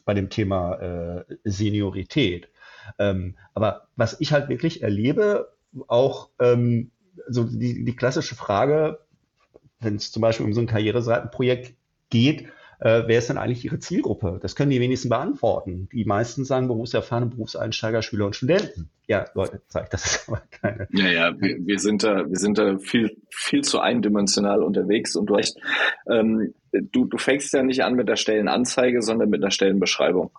bei 0.10 0.16
dem 0.16 0.32
Thema 0.32 0.74
äh, 0.82 1.24
Seniorität. 1.43 2.49
Ähm, 2.97 3.36
aber 3.53 3.89
was 3.95 4.20
ich 4.20 4.34
halt 4.34 4.49
wirklich 4.49 4.82
erlebe, 4.82 5.53
auch 5.86 6.30
ähm, 6.39 6.89
so 7.28 7.43
die, 7.43 7.86
die 7.86 7.95
klassische 7.95 8.34
Frage, 8.34 9.01
wenn 9.80 9.97
es 9.97 10.12
zum 10.12 10.22
Beispiel 10.22 10.47
um 10.47 10.53
so 10.55 10.62
ein 10.62 10.66
Karriereseitenprojekt 10.66 11.76
geht, 12.10 12.47
äh, 12.80 13.03
wer 13.05 13.20
ist 13.20 13.30
denn 13.30 13.38
eigentlich 13.38 13.64
ihre 13.64 13.78
Zielgruppe? 13.78 14.39
Das 14.41 14.55
können 14.55 14.72
die 14.72 14.80
wenigsten 14.80 15.10
beantworten. 15.10 15.89
Die 15.91 16.05
meisten 16.05 16.43
sagen 16.43 16.70
berufserfahrene 16.70 17.28
Berufseinsteiger, 17.28 18.01
Schüler 18.01 18.26
und 18.26 18.36
Studenten. 18.36 18.89
Ja, 19.10 19.26
Leute, 19.34 19.60
zeigt 19.70 19.91
das 19.91 20.05
ist 20.05 20.30
aber 20.30 20.43
keine. 20.51 20.88
Ja, 20.91 21.10
ja, 21.10 21.41
wir, 21.41 21.57
wir, 21.66 21.80
sind 21.80 22.03
da, 22.03 22.30
wir 22.30 22.38
sind 22.38 22.60
da 22.60 22.78
viel, 22.78 23.18
viel 23.34 23.64
zu 23.64 23.80
eindimensional 23.80 24.62
unterwegs 24.62 25.16
und 25.16 25.26
du 25.26 25.36
hast, 25.36 25.60
ähm, 26.07 26.53
du, 26.72 27.05
du 27.05 27.18
fängst 27.18 27.51
ja 27.53 27.64
nicht 27.64 27.84
an 27.84 27.95
mit 27.95 28.07
der 28.07 28.18
Stellenanzeige, 28.18 29.01
sondern 29.01 29.32
mit 29.32 29.41
der 29.41 29.49
Stellenbeschreibung. 29.49 30.30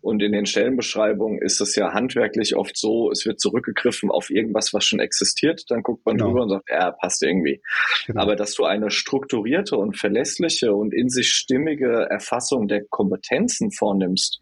Und 0.00 0.22
in 0.22 0.30
den 0.30 0.46
Stellenbeschreibungen 0.46 1.42
ist 1.42 1.60
es 1.60 1.74
ja 1.74 1.92
handwerklich 1.92 2.54
oft 2.54 2.76
so, 2.76 3.10
es 3.10 3.26
wird 3.26 3.40
zurückgegriffen 3.40 4.12
auf 4.12 4.30
irgendwas, 4.30 4.72
was 4.72 4.84
schon 4.84 5.00
existiert. 5.00 5.64
Dann 5.68 5.82
guckt 5.82 6.06
man 6.06 6.16
genau. 6.16 6.28
drüber 6.28 6.42
und 6.44 6.50
sagt, 6.50 6.70
ja, 6.70 6.92
passt 6.92 7.24
irgendwie. 7.24 7.60
Genau. 8.06 8.22
Aber 8.22 8.36
dass 8.36 8.54
du 8.54 8.64
eine 8.64 8.92
strukturierte 8.92 9.76
und 9.76 9.98
verlässliche 9.98 10.72
und 10.72 10.94
in 10.94 11.08
sich 11.08 11.32
stimmige 11.32 12.06
Erfassung 12.08 12.68
der 12.68 12.84
Kompetenzen 12.84 13.72
vornimmst, 13.72 14.38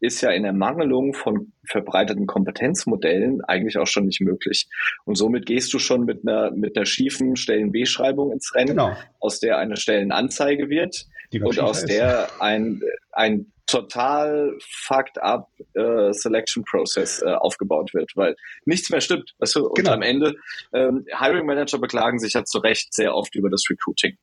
ist 0.00 0.20
ja 0.20 0.30
in 0.30 0.44
Ermangelung 0.44 1.14
von 1.14 1.52
verbreiteten 1.64 2.26
Kompetenzmodellen 2.26 3.42
eigentlich 3.44 3.78
auch 3.78 3.86
schon 3.86 4.06
nicht 4.06 4.20
möglich. 4.20 4.68
Und 5.04 5.16
somit 5.16 5.46
gehst 5.46 5.72
du 5.72 5.78
schon 5.78 6.04
mit 6.04 6.26
einer, 6.26 6.50
mit 6.50 6.76
einer 6.76 6.86
schiefen 6.86 7.36
Stellen-B-Schreibung 7.36 8.32
ins 8.32 8.54
Rennen, 8.54 8.68
genau. 8.68 8.96
aus 9.20 9.40
der 9.40 9.58
eine 9.58 9.76
Stellenanzeige 9.76 10.68
wird 10.68 11.06
und 11.32 11.58
aus 11.58 11.82
ist. 11.82 11.90
der 11.90 12.28
ein, 12.40 12.80
ein 13.12 13.52
total 13.68 14.56
fucked 14.60 15.22
up 15.22 15.50
äh, 15.74 16.12
Selection 16.12 16.64
Process 16.64 17.22
äh, 17.22 17.26
aufgebaut 17.26 17.92
wird, 17.92 18.12
weil 18.16 18.34
nichts 18.64 18.90
mehr 18.90 19.00
stimmt. 19.00 19.34
Weißt 19.38 19.56
du? 19.56 19.66
Und 19.66 19.76
genau. 19.76 19.92
am 19.92 20.02
Ende, 20.02 20.34
ähm, 20.72 21.04
Hiring 21.16 21.44
Manager 21.44 21.78
beklagen 21.78 22.18
sich 22.18 22.32
ja 22.32 22.44
zu 22.44 22.58
Recht 22.58 22.94
sehr 22.94 23.14
oft 23.14 23.34
über 23.34 23.50
das 23.50 23.64
Recruiting. 23.68 24.16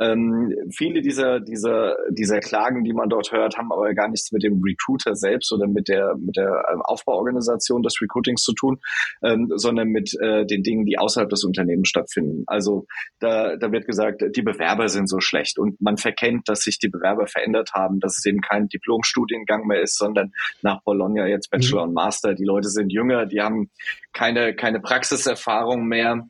Ähm, 0.00 0.54
viele 0.70 1.02
dieser, 1.02 1.40
dieser, 1.40 1.96
dieser 2.10 2.38
Klagen, 2.38 2.84
die 2.84 2.92
man 2.92 3.08
dort 3.08 3.32
hört, 3.32 3.58
haben 3.58 3.72
aber 3.72 3.92
gar 3.94 4.08
nichts 4.08 4.30
mit 4.30 4.44
dem 4.44 4.62
Recruiter 4.62 5.16
selbst 5.16 5.52
oder 5.52 5.66
mit 5.66 5.88
der, 5.88 6.14
mit 6.16 6.36
der 6.36 6.64
ähm, 6.72 6.82
Aufbauorganisation 6.82 7.82
des 7.82 8.00
Recruitings 8.00 8.42
zu 8.42 8.52
tun, 8.52 8.78
ähm, 9.22 9.50
sondern 9.56 9.88
mit 9.88 10.14
äh, 10.20 10.46
den 10.46 10.62
Dingen, 10.62 10.86
die 10.86 10.98
außerhalb 10.98 11.28
des 11.28 11.42
Unternehmens 11.42 11.88
stattfinden. 11.88 12.44
Also 12.46 12.86
da, 13.18 13.56
da 13.56 13.72
wird 13.72 13.86
gesagt, 13.86 14.22
die 14.36 14.42
Bewerber 14.42 14.88
sind 14.88 15.08
so 15.08 15.18
schlecht 15.20 15.58
und 15.58 15.80
man 15.80 15.96
verkennt, 15.96 16.48
dass 16.48 16.60
sich 16.60 16.78
die 16.78 16.88
Bewerber 16.88 17.26
verändert 17.26 17.72
haben, 17.74 17.98
dass 17.98 18.18
es 18.18 18.24
eben 18.26 18.40
kein 18.40 18.68
Diplomstudiengang 18.68 19.66
mehr 19.66 19.82
ist, 19.82 19.98
sondern 19.98 20.32
nach 20.62 20.80
Bologna 20.82 21.26
jetzt 21.26 21.50
Bachelor 21.50 21.82
mhm. 21.82 21.88
und 21.88 21.94
Master. 21.94 22.34
Die 22.34 22.44
Leute 22.44 22.68
sind 22.68 22.92
jünger, 22.92 23.26
die 23.26 23.40
haben 23.40 23.70
keine, 24.12 24.54
keine 24.54 24.78
Praxiserfahrung 24.80 25.86
mehr 25.86 26.28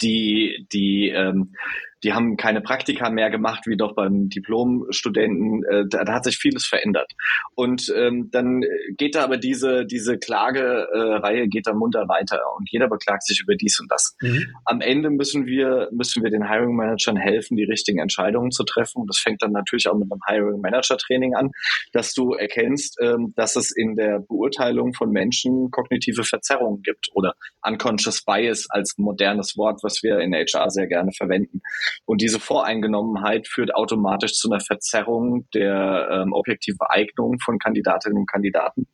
die, 0.00 0.66
die 0.72 1.08
ähm, 1.08 1.54
die 2.04 2.12
haben 2.12 2.36
keine 2.36 2.60
Praktika 2.60 3.08
mehr 3.10 3.30
gemacht, 3.30 3.66
wie 3.66 3.76
doch 3.76 3.94
beim 3.94 4.28
Diplomstudenten. 4.28 5.64
Äh, 5.64 5.84
da, 5.88 6.04
da 6.04 6.14
hat 6.14 6.24
sich 6.24 6.36
vieles 6.36 6.66
verändert. 6.66 7.10
Und 7.54 7.92
ähm, 7.96 8.28
dann 8.30 8.62
geht 8.96 9.14
da 9.14 9.24
aber 9.24 9.38
diese, 9.38 9.86
diese 9.86 10.18
Klagereihe 10.18 11.48
geht 11.48 11.66
da 11.66 11.72
munter 11.72 12.06
weiter 12.08 12.40
und 12.56 12.70
jeder 12.70 12.88
beklagt 12.88 13.24
sich 13.24 13.40
über 13.42 13.56
dies 13.56 13.80
und 13.80 13.90
das. 13.90 14.16
Mhm. 14.20 14.44
Am 14.66 14.80
Ende 14.80 15.10
müssen 15.10 15.46
wir, 15.46 15.88
müssen 15.92 16.22
wir 16.22 16.30
den 16.30 16.48
Hiring 16.48 16.76
Managern 16.76 17.16
helfen, 17.16 17.56
die 17.56 17.64
richtigen 17.64 17.98
Entscheidungen 17.98 18.50
zu 18.50 18.64
treffen. 18.64 19.00
Und 19.00 19.08
das 19.08 19.18
fängt 19.18 19.42
dann 19.42 19.52
natürlich 19.52 19.88
auch 19.88 19.96
mit 19.96 20.10
einem 20.12 20.20
Hiring 20.28 20.60
Manager 20.60 20.98
Training 20.98 21.34
an, 21.34 21.50
dass 21.92 22.12
du 22.12 22.34
erkennst, 22.34 22.98
ähm, 23.00 23.32
dass 23.34 23.56
es 23.56 23.70
in 23.74 23.96
der 23.96 24.20
Beurteilung 24.20 24.92
von 24.92 25.10
Menschen 25.10 25.70
kognitive 25.70 26.24
Verzerrungen 26.24 26.82
gibt 26.82 27.08
oder 27.14 27.34
unconscious 27.66 28.22
bias 28.22 28.66
als 28.68 28.98
modernes 28.98 29.56
Wort, 29.56 29.80
was 29.82 30.02
wir 30.02 30.18
in 30.18 30.34
HR 30.34 30.70
sehr 30.70 30.86
gerne 30.86 31.12
verwenden. 31.16 31.62
Und 32.04 32.20
diese 32.20 32.40
Voreingenommenheit 32.40 33.48
führt 33.48 33.74
automatisch 33.74 34.34
zu 34.34 34.50
einer 34.50 34.60
Verzerrung 34.60 35.46
der 35.54 36.08
ähm, 36.10 36.32
objektiven 36.32 36.86
Eignung 36.88 37.38
von 37.44 37.58
Kandidatinnen 37.58 38.18
und 38.18 38.30
Kandidaten. 38.30 38.86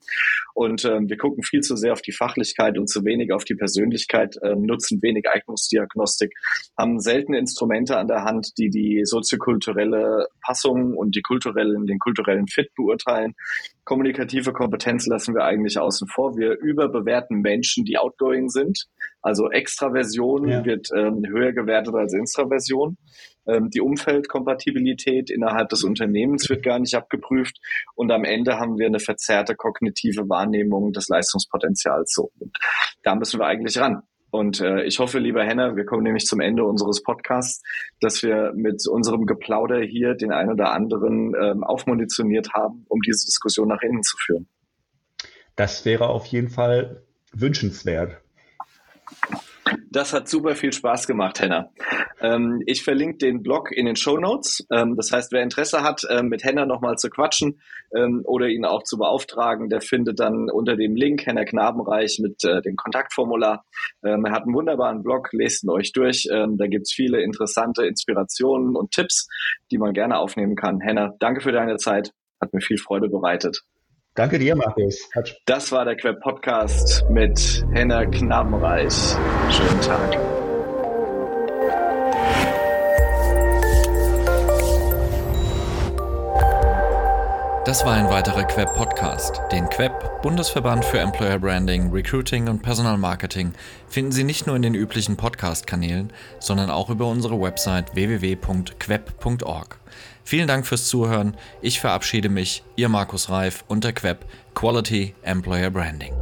Und 0.55 0.85
ähm, 0.85 1.09
wir 1.09 1.17
gucken 1.17 1.43
viel 1.43 1.61
zu 1.61 1.77
sehr 1.77 1.93
auf 1.93 2.03
die 2.03 2.13
Fachlichkeit 2.13 2.79
und 2.79 2.89
zu 2.89 3.05
wenig 3.05 3.33
auf 3.33 3.45
die 3.45 3.55
Persönlichkeit, 3.55 4.37
ähm, 4.43 4.63
nutzen 4.63 5.01
wenig 5.03 5.29
Eignungsdiagnostik, 5.29 6.33
haben 6.79 7.01
selten 7.01 7.35
Instrumente 7.35 7.97
an 7.97 8.09
der 8.09 8.25
Hand, 8.25 8.59
die 8.59 8.71
die 8.71 9.03
soziokulturelle 9.05 10.27
Passung 10.43 10.97
und 10.97 11.17
die 11.17 11.23
kulturellen, 11.23 11.87
den 11.87 11.99
kulturellen 11.99 12.47
Fit 12.49 12.69
beurteilen. 12.75 13.35
Kommunikative 13.85 14.53
Kompetenz 14.53 15.07
lassen 15.07 15.35
wir 15.35 15.45
eigentlich 15.45 15.79
außen 15.79 16.09
vor. 16.09 16.37
Wir 16.37 16.59
überbewerten 16.59 17.41
Menschen, 17.41 17.85
die 17.85 17.99
outgoing 17.99 18.49
sind. 18.49 18.87
Also 19.23 19.51
Extraversion 19.51 20.49
ja. 20.49 20.65
wird 20.65 20.89
ähm, 20.97 21.23
höher 21.27 21.53
gewertet 21.53 21.95
als 21.95 22.15
Intraversion. 22.15 22.97
Ähm, 23.47 23.71
die 23.71 23.81
Umfeldkompatibilität 23.81 25.31
innerhalb 25.31 25.69
des 25.71 25.83
Unternehmens 25.83 26.49
wird 26.49 26.63
gar 26.63 26.79
nicht 26.79 26.95
abgeprüft. 26.95 27.59
Und 27.95 28.11
am 28.13 28.25
Ende 28.25 28.59
haben 28.59 28.79
wir 28.79 28.87
eine 28.87 29.01
verzerrte 29.01 29.55
kognitive 29.55 30.29
Wahrnehmung 30.29 30.93
des 30.93 31.09
Leistungspotenzials. 31.09 32.13
So, 32.15 32.31
und 32.39 32.57
da 33.03 33.15
müssen 33.15 33.41
wir 33.41 33.47
eigentlich 33.47 33.79
ran. 33.79 34.03
Und 34.31 34.61
äh, 34.61 34.85
ich 34.85 34.99
hoffe, 34.99 35.19
lieber 35.19 35.45
Henner, 35.45 35.77
wir 35.77 35.85
kommen 35.85 36.05
nämlich 36.05 36.25
zum 36.25 36.41
Ende 36.41 36.65
unseres 36.65 37.03
Podcasts, 37.03 37.63
dass 38.01 38.23
wir 38.23 38.53
mit 38.55 38.87
unserem 38.87 39.27
Geplauder 39.27 39.81
hier 39.81 40.15
den 40.15 40.33
einen 40.33 40.53
oder 40.53 40.73
anderen 40.73 41.35
ähm, 41.41 41.65
aufmunitioniert 41.65 42.53
haben, 42.53 42.85
um 42.89 43.01
diese 43.01 43.27
Diskussion 43.27 43.69
nach 43.69 43.83
innen 43.83 44.03
zu 44.03 44.17
führen. 44.17 44.49
Das 45.57 45.85
wäre 45.85 46.09
auf 46.09 46.27
jeden 46.27 46.49
Fall 46.49 47.03
wünschenswert. 47.33 48.21
Das 49.91 50.13
hat 50.13 50.29
super 50.29 50.55
viel 50.55 50.73
Spaß 50.73 51.07
gemacht, 51.07 51.41
Henna. 51.41 51.71
Ähm, 52.21 52.63
ich 52.67 52.83
verlinke 52.83 53.19
den 53.19 53.43
Blog 53.43 53.73
in 53.73 53.87
den 53.87 53.97
Show 53.97 54.17
Notes. 54.17 54.67
Ähm, 54.71 54.97
das 54.97 55.13
heißt, 55.13 55.33
wer 55.33 55.43
Interesse 55.43 55.83
hat, 55.83 56.03
ähm, 56.11 56.29
mit 56.29 56.45
Henna 56.45 56.67
nochmal 56.67 56.97
zu 56.97 57.11
quatschen 57.11 57.61
ähm, 57.95 58.23
oder 58.25 58.49
ihn 58.49 58.65
auch 58.65 58.83
zu 58.83 58.99
beauftragen, 58.99 59.69
der 59.69 59.81
findet 59.81 60.21
dann 60.21 60.51
unter 60.51 60.77
dem 60.77 60.95
Link 60.95 61.27
Henna 61.27 61.45
Knabenreich 61.45 62.19
mit 62.21 62.45
äh, 62.45 62.61
dem 62.63 62.77
Kontaktformular. 62.77 63.65
Ähm, 64.05 64.25
er 64.25 64.33
hat 64.33 64.43
einen 64.45 64.55
wunderbaren 64.55 65.03
Blog, 65.03 65.29
lest 65.33 65.65
ihn 65.65 65.71
euch 65.71 65.93
durch. 65.93 66.29
Ähm, 66.31 66.57
da 66.57 66.67
gibt's 66.67 66.93
viele 66.93 67.23
interessante 67.23 67.87
Inspirationen 67.87 68.77
und 68.77 68.91
Tipps, 68.93 69.29
die 69.71 69.79
man 69.79 69.93
gerne 69.93 70.19
aufnehmen 70.19 70.57
kann. 70.57 70.81
Henna, 70.81 71.15
danke 71.19 71.41
für 71.41 71.53
deine 71.53 71.77
Zeit. 71.77 72.13
Hat 72.41 72.53
mir 72.55 72.61
viel 72.61 72.79
Freude 72.79 73.09
bereitet. 73.09 73.63
Danke 74.17 74.41
dir, 74.41 74.57
Markus. 74.57 75.09
Das 75.47 75.71
war 75.71 75.85
der 75.85 75.97
Queb 75.97 76.21
Podcast 76.21 77.05
mit 77.11 77.65
Henna 77.73 78.05
Knabenreich. 78.07 78.93
Schönen 79.51 79.81
Tag. 79.81 80.19
Das 87.65 87.85
war 87.85 87.93
ein 87.93 88.09
weiterer 88.11 88.43
Queb 88.43 88.75
Podcast. 88.75 89.43
Den 89.53 89.69
Queb, 89.69 89.93
Bundesverband 90.23 90.85
für 90.85 90.99
Employer 90.99 91.39
Branding, 91.39 91.93
Recruiting 91.93 92.49
und 92.49 92.63
Personalmarketing, 92.63 93.53
finden 93.87 94.11
Sie 94.11 94.25
nicht 94.25 94.45
nur 94.45 94.57
in 94.57 94.63
den 94.63 94.75
üblichen 94.75 95.17
Podcast-Kanälen, 95.17 96.13
sondern 96.41 96.69
auch 96.69 96.91
über 96.91 97.07
unsere 97.07 97.41
Website 97.41 97.95
www.queb.org. 97.95 99.79
Vielen 100.25 100.49
Dank 100.49 100.67
fürs 100.67 100.87
Zuhören. 100.87 101.37
Ich 101.63 101.81
verabschiede 101.81 102.29
mich, 102.29 102.63
Ihr 102.77 102.89
Markus 102.89 103.31
Reif 103.31 103.65
und 103.69 103.85
der 103.85 103.93
Queb 103.93 104.25
Quality 104.55 105.15
Employer 105.23 105.71
Branding. 105.71 106.20